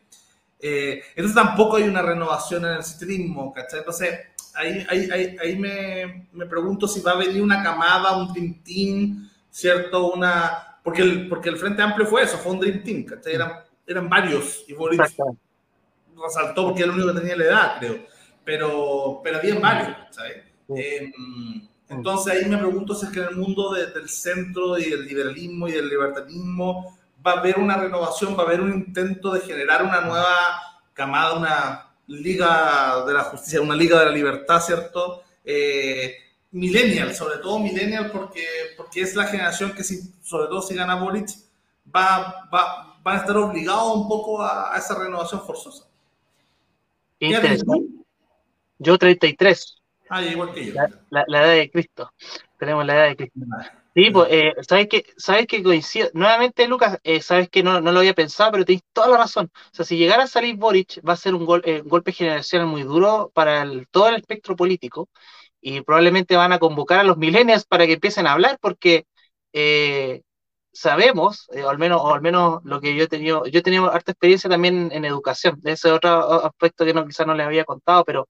Eh, 0.61 1.01
entonces 1.15 1.35
tampoco 1.35 1.77
hay 1.77 1.83
una 1.83 2.01
renovación 2.01 2.65
en 2.65 2.73
el 2.73 2.83
ciclismo, 2.83 3.53
¿cachai? 3.53 3.79
Entonces, 3.79 4.19
ahí, 4.55 4.85
ahí, 4.89 5.09
ahí, 5.11 5.37
ahí 5.41 5.55
me, 5.57 6.27
me, 6.33 6.45
pregunto 6.45 6.87
si 6.87 7.01
va 7.01 7.11
a 7.11 7.17
venir 7.17 7.41
una 7.41 7.63
camada, 7.63 8.17
un 8.17 8.33
dream 8.33 8.63
team, 8.63 9.29
¿cierto? 9.49 10.11
Una... 10.13 10.79
Porque 10.83 11.01
el, 11.01 11.29
porque 11.29 11.49
el 11.49 11.57
Frente 11.57 11.81
Amplio 11.81 12.07
fue 12.07 12.23
eso, 12.23 12.37
fue 12.37 12.53
un 12.53 12.59
dream 12.59 12.83
team, 12.83 13.03
¿cachai? 13.03 13.35
Eran 13.35 13.51
eran 13.89 14.07
varios 14.07 14.63
y 14.67 14.73
Boric 14.73 15.01
resaltó 16.21 16.65
porque 16.67 16.83
era 16.83 16.91
el 16.91 16.99
único 16.99 17.13
que 17.13 17.19
tenía 17.21 17.35
la 17.35 17.43
edad, 17.43 17.79
creo. 17.79 17.97
Pero, 18.43 19.21
pero 19.23 19.37
había 19.37 19.59
varios, 19.59 19.97
¿sabes? 20.11 20.43
Eh, 20.75 21.11
entonces 21.89 22.33
ahí 22.33 22.49
me 22.49 22.57
pregunto 22.57 22.93
si 22.93 23.07
es 23.07 23.11
que 23.11 23.19
en 23.19 23.29
el 23.29 23.35
mundo 23.35 23.73
del 23.73 24.07
centro 24.09 24.77
y 24.77 24.89
del 24.91 25.05
liberalismo 25.05 25.67
y 25.67 25.71
del 25.71 25.89
libertarismo 25.89 26.99
va 27.25 27.33
a 27.33 27.39
haber 27.39 27.57
una 27.57 27.77
renovación, 27.77 28.37
va 28.37 28.43
a 28.43 28.45
haber 28.45 28.61
un 28.61 28.71
intento 28.71 29.31
de 29.31 29.41
generar 29.41 29.83
una 29.83 30.01
nueva 30.01 30.35
camada, 30.93 31.33
una 31.33 31.89
liga 32.07 33.03
de 33.05 33.13
la 33.13 33.23
justicia, 33.23 33.61
una 33.61 33.75
liga 33.75 33.99
de 33.99 34.05
la 34.05 34.11
libertad, 34.11 34.61
¿cierto? 34.61 35.23
Eh, 35.43 36.15
millennial, 36.51 37.15
sobre 37.15 37.37
todo 37.37 37.59
millennial, 37.59 38.11
porque, 38.11 38.45
porque 38.77 39.01
es 39.01 39.15
la 39.15 39.25
generación 39.25 39.73
que, 39.73 39.83
si, 39.83 40.13
sobre 40.21 40.47
todo 40.47 40.61
si 40.61 40.75
gana 40.75 40.95
Boric, 40.95 41.29
va, 41.95 42.47
va, 42.53 42.88
van 43.09 43.17
a 43.17 43.21
estar 43.21 43.37
obligados 43.37 43.95
un 43.95 44.07
poco 44.07 44.41
a, 44.41 44.75
esa 44.77 44.97
renovación 44.97 45.41
forzosa. 45.41 45.85
Yo 48.77 48.97
33. 48.97 49.75
Ah, 50.09 50.23
igual 50.23 50.53
que 50.53 50.67
yo. 50.67 50.73
La, 51.09 51.23
edad 51.41 51.53
de 51.53 51.71
Cristo. 51.71 52.11
Tenemos 52.57 52.85
la 52.85 52.95
edad 52.95 53.07
de 53.09 53.15
Cristo. 53.15 53.39
Sí, 53.95 54.11
pues, 54.11 54.27
eh, 54.31 54.53
¿sabes 54.61 54.87
que 54.87 55.03
¿Sabes 55.17 55.47
que 55.47 55.63
coincide? 55.63 56.11
Nuevamente, 56.13 56.67
Lucas, 56.67 56.99
eh, 57.03 57.21
sabes 57.21 57.49
que 57.49 57.63
no, 57.63 57.81
no, 57.81 57.91
lo 57.91 57.99
había 57.99 58.13
pensado, 58.13 58.51
pero 58.51 58.63
tienes 58.63 58.83
toda 58.93 59.07
la 59.07 59.17
razón. 59.17 59.51
O 59.53 59.75
sea, 59.75 59.85
si 59.85 59.97
llegara 59.97 60.23
a 60.23 60.27
salir 60.27 60.55
Boric, 60.55 61.01
va 61.07 61.13
a 61.13 61.17
ser 61.17 61.33
un, 61.33 61.61
eh, 61.65 61.81
golpe 61.81 62.11
generacional 62.13 62.67
muy 62.67 62.83
duro 62.83 63.31
para 63.33 63.65
todo 63.91 64.09
el 64.09 64.15
espectro 64.15 64.55
político 64.55 65.09
y 65.61 65.81
probablemente 65.81 66.37
van 66.37 66.53
a 66.53 66.59
convocar 66.59 66.99
a 66.99 67.03
los 67.03 67.17
millennials 67.17 67.65
para 67.65 67.85
que 67.85 67.93
empiecen 67.93 68.27
a 68.27 68.33
hablar 68.33 68.57
porque 68.61 69.05
sabemos, 70.71 71.47
eh, 71.53 71.63
o, 71.63 71.69
al 71.69 71.77
menos, 71.77 72.01
o 72.01 72.13
al 72.13 72.21
menos 72.21 72.61
lo 72.63 72.79
que 72.81 72.95
yo 72.95 73.03
he 73.03 73.07
tenido, 73.07 73.45
yo 73.45 73.59
he 73.59 73.63
tenido 73.63 73.91
harta 73.91 74.11
experiencia 74.11 74.49
también 74.49 74.91
en 74.93 75.05
educación, 75.05 75.59
ese 75.63 75.89
es 75.89 75.93
otro 75.93 76.45
aspecto 76.45 76.85
que 76.85 76.93
no, 76.93 77.05
quizás 77.05 77.27
no 77.27 77.33
les 77.33 77.45
había 77.45 77.65
contado, 77.65 78.03
pero 78.05 78.29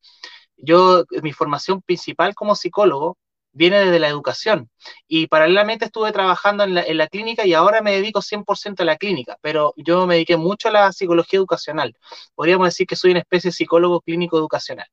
yo, 0.57 1.03
mi 1.21 1.33
formación 1.33 1.81
principal 1.81 2.35
como 2.35 2.55
psicólogo 2.55 3.17
viene 3.51 3.79
desde 3.79 3.99
la 3.99 4.07
educación. 4.07 4.69
Y 5.07 5.27
paralelamente 5.27 5.85
estuve 5.85 6.11
trabajando 6.11 6.63
en 6.63 6.97
la, 6.97 7.07
clínica 7.07 7.45
y 7.45 7.53
ahora 7.53 7.81
me 7.81 7.93
dedico 7.93 8.21
100% 8.21 8.81
a 8.81 8.85
la 8.85 8.97
clínica, 8.97 9.37
pero 9.41 9.73
yo 9.77 10.05
me 10.07 10.15
dediqué 10.15 10.37
mucho 10.37 10.69
a 10.69 10.71
la 10.71 10.91
psicología 10.91 11.37
educacional. 11.37 11.95
Podríamos 12.35 12.67
decir 12.67 12.87
que 12.87 12.95
soy 12.95 13.11
una 13.11 13.21
especie 13.21 13.49
de 13.49 13.53
psicólogo 13.53 14.01
clínico 14.01 14.37
educacional 14.37 14.87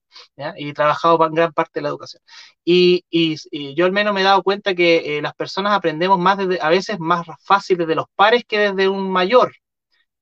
y 0.57 0.70
he 0.70 0.74
trabajado 0.74 1.24
en 1.26 1.34
gran 1.34 1.52
parte 1.52 1.80
de 1.80 1.82
la 1.82 1.88
educación. 1.90 2.22
Y, 2.64 3.04
yo 3.74 3.84
al 3.86 3.92
menos 3.92 4.14
me 4.14 4.20
he 4.22 4.24
dado 4.24 4.42
cuenta 4.42 4.74
que 4.74 5.18
eh, 5.18 5.22
las 5.22 5.34
personas 5.34 5.72
aprendemos 5.72 6.18
más 6.18 6.38
desde, 6.38 6.59
a 6.61 6.68
veces 6.70 6.98
más 6.98 7.26
fácil 7.44 7.78
desde 7.78 7.94
los 7.94 8.07
pares 8.14 8.44
que 8.46 8.59
desde 8.59 8.88
un 8.88 9.11
mayor. 9.11 9.52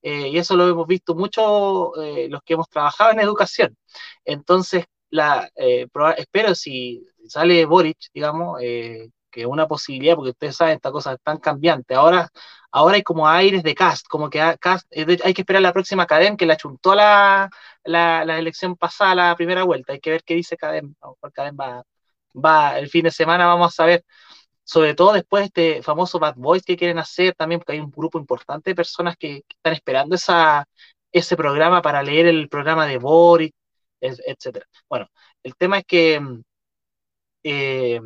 Eh, 0.03 0.29
y 0.29 0.39
eso 0.39 0.55
lo 0.57 0.69
hemos 0.69 0.87
visto 0.87 1.15
mucho 1.15 1.93
eh, 2.03 2.29
los 2.29 2.43
que 2.43 2.55
hemos 2.55 2.69
trabajado 2.69 3.13
en 3.13 3.21
educación. 3.21 3.77
Entonces, 4.25 4.85
la, 5.15 5.49
espero 6.17 6.55
si 6.57 7.07
sale 7.29 7.65
Boric, 7.67 7.99
digamos, 8.13 8.61
eh, 8.63 9.11
que 9.31 9.43
es 9.43 9.47
una 9.47 9.69
posibilidad, 9.69 10.17
porque 10.17 10.31
ustedes 10.31 10.57
saben, 10.57 10.77
esta 10.77 10.91
cosa 10.93 11.13
es 11.15 11.21
tan 11.23 11.39
cambiante. 11.39 11.95
Ahora, 11.95 12.29
ahora 12.73 12.97
hay 12.97 13.03
como 13.05 13.29
aires 13.29 13.63
de 13.63 13.75
cast, 13.77 14.07
como 14.09 14.29
que 14.29 14.41
eh, 14.41 15.19
hay 15.25 15.35
que 15.35 15.43
esperar 15.43 15.63
la 15.63 15.73
próxima 15.73 16.07
Cadem, 16.07 16.37
que 16.37 16.47
la 16.47 16.57
chuntó 16.57 16.95
la, 16.97 17.49
la, 17.85 18.39
elección 18.39 18.77
pasada, 18.77 19.15
la 19.15 19.37
primera 19.37 19.65
vuelta. 19.65 19.93
Hay 19.93 20.01
que 20.01 20.11
ver 20.11 20.25
qué 20.25 20.35
dice 20.35 20.57
Cadem. 20.57 20.95
Cadem 21.33 21.57
va, 21.61 21.85
va, 22.35 22.79
el 22.79 22.89
fin 22.89 23.05
de 23.05 23.11
semana 23.13 23.47
vamos 23.47 23.69
a 23.69 23.77
saber, 23.77 24.05
sobre 24.65 24.95
todo 24.95 25.13
después 25.13 25.43
de 25.43 25.47
este 25.77 25.83
famoso 25.83 26.19
Bad 26.19 26.37
Boys 26.37 26.65
que 26.65 26.77
quieren 26.77 26.99
hacer 26.99 27.35
también, 27.35 27.61
porque 27.61 27.75
hay 27.75 27.81
un 27.81 27.91
grupo 27.91 28.19
importante 28.19 28.71
de 28.71 28.75
personas 28.77 29.17
que, 29.17 29.45
están 29.49 29.75
esperando 29.75 30.17
esa, 30.17 30.67
ese 31.13 31.37
programa 31.37 31.83
para 31.83 32.03
leer 32.03 32.27
el 32.27 32.49
programa 32.49 32.87
de 32.87 32.99
Boric 32.99 33.55
etcétera. 34.05 34.67
Bueno, 34.89 35.09
el 35.43 35.55
tema 35.57 35.79
es 35.79 35.85
que, 35.87 36.21
eh, 37.43 38.01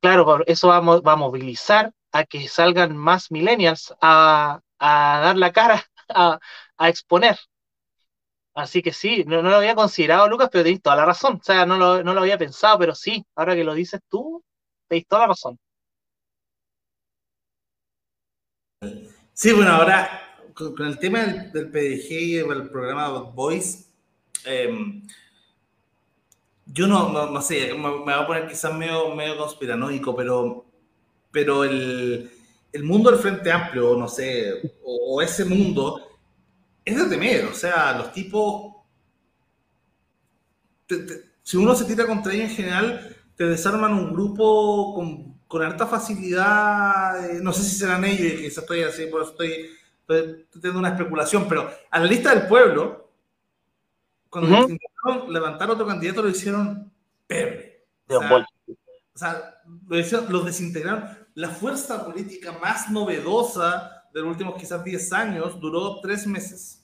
claro, 0.00 0.44
eso 0.46 0.68
va, 0.68 0.76
a 1.12 1.16
movilizar 1.16 1.92
a 2.12 2.24
que 2.24 2.48
salgan 2.48 2.96
más 2.96 3.30
millennials 3.30 3.94
a, 4.00 4.60
a 4.78 5.20
dar 5.22 5.36
la 5.36 5.52
cara, 5.52 5.84
a, 6.08 6.38
a 6.76 6.88
exponer. 6.88 7.38
Así 8.54 8.82
que 8.82 8.92
sí, 8.92 9.24
no, 9.26 9.42
lo 9.42 9.56
había 9.56 9.74
considerado, 9.74 10.28
Lucas, 10.28 10.48
pero 10.50 10.62
tenéis 10.64 10.82
toda 10.82 10.96
la 10.96 11.06
razón. 11.06 11.36
O 11.40 11.42
sea, 11.42 11.66
no 11.66 11.76
lo, 11.76 12.04
no 12.04 12.14
lo 12.14 12.20
había 12.20 12.38
pensado, 12.38 12.78
pero 12.78 12.94
sí, 12.94 13.24
ahora 13.34 13.56
que 13.56 13.64
lo 13.64 13.74
dices 13.74 14.00
tú, 14.08 14.44
tenéis 14.88 15.06
toda 15.08 15.22
la 15.22 15.28
razón. 15.28 15.58
Sí, 19.32 19.52
bueno, 19.52 19.72
ahora 19.72 20.24
con, 20.54 20.86
el 20.86 20.98
tema 20.98 21.24
del, 21.24 21.70
PDG 21.70 22.10
y 22.12 22.36
el 22.36 22.70
programa 22.70 23.08
Voice, 23.08 23.86
em, 24.44 25.02
yo 26.74 26.88
no, 26.88 27.30
no, 27.30 27.40
sé, 27.40 27.72
me, 27.74 27.88
voy 27.88 28.12
a 28.12 28.26
poner 28.26 28.48
quizás 28.48 28.74
medio, 28.74 29.14
medio 29.14 29.36
conspiranoico, 29.36 30.14
pero, 30.16 30.66
pero 31.30 31.62
el, 31.62 32.28
el 32.72 32.82
mundo 32.82 33.12
del 33.12 33.20
Frente 33.20 33.52
Amplio, 33.52 33.96
no 33.96 34.08
sé, 34.08 34.72
o, 34.84 35.22
ese 35.22 35.44
mundo, 35.44 36.18
es 36.84 36.96
de 36.96 37.04
temer. 37.04 37.44
O 37.44 37.54
sea, 37.54 37.96
los 37.96 38.12
tipos, 38.12 38.74
si 41.44 41.56
uno 41.56 41.76
se 41.76 41.84
tira 41.84 42.08
contra 42.08 42.34
ellos 42.34 42.50
en 42.50 42.56
general, 42.56 43.16
te 43.36 43.44
desarman 43.44 43.92
un 43.92 44.12
grupo 44.12 44.94
con, 44.94 45.38
con 45.46 45.62
harta 45.62 45.86
facilidad. 45.86 47.30
Eh, 47.30 47.38
no 47.40 47.52
sé 47.52 47.62
si 47.62 47.76
serán 47.76 48.04
ellos, 48.04 48.40
quizás 48.40 48.64
estoy 48.64 48.82
así, 48.82 49.06
por 49.06 49.22
eso 49.22 49.30
estoy, 49.30 49.70
teniendo 50.50 50.80
una 50.80 50.88
especulación, 50.88 51.46
pero 51.48 51.70
a 51.88 52.00
la 52.00 52.06
lista 52.06 52.34
del 52.34 52.48
pueblo, 52.48 53.03
cuando 54.40 54.68
intentaron 54.68 55.32
levantar 55.32 55.70
otro 55.70 55.86
candidato, 55.86 56.22
lo 56.22 56.28
hicieron 56.28 56.90
pebre. 57.26 57.84
O 58.08 59.18
sea, 59.18 59.60
los 60.28 60.44
desintegraron. 60.44 61.08
La 61.34 61.50
fuerza 61.50 62.04
política 62.04 62.52
más 62.60 62.90
novedosa 62.90 64.04
de 64.12 64.20
los 64.20 64.30
últimos 64.30 64.56
quizás 64.56 64.82
10 64.82 65.12
años 65.12 65.60
duró 65.60 66.00
tres 66.00 66.26
meses. 66.26 66.82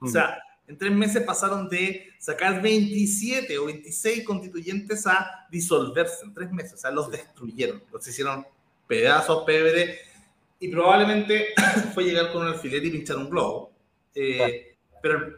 O 0.00 0.06
sea, 0.06 0.38
en 0.68 0.78
tres 0.78 0.92
meses 0.92 1.24
pasaron 1.24 1.68
de 1.68 2.10
sacar 2.20 2.62
27 2.62 3.58
o 3.58 3.66
26 3.66 4.24
constituyentes 4.24 5.04
a 5.06 5.46
disolverse 5.50 6.24
en 6.24 6.34
tres 6.34 6.52
meses. 6.52 6.74
O 6.74 6.78
sea, 6.78 6.92
los 6.92 7.10
destruyeron, 7.10 7.82
los 7.92 8.06
hicieron 8.06 8.46
pedazos, 8.86 9.42
pebre, 9.44 9.98
y 10.60 10.68
probablemente 10.68 11.48
fue 11.94 12.04
llegar 12.04 12.32
con 12.32 12.42
un 12.42 12.48
alfiler 12.52 12.84
y 12.84 12.90
pinchar 12.90 13.16
un 13.16 13.30
globo. 13.30 13.72
Eh, 14.14 14.67
pero, 15.02 15.34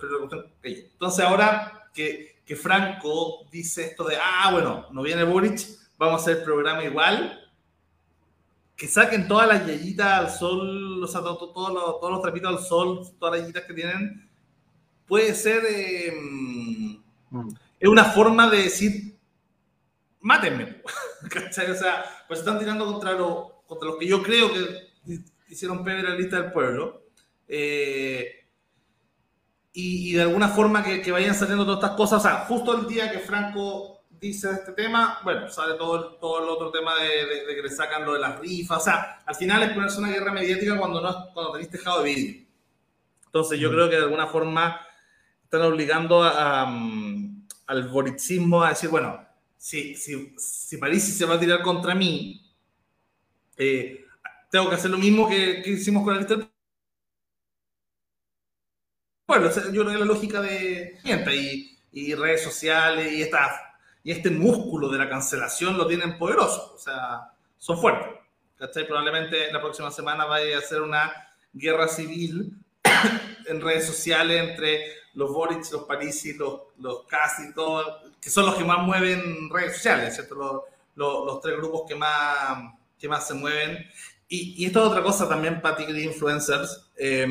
entonces 0.63 1.25
ahora 1.25 1.89
que, 1.93 2.43
que, 2.45 2.57
Franco 2.57 3.47
dice 3.51 3.85
esto 3.85 4.05
de, 4.05 4.17
ah, 4.17 4.51
bueno, 4.53 4.87
no 4.93 5.03
viene 5.03 5.25
Boric, 5.25 5.61
vamos 5.99 6.21
a 6.21 6.23
hacer 6.23 6.39
el 6.39 6.45
programa 6.45 6.85
igual, 6.85 7.51
que 8.77 8.89
saquen 8.89 9.29
todas 9.29 9.47
las 9.47 9.67
yayitas 9.67 10.07
al 10.07 10.31
sol, 10.31 11.05
o 11.05 11.07
sea, 11.07 11.21
todos 11.21 11.73
los, 11.73 12.01
todos 12.01 12.11
los 12.11 12.23
trapitos 12.23 12.57
al 12.57 12.67
sol, 12.67 13.01
todas 13.19 13.35
las 13.35 13.43
yayitas 13.43 13.65
que 13.65 13.75
tienen, 13.75 14.31
puede 15.07 15.35
ser, 15.35 15.63
em, 15.67 17.03
mm. 17.31 17.49
es 17.79 17.89
una 17.89 18.05
forma 18.05 18.49
de 18.49 18.63
decir, 18.63 19.19
mátenme, 20.21 20.83
¿cachai? 21.31 21.71
O 21.71 21.75
sea, 21.75 22.05
pues 22.27 22.41
están 22.41 22.59
tirando 22.59 22.87
contra, 22.87 23.13
lo, 23.13 23.63
contra 23.67 23.89
los 23.89 23.99
que 23.99 24.07
yo 24.07 24.23
creo 24.23 24.53
que 24.53 25.25
hicieron 25.49 25.85
pebre 25.85 26.03
la 26.03 26.15
lista 26.15 26.41
del 26.41 26.53
pueblo. 26.53 27.03
Eh, 27.49 28.40
y, 29.73 30.13
de 30.15 30.23
alguna 30.23 30.49
forma 30.49 30.83
que, 30.83 31.01
que, 31.01 31.13
vayan 31.13 31.35
saliendo 31.35 31.65
todas 31.65 31.83
estas 31.83 31.97
cosas, 31.97 32.21
o 32.21 32.23
sea, 32.23 32.45
justo 32.47 32.77
el 32.77 32.87
día 32.87 33.11
que 33.11 33.21
Franco 33.21 34.01
dice 34.11 34.51
este 34.51 34.73
tema, 34.73 35.21
bueno, 35.23 35.49
sale 35.49 35.75
todo 35.75 35.97
el, 35.97 36.19
todo 36.19 36.43
el 36.43 36.49
otro 36.49 36.71
tema 36.71 36.95
de, 36.97 37.47
de, 37.47 37.55
que 37.55 37.63
le 37.63 37.71
sacan 37.71 38.05
lo 38.05 38.15
de 38.15 38.19
las 38.19 38.39
rifas, 38.41 38.79
o 38.79 38.85
sea, 38.85 39.23
al 39.25 39.35
final 39.35 39.63
es 39.63 39.73
ponerse 39.73 39.99
una 39.99 40.11
guerra 40.11 40.33
mediática 40.33 40.77
cuando, 40.77 41.01
no, 41.01 41.33
cuando 41.33 41.53
tenéis 41.53 41.71
tejado 41.71 42.03
de 42.03 42.15
vídeo. 42.15 42.47
Entonces 43.27 43.61
yo 43.61 43.71
mm. 43.71 43.73
creo 43.73 43.91
que 43.91 43.97
de 43.97 44.03
alguna 44.03 44.27
forma 44.27 44.81
están 45.45 45.63
obligando 45.63 46.23
a, 46.23 46.63
al 47.67 47.89
boricismo 47.89 48.63
a 48.63 48.71
decir, 48.71 48.91
bueno, 48.91 49.25
si, 49.57 49.95
si, 49.95 50.35
si 50.37 50.77
París 50.79 51.17
se 51.17 51.25
va 51.25 51.37
a 51.37 51.41
tirar 51.41 51.63
contra 51.63 51.95
mí, 51.95 52.45
eh, 53.57 54.05
tengo 54.51 54.69
que 54.69 54.75
hacer 54.75 54.91
lo 54.91 54.99
mismo 54.99 55.29
que, 55.29 55.63
que 55.63 55.71
hicimos 55.71 56.03
con 56.03 56.15
la 56.15 56.21
lista 56.21 56.50
bueno, 59.31 59.49
yo 59.49 59.83
creo 59.85 59.93
que 59.93 59.99
la 59.99 60.05
lógica 60.05 60.41
de 60.41 60.99
y, 61.05 61.79
y 61.93 62.15
redes 62.17 62.43
sociales 62.43 63.13
y 63.13 63.23
esta 63.23 63.77
y 64.03 64.11
este 64.11 64.29
músculo 64.29 64.89
de 64.89 64.99
la 64.99 65.09
cancelación 65.09 65.79
lo 65.79 65.87
tienen 65.87 66.19
poderoso, 66.19 66.73
o 66.75 66.79
sea, 66.79 67.31
son 67.57 67.81
fuertes. 67.81 68.09
¿cachai? 68.59 68.89
Probablemente 68.89 69.53
la 69.53 69.61
próxima 69.61 69.93
semana 69.93 70.25
vaya 70.25 70.59
a 70.59 70.63
ser 70.63 70.81
una 70.83 71.13
guerra 71.53 71.87
civil 71.87 72.57
en 73.47 73.61
redes 73.61 73.87
sociales 73.87 74.51
entre 74.51 74.95
los 75.15 75.31
Boric, 75.33 75.71
los 75.71 75.85
Parisi, 75.85 76.35
los, 76.35 76.63
los 76.79 77.05
Casi, 77.07 77.55
todo, 77.55 78.01
que 78.21 78.31
son 78.31 78.47
los 78.47 78.57
que 78.57 78.65
más 78.65 78.81
mueven 78.81 79.49
redes 79.49 79.75
sociales, 79.75 80.13
¿cierto? 80.13 80.35
Los, 80.35 80.63
los, 80.97 81.25
los 81.25 81.41
tres 81.41 81.57
grupos 81.57 81.83
que 81.87 81.95
más, 81.95 82.75
que 82.99 83.09
más 83.09 83.29
se 83.29 83.35
mueven. 83.35 83.87
Y, 84.29 84.65
y 84.65 84.67
esto 84.67 84.81
es 84.81 84.87
otra 84.91 85.05
cosa 85.05 85.29
también 85.29 85.61
para 85.61 85.77
ti, 85.77 85.85
influencers. 85.85 86.91
Eh, 86.97 87.29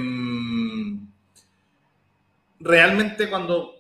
realmente 2.60 3.30
cuando 3.30 3.76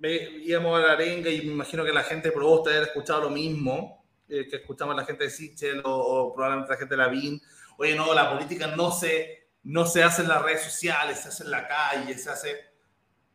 íbamos 0.00 0.78
a 0.78 0.86
la 0.86 0.92
arenga 0.92 1.30
y 1.30 1.42
me 1.42 1.52
imagino 1.52 1.84
que 1.84 1.92
la 1.92 2.04
gente 2.04 2.30
probó 2.30 2.66
haber 2.66 2.84
escuchado 2.84 3.22
lo 3.22 3.30
mismo 3.30 4.04
eh, 4.28 4.46
que 4.46 4.56
escuchamos 4.56 4.94
la 4.94 5.04
gente 5.04 5.24
de 5.24 5.30
Sichel 5.30 5.80
o, 5.84 6.32
probablemente 6.34 6.72
la 6.72 6.78
gente 6.78 6.94
de 6.94 7.02
la 7.02 7.08
BIN. 7.08 7.40
Oye, 7.78 7.94
no, 7.94 8.12
la 8.12 8.30
política 8.30 8.68
no 8.76 8.90
se, 8.90 9.48
no 9.64 9.86
se 9.86 10.02
hace 10.02 10.22
en 10.22 10.28
las 10.28 10.42
redes 10.42 10.62
sociales, 10.62 11.20
se 11.20 11.28
hace 11.28 11.44
en 11.44 11.50
la 11.50 11.66
calle, 11.66 12.16
se 12.16 12.30
hace... 12.30 12.56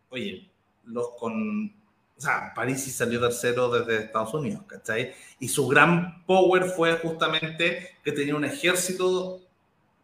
Oye, 0.10 0.52
los 0.84 1.10
con... 1.18 1.82
O 2.16 2.22
sea, 2.22 2.54
París 2.54 2.96
salió 2.96 3.20
tercero 3.20 3.70
desde 3.70 4.06
Estados 4.06 4.34
Unidos, 4.36 4.64
¿cachai? 4.68 5.14
Y 5.40 5.48
su 5.48 5.68
gran 5.68 6.24
power 6.26 6.66
fue 6.66 6.94
justamente 6.98 7.98
que 8.04 8.12
tenía 8.12 8.36
un 8.36 8.46
ejército 8.46 9.42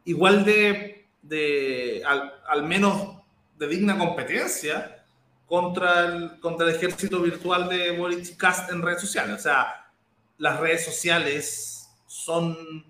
igual 0.05 0.43
de, 0.43 1.07
de 1.21 2.01
al, 2.05 2.33
al 2.47 2.63
menos 2.63 3.18
de 3.59 3.67
digna 3.67 3.97
competencia 3.97 5.03
contra 5.45 6.05
el, 6.05 6.39
contra 6.39 6.67
el 6.67 6.75
ejército 6.75 7.19
virtual 7.21 7.67
de 7.67 7.91
Boric 7.97 8.37
Cast 8.37 8.71
en 8.71 8.81
redes 8.81 9.01
sociales. 9.01 9.35
O 9.35 9.39
sea, 9.39 9.91
las 10.37 10.59
redes 10.59 10.85
sociales 10.85 11.89
son, 12.07 12.85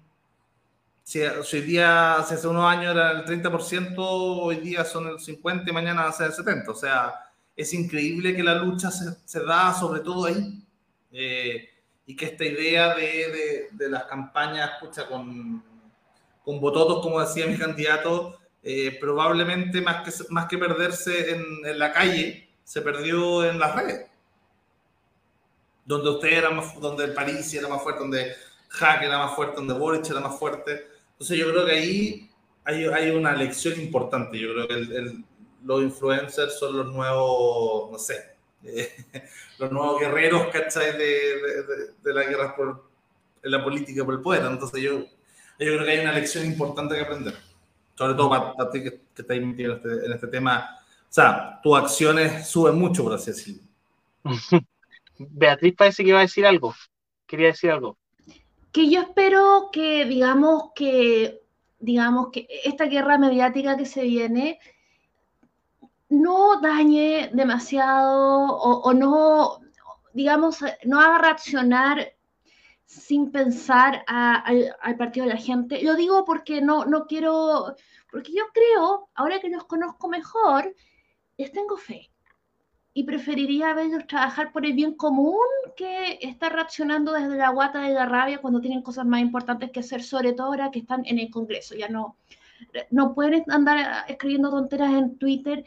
si, 1.03 1.21
hoy 1.21 1.61
día, 1.61 2.15
hace 2.15 2.47
unos 2.47 2.65
años 2.65 2.95
era 2.95 3.11
el 3.11 3.25
30%, 3.25 3.95
hoy 3.97 4.57
día 4.57 4.85
son 4.85 5.07
el 5.07 5.15
50% 5.15 5.67
y 5.67 5.71
mañana 5.71 6.03
va 6.03 6.09
a 6.09 6.13
ser 6.13 6.27
el 6.27 6.33
70%. 6.33 6.67
O 6.67 6.75
sea, 6.75 7.15
es 7.55 7.73
increíble 7.73 8.35
que 8.35 8.43
la 8.43 8.55
lucha 8.55 8.91
se, 8.91 9.17
se 9.25 9.43
da 9.43 9.73
sobre 9.73 10.01
todo 10.01 10.25
ahí. 10.25 10.63
Eh, 11.11 11.67
y 12.05 12.15
que 12.15 12.25
esta 12.25 12.43
idea 12.43 12.95
de, 12.95 13.03
de, 13.03 13.69
de 13.71 13.89
las 13.89 14.05
campañas, 14.05 14.71
escucha, 14.73 15.07
con, 15.07 15.63
con 16.43 16.59
bototos, 16.59 17.03
como 17.03 17.19
decía 17.19 17.45
mi 17.45 17.57
candidato, 17.57 18.38
eh, 18.63 18.97
probablemente 18.99 19.81
más 19.81 20.03
que, 20.03 20.11
más 20.29 20.47
que 20.47 20.57
perderse 20.57 21.31
en, 21.31 21.43
en 21.65 21.79
la 21.79 21.91
calle, 21.91 22.49
se 22.63 22.81
perdió 22.81 23.43
en 23.49 23.59
las 23.59 23.75
redes. 23.75 24.07
Donde 25.85 26.09
usted 26.09 26.29
era 26.29 26.51
más, 26.51 26.79
donde 26.79 27.05
el 27.05 27.13
París 27.13 27.51
era 27.53 27.67
más 27.67 27.81
fuerte, 27.81 28.01
donde 28.01 28.35
Hack 28.69 29.01
era 29.03 29.17
más 29.17 29.35
fuerte, 29.35 29.55
donde 29.55 29.73
Boric 29.73 30.09
era 30.09 30.19
más 30.19 30.37
fuerte. 30.37 30.87
Entonces 31.13 31.37
yo 31.37 31.49
creo 31.49 31.65
que 31.65 31.71
ahí 31.71 32.29
hay, 32.63 32.85
hay 32.85 33.09
una 33.11 33.33
lección 33.33 33.79
importante. 33.79 34.37
Yo 34.37 34.53
creo 34.53 34.67
que 34.67 35.23
los 35.63 35.81
influencers 35.81 36.59
son 36.59 36.77
los 36.77 36.93
nuevos, 36.93 37.91
no 37.91 37.97
sé, 37.97 38.35
los 39.57 39.71
nuevos 39.71 39.99
guerreros, 39.99 40.47
¿cachai? 40.51 40.97
De, 40.97 41.05
de, 41.05 41.93
de, 42.03 42.13
la 42.13 42.23
guerra 42.23 42.55
por 42.55 42.83
la 43.41 43.63
política 43.63 44.05
por 44.05 44.13
el 44.13 44.21
poder. 44.21 44.45
Entonces 44.45 44.81
yo, 44.81 44.99
yo 44.99 45.07
creo 45.57 45.83
que 45.83 45.91
hay 45.91 45.99
una 45.99 46.13
lección 46.13 46.45
importante 46.45 46.95
que 46.95 47.01
aprender. 47.01 47.48
Sobre 47.99 48.13
todo 48.13 48.29
para, 48.29 48.71
ti 48.71 48.81
que, 48.81 48.91
que 49.13 49.21
estás 49.21 49.37
metido 49.41 49.73
en 49.73 49.77
este, 49.77 50.05
en 50.05 50.13
este 50.13 50.27
tema 50.27 50.79
o 51.09 51.11
sea, 51.11 51.59
tus 51.63 51.75
acciones 51.75 52.47
suben 52.47 52.77
mucho, 52.77 53.03
por 53.03 53.13
así 53.13 53.31
decirlo. 53.31 53.63
Beatriz 55.17 55.73
parece 55.75 56.03
que 56.03 56.09
iba 56.09 56.19
a 56.19 56.21
decir 56.21 56.45
algo. 56.45 56.75
Quería 57.25 57.47
decir 57.47 57.71
algo. 57.71 57.97
Que 58.71 58.91
yo 58.91 59.01
espero 59.01 59.69
que, 59.71 60.05
digamos, 60.05 60.65
que, 60.75 61.41
digamos, 61.79 62.29
que 62.31 62.47
esta 62.63 62.85
guerra 62.85 63.17
mediática 63.17 63.75
que 63.75 63.87
se 63.87 64.03
viene 64.03 64.59
no 66.09 66.61
dañe 66.61 67.31
demasiado 67.33 68.55
o, 68.55 68.93
no, 68.93 69.61
digamos, 70.13 70.63
no 70.83 71.01
haga 71.01 71.17
reaccionar 71.17 72.13
sin 72.89 73.31
pensar 73.31 74.03
al, 74.07 74.75
al, 74.81 74.97
partido 74.97 75.27
de 75.27 75.33
la 75.33 75.39
gente. 75.39 75.83
Lo 75.83 75.95
digo 75.95 76.25
porque 76.25 76.59
no, 76.59 76.85
no 76.85 77.05
quiero, 77.05 77.75
porque 78.11 78.33
yo 78.33 78.45
creo, 78.51 79.09
ahora 79.13 79.39
que 79.39 79.49
los 79.49 79.65
conozco 79.65 80.07
mejor, 80.09 80.75
les 81.37 81.51
tengo 81.51 81.77
fe. 81.77 82.11
y 82.93 83.03
preferiría 83.03 83.73
verlos 83.75 84.07
trabajar 84.07 84.51
por 84.51 84.65
el 84.65 84.73
bien 84.73 84.95
común 84.95 85.45
que 85.77 86.17
estar 86.21 86.51
reaccionando 86.51 87.13
desde 87.13 87.37
la 87.37 87.49
guata 87.51 87.81
de 87.81 87.93
la 87.93 88.07
rabia 88.07 88.41
cuando 88.41 88.59
tienen 88.59 88.81
cosas 88.81 89.05
más 89.05 89.21
importantes 89.21 89.71
que 89.71 89.81
hacer, 89.81 90.01
sobre 90.03 90.33
todo 90.33 90.47
ahora 90.47 90.71
que 90.71 90.79
están 90.79 91.05
en 91.05 91.19
el 91.19 91.29
Congreso. 91.29 91.75
Ya 91.75 91.89
no, 91.89 92.17
no 92.89 93.13
pueden 93.13 93.43
andar 93.49 94.05
escribiendo 94.07 94.49
tonteras 94.49 94.93
en 94.93 95.17
Twitter 95.19 95.63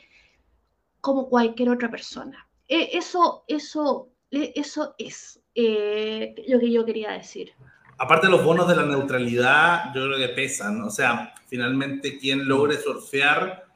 como 1.01 1.29
cualquier 1.29 1.71
otra 1.71 1.89
persona. 1.91 2.49
E, 2.69 2.99
eso, 2.99 3.45
eso, 3.47 4.11
e, 4.31 4.53
eso 4.57 4.95
es 4.99 5.42
eh, 5.55 6.35
lo 6.49 6.59
que 6.59 6.73
yo 6.73 6.85
quería 6.85 7.13
decir. 7.13 7.53
Aparte 7.99 8.29
los 8.29 8.45
bonos 8.45 8.67
de 8.69 8.77
la 8.77 8.85
neutralidad, 8.85 9.95
yo 9.95 10.07
creo 10.07 10.19
que 10.19 10.29
pesan. 10.35 10.83
O 10.83 10.91
sea, 10.91 11.35
finalmente 11.47 12.19
quien 12.19 12.49
logre 12.49 12.77
surfear 12.77 13.67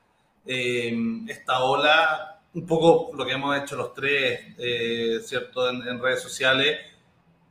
eh, 0.45 0.97
esta 1.29 1.63
ola 1.63 2.41
un 2.55 2.67
poco 2.67 3.15
lo 3.15 3.27
que 3.27 3.33
hemos 3.33 3.57
hecho 3.57 3.77
los 3.77 3.93
tres, 3.93 4.55
eh, 4.59 5.21
¿cierto? 5.23 5.69
En, 5.69 6.01
redes 6.01 6.23
sociales, 6.23 6.79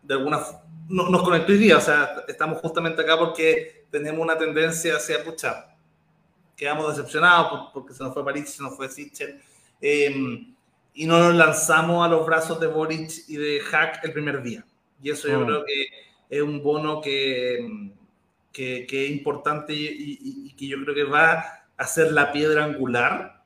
de 0.01 0.13
alguna 0.15 0.41
no, 0.89 1.09
nos 1.09 1.21
conectó 1.21 1.51
hoy 1.51 1.59
día, 1.59 1.78
o 1.78 1.82
sea, 1.82 2.23
estamos 2.28 2.59
justamente 2.59 3.03
acá 3.03 3.17
porque 3.17 3.86
tenemos 3.91 4.19
una 4.19 4.38
tendencia 4.38 4.95
hacia, 4.95 5.23
pucha, 5.23 5.76
quedamos 6.55 6.95
decepcionados 6.95 7.69
porque 7.71 7.93
se 7.93 8.03
nos 8.03 8.13
fue 8.13 8.26
París, 8.26 8.49
se 8.49 8.63
nos 8.63 8.76
fue 8.76 8.89
Sichel, 8.89 9.39
em, 9.80 10.55
y 10.96 11.06
no 11.06 11.20
nos 11.20 11.36
lanzamos 11.36 12.06
a 12.06 12.10
los 12.10 12.26
brazos 12.26 12.60
de 12.60 12.68
Boric 12.68 13.12
y 13.28 13.36
de 13.36 13.60
Hack 13.60 14.04
el 14.04 14.14
primer 14.14 14.41
día. 14.41 14.66
Y 15.02 15.12
eso 15.12 15.28
yo 15.28 15.41
mm. 15.41 15.46
creo 15.46 15.66
que 15.66 15.88
es 16.30 16.41
un 16.41 16.64
bono 16.64 17.02
que, 17.02 17.91
que, 18.52 18.86
es 18.89 19.12
importante 19.12 19.74
y, 19.74 20.18
y 20.20 20.56
que 20.56 20.68
yo 20.68 20.78
creo 20.84 20.96
que 20.96 21.04
va 21.04 21.46
a 21.78 21.86
ser 21.86 22.12
la 22.12 22.32
piedra 22.32 22.64
angular 22.64 23.43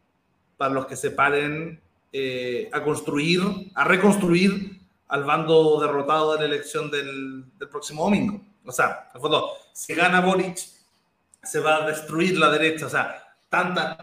para 0.58 0.74
los 0.74 0.86
que 0.86 0.96
se 0.96 1.12
paren 1.12 1.82
eh, 2.12 2.70
a 2.74 2.84
construir, 2.84 3.42
a 3.76 3.84
reconstruir 3.84 4.80
al 5.08 5.24
bando 5.24 5.80
derrotado 5.80 6.34
de 6.34 6.40
la 6.40 6.46
elección 6.46 6.90
del, 6.90 7.46
próximo 7.70 8.04
domingo. 8.04 8.42
O 8.66 8.72
sea, 8.72 9.10
en 9.14 9.22
fondo, 9.22 9.52
si 9.74 9.94
gana 9.94 10.22
Boric, 10.22 10.58
se 11.44 11.60
va 11.60 11.78
a 11.78 11.88
destruir 11.88 12.38
la 12.38 12.50
derecha. 12.50 12.88
O 12.88 12.90
sea, 12.90 13.36
tantas 13.48 13.98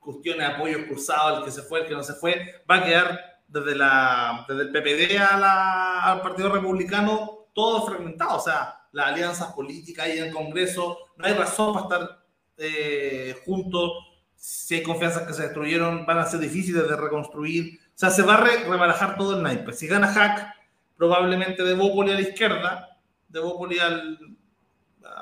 cuestiones 0.00 0.48
de 0.48 0.54
apoyo 0.54 0.86
cruzados, 0.86 1.38
el 1.38 1.44
que 1.44 1.50
se 1.50 1.62
fue, 1.62 1.80
el 1.80 1.86
que 1.86 1.94
no 1.94 2.02
se 2.02 2.14
fue, 2.14 2.62
va 2.68 2.76
a 2.76 2.84
quedar 2.84 3.40
desde, 3.46 3.76
la, 3.76 4.44
desde 4.48 4.62
el 4.62 4.70
PPD 4.70 5.18
al 5.18 6.22
Partido 6.22 6.48
Republicano 6.50 7.46
todo 7.52 7.86
fragmentado. 7.86 8.38
O 8.38 8.40
sea, 8.40 8.86
las 8.92 9.08
alianzas 9.08 9.52
políticas 9.52 10.08
en 10.08 10.24
el 10.24 10.32
Congreso, 10.32 10.98
no 11.16 11.26
hay 11.26 11.34
razón 11.34 11.74
para 11.74 11.84
estar 11.84 12.24
eh, 12.58 13.36
juntos 13.44 13.92
si 14.40 14.76
hay 14.76 14.82
confianzas 14.82 15.26
que 15.26 15.34
se 15.34 15.42
destruyeron, 15.42 16.06
van 16.06 16.18
a 16.18 16.24
ser 16.24 16.40
difíciles 16.40 16.88
de 16.88 16.96
reconstruir. 16.96 17.78
O 17.94 17.98
sea, 17.98 18.08
se 18.08 18.22
va 18.22 18.34
a 18.34 18.40
rebarajar 18.40 19.18
todo 19.18 19.36
el 19.36 19.42
naipe. 19.42 19.74
Si 19.74 19.86
gana 19.86 20.10
Hack, 20.10 20.54
probablemente 20.96 21.62
de 21.62 21.74
Bópoli 21.74 22.12
a 22.12 22.14
la 22.14 22.22
izquierda, 22.22 22.98
de 23.28 23.38
Bópoli 23.38 23.78
al, 23.78 24.18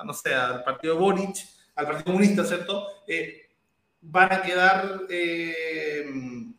no 0.05 0.13
sé, 0.13 0.33
al 0.33 0.63
partido 0.63 0.97
Boric, 0.97 1.37
al 1.75 1.87
Partido 1.87 2.05
Comunista, 2.05 2.45
¿cierto? 2.45 2.87
Eh, 3.09 3.48
van 4.01 4.33
a 4.33 4.43
quedar 4.43 5.03
eh, 5.09 6.07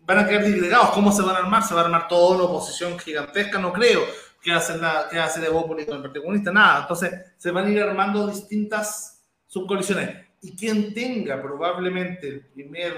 van 0.02 0.20
a 0.20 0.28
quedar 0.28 0.44
disgregados. 0.44 0.90
¿Cómo 0.90 1.12
se 1.12 1.22
van 1.22 1.36
a 1.36 1.40
armar? 1.40 1.64
¿Se 1.64 1.74
va 1.74 1.82
a 1.82 1.86
armar 1.86 2.08
toda 2.08 2.36
una 2.36 2.46
oposición 2.46 2.98
gigantesca? 2.98 3.60
No 3.60 3.72
creo. 3.72 4.02
¿Qué 4.42 4.52
hace, 4.52 4.78
la, 4.78 5.08
qué 5.12 5.20
hace 5.20 5.46
con 5.48 5.80
el 5.80 5.86
Partido 5.86 6.24
Comunista? 6.24 6.52
Nada. 6.52 6.82
Entonces, 6.82 7.14
se 7.38 7.52
van 7.52 7.66
a 7.66 7.70
ir 7.70 7.82
armando 7.82 8.28
distintas 8.28 9.22
subcoaliciones 9.48 10.30
y 10.42 10.56
quien 10.56 10.94
tenga 10.94 11.42
probablemente 11.42 12.28
el 12.28 12.46
primer, 12.46 12.94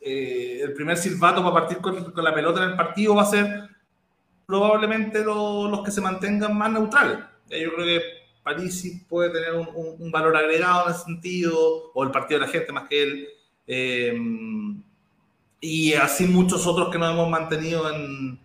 eh, 0.00 0.60
el 0.62 0.72
primer 0.72 0.96
silbato 0.96 1.42
para 1.42 1.54
partir 1.54 1.78
con, 1.78 2.14
la 2.14 2.34
pelota 2.34 2.62
en 2.62 2.70
el 2.70 2.76
partido 2.76 3.16
va 3.16 3.22
a 3.22 3.26
ser 3.26 3.68
probablemente 4.46 5.24
los 5.24 5.82
que 5.84 5.90
se 5.90 6.00
mantengan 6.00 6.56
más 6.56 6.70
neutrales. 6.70 7.18
Yo 7.50 7.74
creo 7.74 7.86
que 7.86 8.02
París 8.46 9.04
puede 9.08 9.30
tener 9.30 9.54
un, 9.54 10.12
valor 10.12 10.36
agregado 10.36 10.86
en 10.86 10.94
ese 10.94 11.02
sentido, 11.02 11.90
o 11.92 12.04
el 12.04 12.12
partido 12.12 12.38
de 12.38 12.46
la 12.46 12.52
gente 12.52 12.72
más 12.72 12.88
que 12.88 13.02
él. 13.02 13.28
Eh, 13.66 14.16
y 15.60 15.94
así 15.94 16.28
muchos 16.28 16.64
otros 16.64 16.90
que 16.90 16.96
nos 16.96 17.12
hemos 17.12 17.28
mantenido 17.28 17.92
en, 17.92 18.38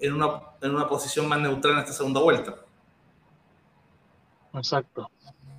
en, 0.00 0.12
una, 0.12 0.40
en 0.60 0.74
una 0.74 0.88
posición 0.88 1.28
más 1.28 1.38
neutral 1.38 1.74
en 1.74 1.78
esta 1.78 1.92
segunda 1.92 2.20
vuelta. 2.20 2.56
Exacto. 4.52 5.12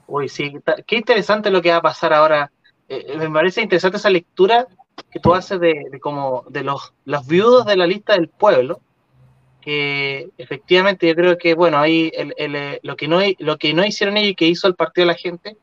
Uy, 0.06 0.28
sí, 0.28 0.54
qué 0.86 0.98
interesante 0.98 1.50
lo 1.50 1.62
que 1.62 1.72
va 1.72 1.78
a 1.78 1.82
pasar 1.82 2.12
ahora. 2.12 2.52
Eh, 2.90 3.06
eh, 3.08 3.18
me 3.18 3.32
parece 3.32 3.62
interesante 3.62 4.00
esa 4.00 4.10
lectura 4.10 4.68
que 5.10 5.22
tú 5.22 5.34
haces 5.34 5.62
de, 5.62 5.98
como 6.02 6.44
de 6.50 6.64
los, 6.64 6.94
los 7.06 7.26
viudos 7.26 7.66
de 7.66 7.78
la 7.78 7.88
lista 7.88 8.16
del 8.16 8.28
pueblo, 8.28 8.82
que 9.68 10.30
efectivamente 10.38 11.08
yo 11.08 11.16
creo 11.16 11.38
que, 11.38 11.54
bueno, 11.54 11.78
ahí 11.78 12.12
eh, 12.14 12.80
lo, 12.84 12.96
que 12.96 13.08
no, 13.08 13.20
lo 13.40 13.58
que 13.58 13.74
no 13.74 13.86
hicieron 13.86 14.18
ellos 14.18 14.32
y 14.32 14.36
que 14.36 14.48
hizo 14.48 14.68
el 14.68 14.76
Partido 14.76 15.08
de 15.08 15.14
la 15.14 15.18
Gente 15.18 15.58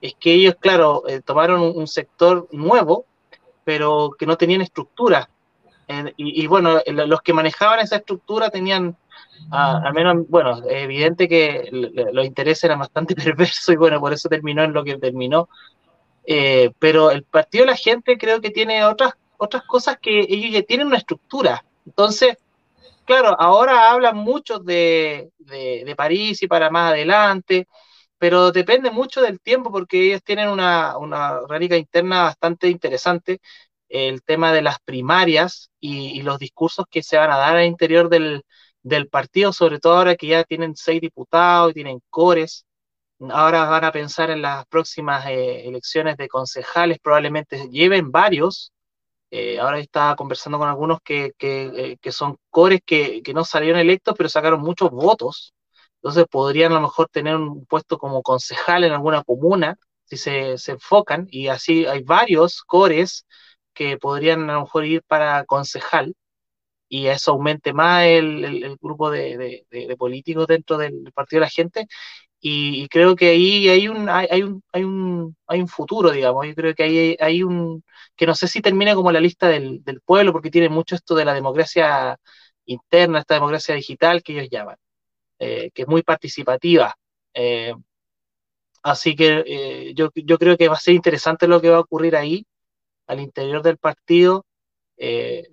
es 0.00 0.14
que 0.18 0.32
ellos, 0.32 0.54
claro, 0.58 1.02
tomaron 1.24 1.60
un, 1.60 1.86
sector 1.86 2.48
nuevo, 2.52 3.06
pero 3.64 4.14
que 4.18 4.26
no 4.26 4.36
tenían 4.36 4.60
estructura. 4.60 5.28
y, 6.16 6.42
y, 6.42 6.46
bueno, 6.46 6.80
los 6.86 7.20
que 7.22 7.32
manejaban 7.32 7.80
esa 7.80 7.96
estructura 7.96 8.50
tenían 8.50 8.96
Ah, 9.50 9.80
al 9.84 9.94
menos, 9.94 10.28
bueno, 10.28 10.58
es 10.68 10.84
evidente 10.84 11.28
que 11.28 11.68
los 11.70 12.26
intereses 12.26 12.64
eran 12.64 12.78
bastante 12.78 13.14
perversos 13.14 13.68
y 13.68 13.76
bueno, 13.76 14.00
por 14.00 14.12
eso 14.12 14.28
terminó 14.28 14.62
en 14.62 14.72
lo 14.72 14.84
que 14.84 14.98
terminó. 14.98 15.48
Eh, 16.26 16.72
pero 16.78 17.10
el 17.10 17.24
partido 17.24 17.64
de 17.64 17.72
la 17.72 17.76
gente 17.76 18.16
creo 18.16 18.40
que 18.40 18.50
tiene 18.50 18.84
otras, 18.84 19.14
otras 19.36 19.64
cosas 19.64 19.98
que 20.00 20.20
ellos 20.20 20.52
ya 20.52 20.62
tienen 20.62 20.86
una 20.86 20.98
estructura. 20.98 21.64
Entonces, 21.86 22.38
claro, 23.04 23.36
ahora 23.38 23.90
hablan 23.90 24.16
mucho 24.16 24.58
de, 24.58 25.30
de, 25.38 25.94
París 25.96 26.42
y 26.42 26.48
para 26.48 26.70
más 26.70 26.92
adelante, 26.92 27.66
pero 28.18 28.52
depende 28.52 28.90
mucho 28.90 29.22
del 29.22 29.40
tiempo 29.40 29.70
porque 29.72 30.06
ellos 30.06 30.22
tienen 30.24 30.48
una, 30.48 30.96
una 30.98 31.40
interna 31.76 32.24
bastante 32.24 32.68
interesante. 32.68 33.40
El 33.88 34.22
tema 34.22 34.52
de 34.52 34.62
las 34.62 34.78
primarias 34.80 35.70
y 35.80 36.22
los 36.22 36.38
discursos 36.38 36.86
que 36.90 37.02
se 37.02 37.16
van 37.16 37.30
a 37.30 37.38
dar 37.38 37.56
al 37.56 37.66
interior 37.66 38.08
del, 38.08 38.42
del 38.84 39.08
partido, 39.08 39.52
sobre 39.52 39.80
todo 39.80 39.96
ahora 39.96 40.16
que 40.16 40.28
ya 40.28 40.44
tienen 40.44 40.76
seis 40.76 41.00
diputados 41.00 41.72
y 41.72 41.74
tienen 41.74 42.00
cores. 42.10 42.66
Ahora 43.30 43.64
van 43.66 43.84
a 43.84 43.92
pensar 43.92 44.30
en 44.30 44.42
las 44.42 44.66
próximas 44.66 45.26
eh, 45.26 45.66
elecciones 45.66 46.16
de 46.16 46.28
concejales, 46.28 46.98
probablemente 47.02 47.68
lleven 47.70 48.12
varios. 48.12 48.72
Eh, 49.36 49.58
ahora 49.58 49.80
estaba 49.80 50.14
conversando 50.14 50.58
con 50.60 50.68
algunos 50.68 51.00
que, 51.02 51.32
que, 51.36 51.96
eh, 52.00 52.12
son 52.12 52.36
cores 52.50 52.80
que, 52.86 53.20
no 53.34 53.44
salieron 53.44 53.80
electos, 53.80 54.14
pero 54.16 54.28
sacaron 54.28 54.60
muchos 54.60 54.90
votos. 54.90 55.54
Entonces 55.96 56.26
podrían 56.30 56.70
a 56.72 56.76
lo 56.76 56.82
mejor 56.82 57.08
tener 57.10 57.34
un 57.36 57.66
puesto 57.66 57.98
como 57.98 58.22
concejal 58.22 58.84
en 58.84 58.92
alguna 58.92 59.24
comuna, 59.24 59.76
si 60.04 60.18
se, 60.18 60.56
se 60.58 60.72
enfocan, 60.72 61.26
y 61.30 61.48
así 61.48 61.84
hay 61.86 62.02
varios 62.04 62.62
cores 62.62 63.26
que 63.72 63.98
podrían 63.98 64.48
a 64.50 64.54
lo 64.54 64.60
mejor 64.62 64.84
ir 64.84 65.02
para 65.02 65.44
concejal 65.46 66.14
y 66.88 67.08
eso 67.08 67.32
aumente 67.32 67.72
más 67.72 68.04
el, 68.04 68.76
grupo 68.80 69.10
de, 69.10 69.66
políticos 69.98 70.46
dentro 70.46 70.78
del 70.78 71.10
Partido 71.12 71.40
de 71.40 71.46
la 71.46 71.50
Gente. 71.50 71.88
Y, 72.46 72.88
creo 72.88 73.16
que 73.16 73.30
ahí 73.30 73.70
hay 73.70 73.88
un, 73.88 74.06
hay, 74.10 74.42
un, 74.42 74.62
hay, 74.70 74.84
un, 74.84 75.34
hay 75.46 75.60
un 75.62 75.68
futuro, 75.68 76.10
digamos. 76.10 76.46
Yo 76.46 76.54
creo 76.54 76.74
que 76.74 76.82
ahí 76.82 77.16
hay, 77.18 77.42
un, 77.42 77.82
que 78.16 78.26
no 78.26 78.34
sé 78.34 78.48
si 78.48 78.60
termina 78.60 78.94
como 78.94 79.10
la 79.12 79.20
lista 79.20 79.48
del, 79.48 79.82
pueblo, 80.04 80.30
porque 80.32 80.50
tiene 80.50 80.68
mucho 80.68 80.94
esto 80.94 81.14
de 81.14 81.24
la 81.24 81.32
democracia 81.32 82.18
interna, 82.66 83.20
esta 83.20 83.34
democracia 83.34 83.74
digital 83.74 84.22
que 84.22 84.34
ellos 84.34 84.48
llaman, 84.50 84.76
eh, 85.38 85.70
que 85.72 85.82
es 85.82 85.88
muy 85.88 86.02
participativa. 86.02 86.94
Eh, 87.32 87.74
así 88.82 89.16
que 89.16 89.44
eh, 89.46 89.94
yo, 89.94 90.10
yo 90.14 90.38
creo 90.38 90.58
que 90.58 90.68
va 90.68 90.74
a 90.74 90.78
ser 90.78 90.94
interesante 90.94 91.48
lo 91.48 91.62
que 91.62 91.70
va 91.70 91.78
a 91.78 91.80
ocurrir 91.80 92.14
ahí, 92.14 92.46
al 93.06 93.20
interior 93.20 93.62
del 93.62 93.78
partido. 93.78 94.44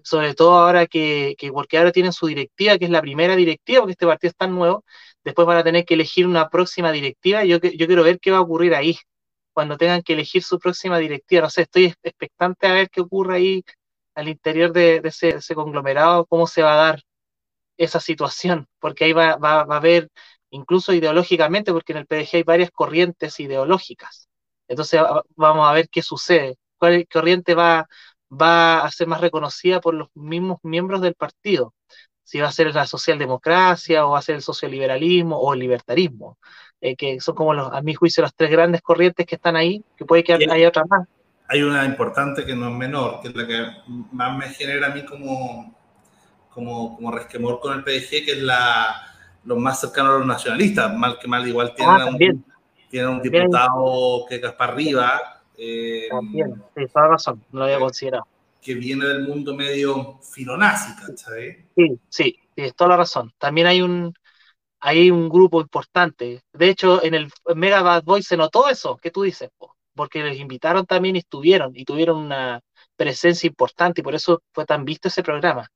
Sobre 0.03 0.33
todo 0.35 0.57
ahora 0.57 0.87
que, 0.87 1.35
porque 1.53 1.77
ahora 1.77 1.91
tienen 1.93 2.13
su 2.13 2.27
directiva, 2.27 2.77
que 2.77 2.85
es 2.85 2.91
la 2.91 3.01
primera 3.01 3.35
directiva, 3.35 3.81
porque 3.81 3.93
este 3.93 4.05
partido 4.05 4.29
es 4.29 4.35
tan 4.35 4.53
nuevo, 4.53 4.83
después 5.23 5.47
van 5.47 5.57
a 5.57 5.63
tener 5.63 5.85
que 5.85 5.95
elegir 5.95 6.27
una 6.27 6.49
próxima 6.49 6.91
directiva. 6.91 7.43
Yo, 7.45 7.57
yo 7.59 7.87
quiero 7.87 8.03
ver 8.03 8.19
qué 8.19 8.31
va 8.31 8.37
a 8.37 8.41
ocurrir 8.41 8.75
ahí, 8.75 8.97
cuando 9.53 9.77
tengan 9.77 10.01
que 10.03 10.13
elegir 10.13 10.43
su 10.43 10.59
próxima 10.59 10.97
directiva. 10.99 11.43
No 11.43 11.49
sé, 11.49 11.63
estoy 11.63 11.93
expectante 12.03 12.67
a 12.67 12.73
ver 12.73 12.89
qué 12.89 13.01
ocurre 13.01 13.35
ahí 13.35 13.63
al 14.15 14.27
interior 14.29 14.71
de, 14.73 15.01
ese, 15.03 15.55
conglomerado, 15.55 16.25
cómo 16.25 16.47
se 16.47 16.61
va 16.63 16.73
a 16.73 16.87
dar 16.87 17.03
esa 17.77 17.99
situación, 17.99 18.67
porque 18.79 19.05
ahí 19.05 19.13
va, 19.13 19.37
va, 19.37 19.61
a 19.61 19.77
haber, 19.77 20.09
incluso 20.51 20.93
ideológicamente, 20.93 21.71
porque 21.73 21.93
en 21.93 21.99
el 21.99 22.07
PDG 22.07 22.37
hay 22.37 22.43
varias 22.43 22.71
corrientes 22.71 23.39
ideológicas. 23.39 24.29
Entonces 24.67 25.01
vamos 25.35 25.69
a 25.69 25.73
ver 25.73 25.89
qué 25.89 26.01
sucede, 26.01 26.57
cuál 26.77 27.07
corriente 27.07 27.55
va, 27.55 27.87
va 28.31 28.81
a 28.83 28.91
ser 28.91 29.07
más 29.07 29.21
reconocida 29.21 29.81
por 29.81 29.93
los 29.93 30.09
mismos 30.15 30.59
miembros 30.63 31.01
del 31.01 31.15
partido. 31.15 31.73
Si 32.31 32.39
va 32.39 32.47
a 32.47 32.51
ser 32.53 32.73
la 32.73 32.85
socialdemocracia 32.85 34.05
o 34.05 34.11
va 34.11 34.19
a 34.19 34.21
ser 34.21 34.35
el 34.35 34.41
socioliberalismo 34.41 35.35
o 35.37 35.53
el 35.53 35.59
libertarismo, 35.59 36.37
eh, 36.79 36.95
que 36.95 37.19
son 37.19 37.35
como 37.35 37.53
los, 37.53 37.69
a 37.73 37.81
mi 37.81 37.93
juicio 37.93 38.23
las 38.23 38.33
tres 38.33 38.49
grandes 38.49 38.81
corrientes 38.81 39.25
que 39.25 39.35
están 39.35 39.57
ahí, 39.57 39.83
que 39.97 40.05
puede 40.05 40.23
que 40.23 40.35
haya 40.35 40.69
otras 40.69 40.85
más. 40.89 41.05
hay 41.49 41.61
una 41.61 41.83
importante 41.83 42.45
que 42.45 42.55
no 42.55 42.69
es 42.69 42.73
menor, 42.73 43.19
que 43.19 43.27
es 43.27 43.35
la 43.35 43.45
que 43.45 43.67
más 44.13 44.37
me 44.37 44.47
genera 44.47 44.87
a 44.87 44.89
mí 44.91 45.03
como, 45.03 45.75
como, 46.49 46.95
como 46.95 47.11
resquemor 47.11 47.59
con 47.59 47.73
el 47.77 47.83
PDG, 47.83 48.23
que 48.23 48.31
es 48.31 48.41
la, 48.41 48.95
los 49.43 49.57
más 49.57 49.81
cercanos 49.81 50.15
a 50.15 50.17
los 50.19 50.27
nacionalistas. 50.27 50.95
Mal 50.95 51.19
que 51.19 51.27
mal, 51.27 51.45
igual 51.45 51.75
tienen, 51.75 51.95
Ah, 51.99 52.05
un, 52.05 52.45
tienen 52.89 53.09
un 53.09 53.21
diputado 53.21 54.25
que 54.29 54.35
es 54.35 54.51
para 54.53 54.71
arriba, 54.71 55.41
eh, 55.57 56.07
También, 56.09 56.63
sí, 56.77 56.85
toda 56.87 57.09
razón, 57.09 57.43
no 57.51 57.59
lo 57.59 57.65
había 57.65 57.79
considerado. 57.79 58.25
Que 58.61 58.75
viene 58.75 59.05
del 59.05 59.27
mundo 59.27 59.55
medio 59.55 60.19
filonazi, 60.21 60.95
¿cachai? 60.95 61.67
Sí, 61.75 61.99
sí, 62.09 62.39
tienes 62.53 62.75
toda 62.75 62.91
la 62.91 62.97
razón. 62.97 63.31
También 63.37 63.67
hay 63.67 63.81
un, 63.81 64.13
hay 64.79 65.09
un 65.09 65.29
grupo 65.29 65.61
importante. 65.61 66.41
De 66.53 66.69
hecho, 66.69 67.03
en 67.03 67.15
el 67.15 67.31
Mega 67.55 67.81
Bad 67.81 68.03
Boy 68.03 68.23
se 68.23 68.37
notó 68.37 68.69
eso 68.69 68.97
que 68.97 69.11
tú 69.11 69.23
dices, 69.23 69.49
po, 69.57 69.75
porque 69.95 70.23
les 70.23 70.39
invitaron 70.39 70.85
también 70.85 71.15
y 71.15 71.19
estuvieron, 71.19 71.71
y 71.75 71.85
tuvieron 71.85 72.17
una 72.17 72.61
presencia 72.95 73.47
importante, 73.47 74.01
y 74.01 74.03
por 74.03 74.15
eso 74.15 74.41
fue 74.53 74.65
tan 74.65 74.85
visto 74.85 75.07
ese 75.07 75.23
programa. 75.23 75.67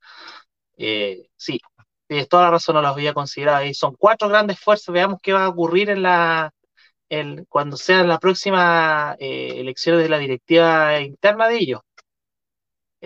Eh, 0.76 1.28
sí, 1.36 1.60
tienes 2.06 2.28
toda 2.28 2.44
la 2.44 2.50
razón, 2.52 2.76
no 2.76 2.82
los 2.82 2.92
había 2.92 3.14
considerado. 3.14 3.64
Son 3.74 3.94
cuatro 3.98 4.28
grandes 4.28 4.60
fuerzas, 4.60 4.92
veamos 4.92 5.18
qué 5.22 5.32
va 5.32 5.44
a 5.44 5.48
ocurrir 5.48 5.90
en 5.90 6.02
la, 6.02 6.52
cuando 7.48 7.76
sea 7.76 8.02
la 8.04 8.18
próxima 8.18 9.16
eh, 9.18 9.54
elección 9.56 9.98
de 9.98 10.08
la 10.08 10.18
directiva 10.18 11.00
interna 11.00 11.48
de 11.48 11.58
ellos. 11.58 11.80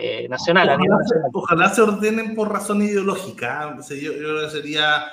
Eh, 0.03 0.27
nacional, 0.27 0.69
Ojalá 0.69 1.29
ojalá 1.33 1.69
se 1.69 1.81
ordenen 1.81 2.33
por 2.35 2.51
razón 2.51 2.81
ideológica. 2.81 3.77
Sea, 3.83 3.97
yo, 3.97 4.11
yo 4.13 4.17
creo 4.17 4.41
que 4.45 4.49
sería, 4.49 5.05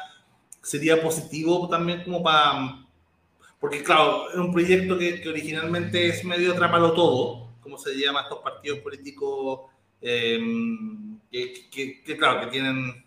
sería 0.62 1.02
positivo 1.02 1.68
también 1.68 2.04
como 2.04 2.22
para... 2.22 2.84
Porque 3.60 3.82
claro, 3.82 4.30
es 4.30 4.36
un 4.36 4.52
proyecto 4.52 4.96
que, 4.98 5.20
que 5.20 5.28
originalmente 5.28 6.08
es 6.08 6.24
medio 6.24 6.54
trápalo 6.54 6.92
todo, 6.92 7.48
como 7.60 7.76
se 7.76 7.94
llama 7.98 8.22
estos 8.22 8.38
partidos 8.38 8.78
políticos 8.78 9.60
eh, 10.00 10.38
que, 11.30 11.68
que- 11.70 12.02
que, 12.02 12.16
claro, 12.16 12.40
que 12.40 12.46
tienen 12.46 13.04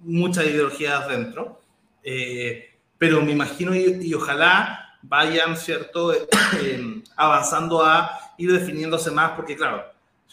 muchas 0.00 0.44
ideologías 0.46 1.08
dentro. 1.08 1.60
Eh, 2.02 2.70
pero 2.98 3.22
me 3.22 3.32
imagino 3.32 3.74
y, 3.74 3.98
y 4.02 4.14
ojalá 4.14 4.98
vayan, 5.02 5.56
¿cierto?, 5.56 6.12
Eh, 6.62 7.02
avanzando 7.16 7.82
a 7.82 8.10
ir 8.38 8.52
definiéndose 8.52 9.10
más, 9.10 9.32
porque 9.32 9.56
claro, 9.56 9.84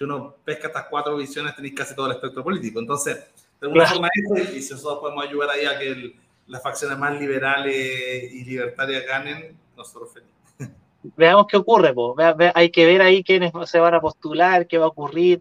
si 0.02 0.06
uno 0.06 0.36
pesca 0.44 0.66
estas 0.68 0.88
cuatro 0.90 1.16
visiones, 1.16 1.56
tenéis 1.56 1.76
casi 1.76 1.94
todo 1.96 2.08
el 2.08 2.14
espectro 2.14 2.44
político. 2.44 2.80
Entonces, 2.80 3.18
de 3.18 3.68
alguna 3.68 3.84
Claro. 3.84 3.96
forma, 3.98 4.10
eso, 4.16 4.56
y 4.58 4.62
si 4.64 4.74
nosotros 4.74 5.00
podemos 5.00 5.24
ayudar 5.24 5.52
ahí 5.52 5.66
a 5.66 5.78
que 5.78 5.88
el- 5.92 6.16
las 6.48 6.64
facciones 6.64 6.98
más 6.98 7.20
liberales 7.20 8.34
y 8.34 8.44
libertarias 8.44 9.06
ganen, 9.06 9.56
nosotros 9.78 10.12
felices. 10.12 10.76
Veamos 11.16 11.46
qué 11.48 11.58
ocurre, 11.58 11.94
po. 11.94 12.16
Hay 12.56 12.72
que 12.72 12.86
ver 12.86 13.02
ahí 13.04 13.24
quiénes 13.24 13.52
se 13.66 13.80
van 13.80 13.94
a 13.94 14.02
postular, 14.02 14.66
qué 14.66 14.80
va 14.80 14.86
a 14.86 14.90
ocurrir. 14.90 15.40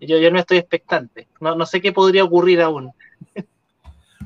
Yo, 0.00 0.18
yo 0.18 0.30
no 0.30 0.38
estoy 0.38 0.58
expectante. 0.58 1.26
No, 1.40 1.56
no 1.56 1.66
sé 1.66 1.80
qué 1.80 1.92
podría 1.92 2.22
ocurrir 2.24 2.60
aún. 2.62 2.92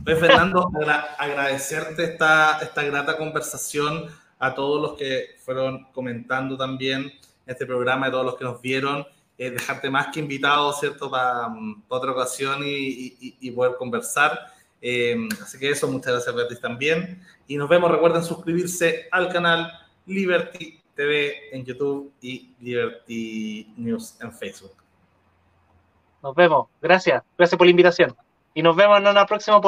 Oye, 0.06 0.16
Fernando, 0.16 0.70
agra- 0.74 1.14
agradecerte 1.18 2.04
esta, 2.04 2.58
esta 2.60 2.82
grata 2.84 3.16
conversación 3.16 4.06
a 4.38 4.54
todos 4.54 4.80
los 4.82 4.98
que 4.98 5.36
fueron 5.40 5.84
comentando 5.92 6.56
también 6.58 7.10
este 7.46 7.64
programa, 7.66 8.06
a 8.06 8.10
todos 8.10 8.24
los 8.24 8.36
que 8.36 8.44
nos 8.44 8.60
vieron, 8.60 9.06
eh, 9.38 9.50
dejarte 9.50 9.90
más 9.90 10.08
que 10.08 10.20
invitado, 10.20 10.72
¿cierto?, 10.72 11.10
para 11.10 11.48
otra 11.88 12.12
ocasión 12.12 12.62
y, 12.64 13.14
y- 13.20 13.36
y 13.40 13.50
poder 13.50 13.76
conversar. 13.76 14.38
Eh, 14.80 15.16
así 15.42 15.58
que 15.58 15.70
eso, 15.70 15.88
muchas 15.88 16.12
gracias, 16.12 16.34
Beatriz, 16.34 16.60
también. 16.60 17.22
Y 17.46 17.56
nos 17.56 17.68
vemos, 17.68 17.90
recuerden 17.90 18.22
suscribirse 18.22 19.08
al 19.10 19.28
canal 19.32 19.70
Liberty 20.06 20.80
TV 20.94 21.54
en 21.54 21.64
YouTube 21.64 22.12
y 22.22 22.54
Liberty 22.60 23.72
News 23.76 24.16
en 24.20 24.32
Facebook. 24.32 24.72
Nos 26.22 26.34
vemos. 26.34 26.68
Gracias. 26.80 27.22
Gracias 27.36 27.58
por 27.58 27.66
la 27.66 27.70
invitación. 27.70 28.16
Y 28.54 28.62
nos 28.62 28.74
vemos 28.74 28.98
en 28.98 29.06
una 29.06 29.26
próxima 29.26 29.56
oportunidad. 29.58 29.64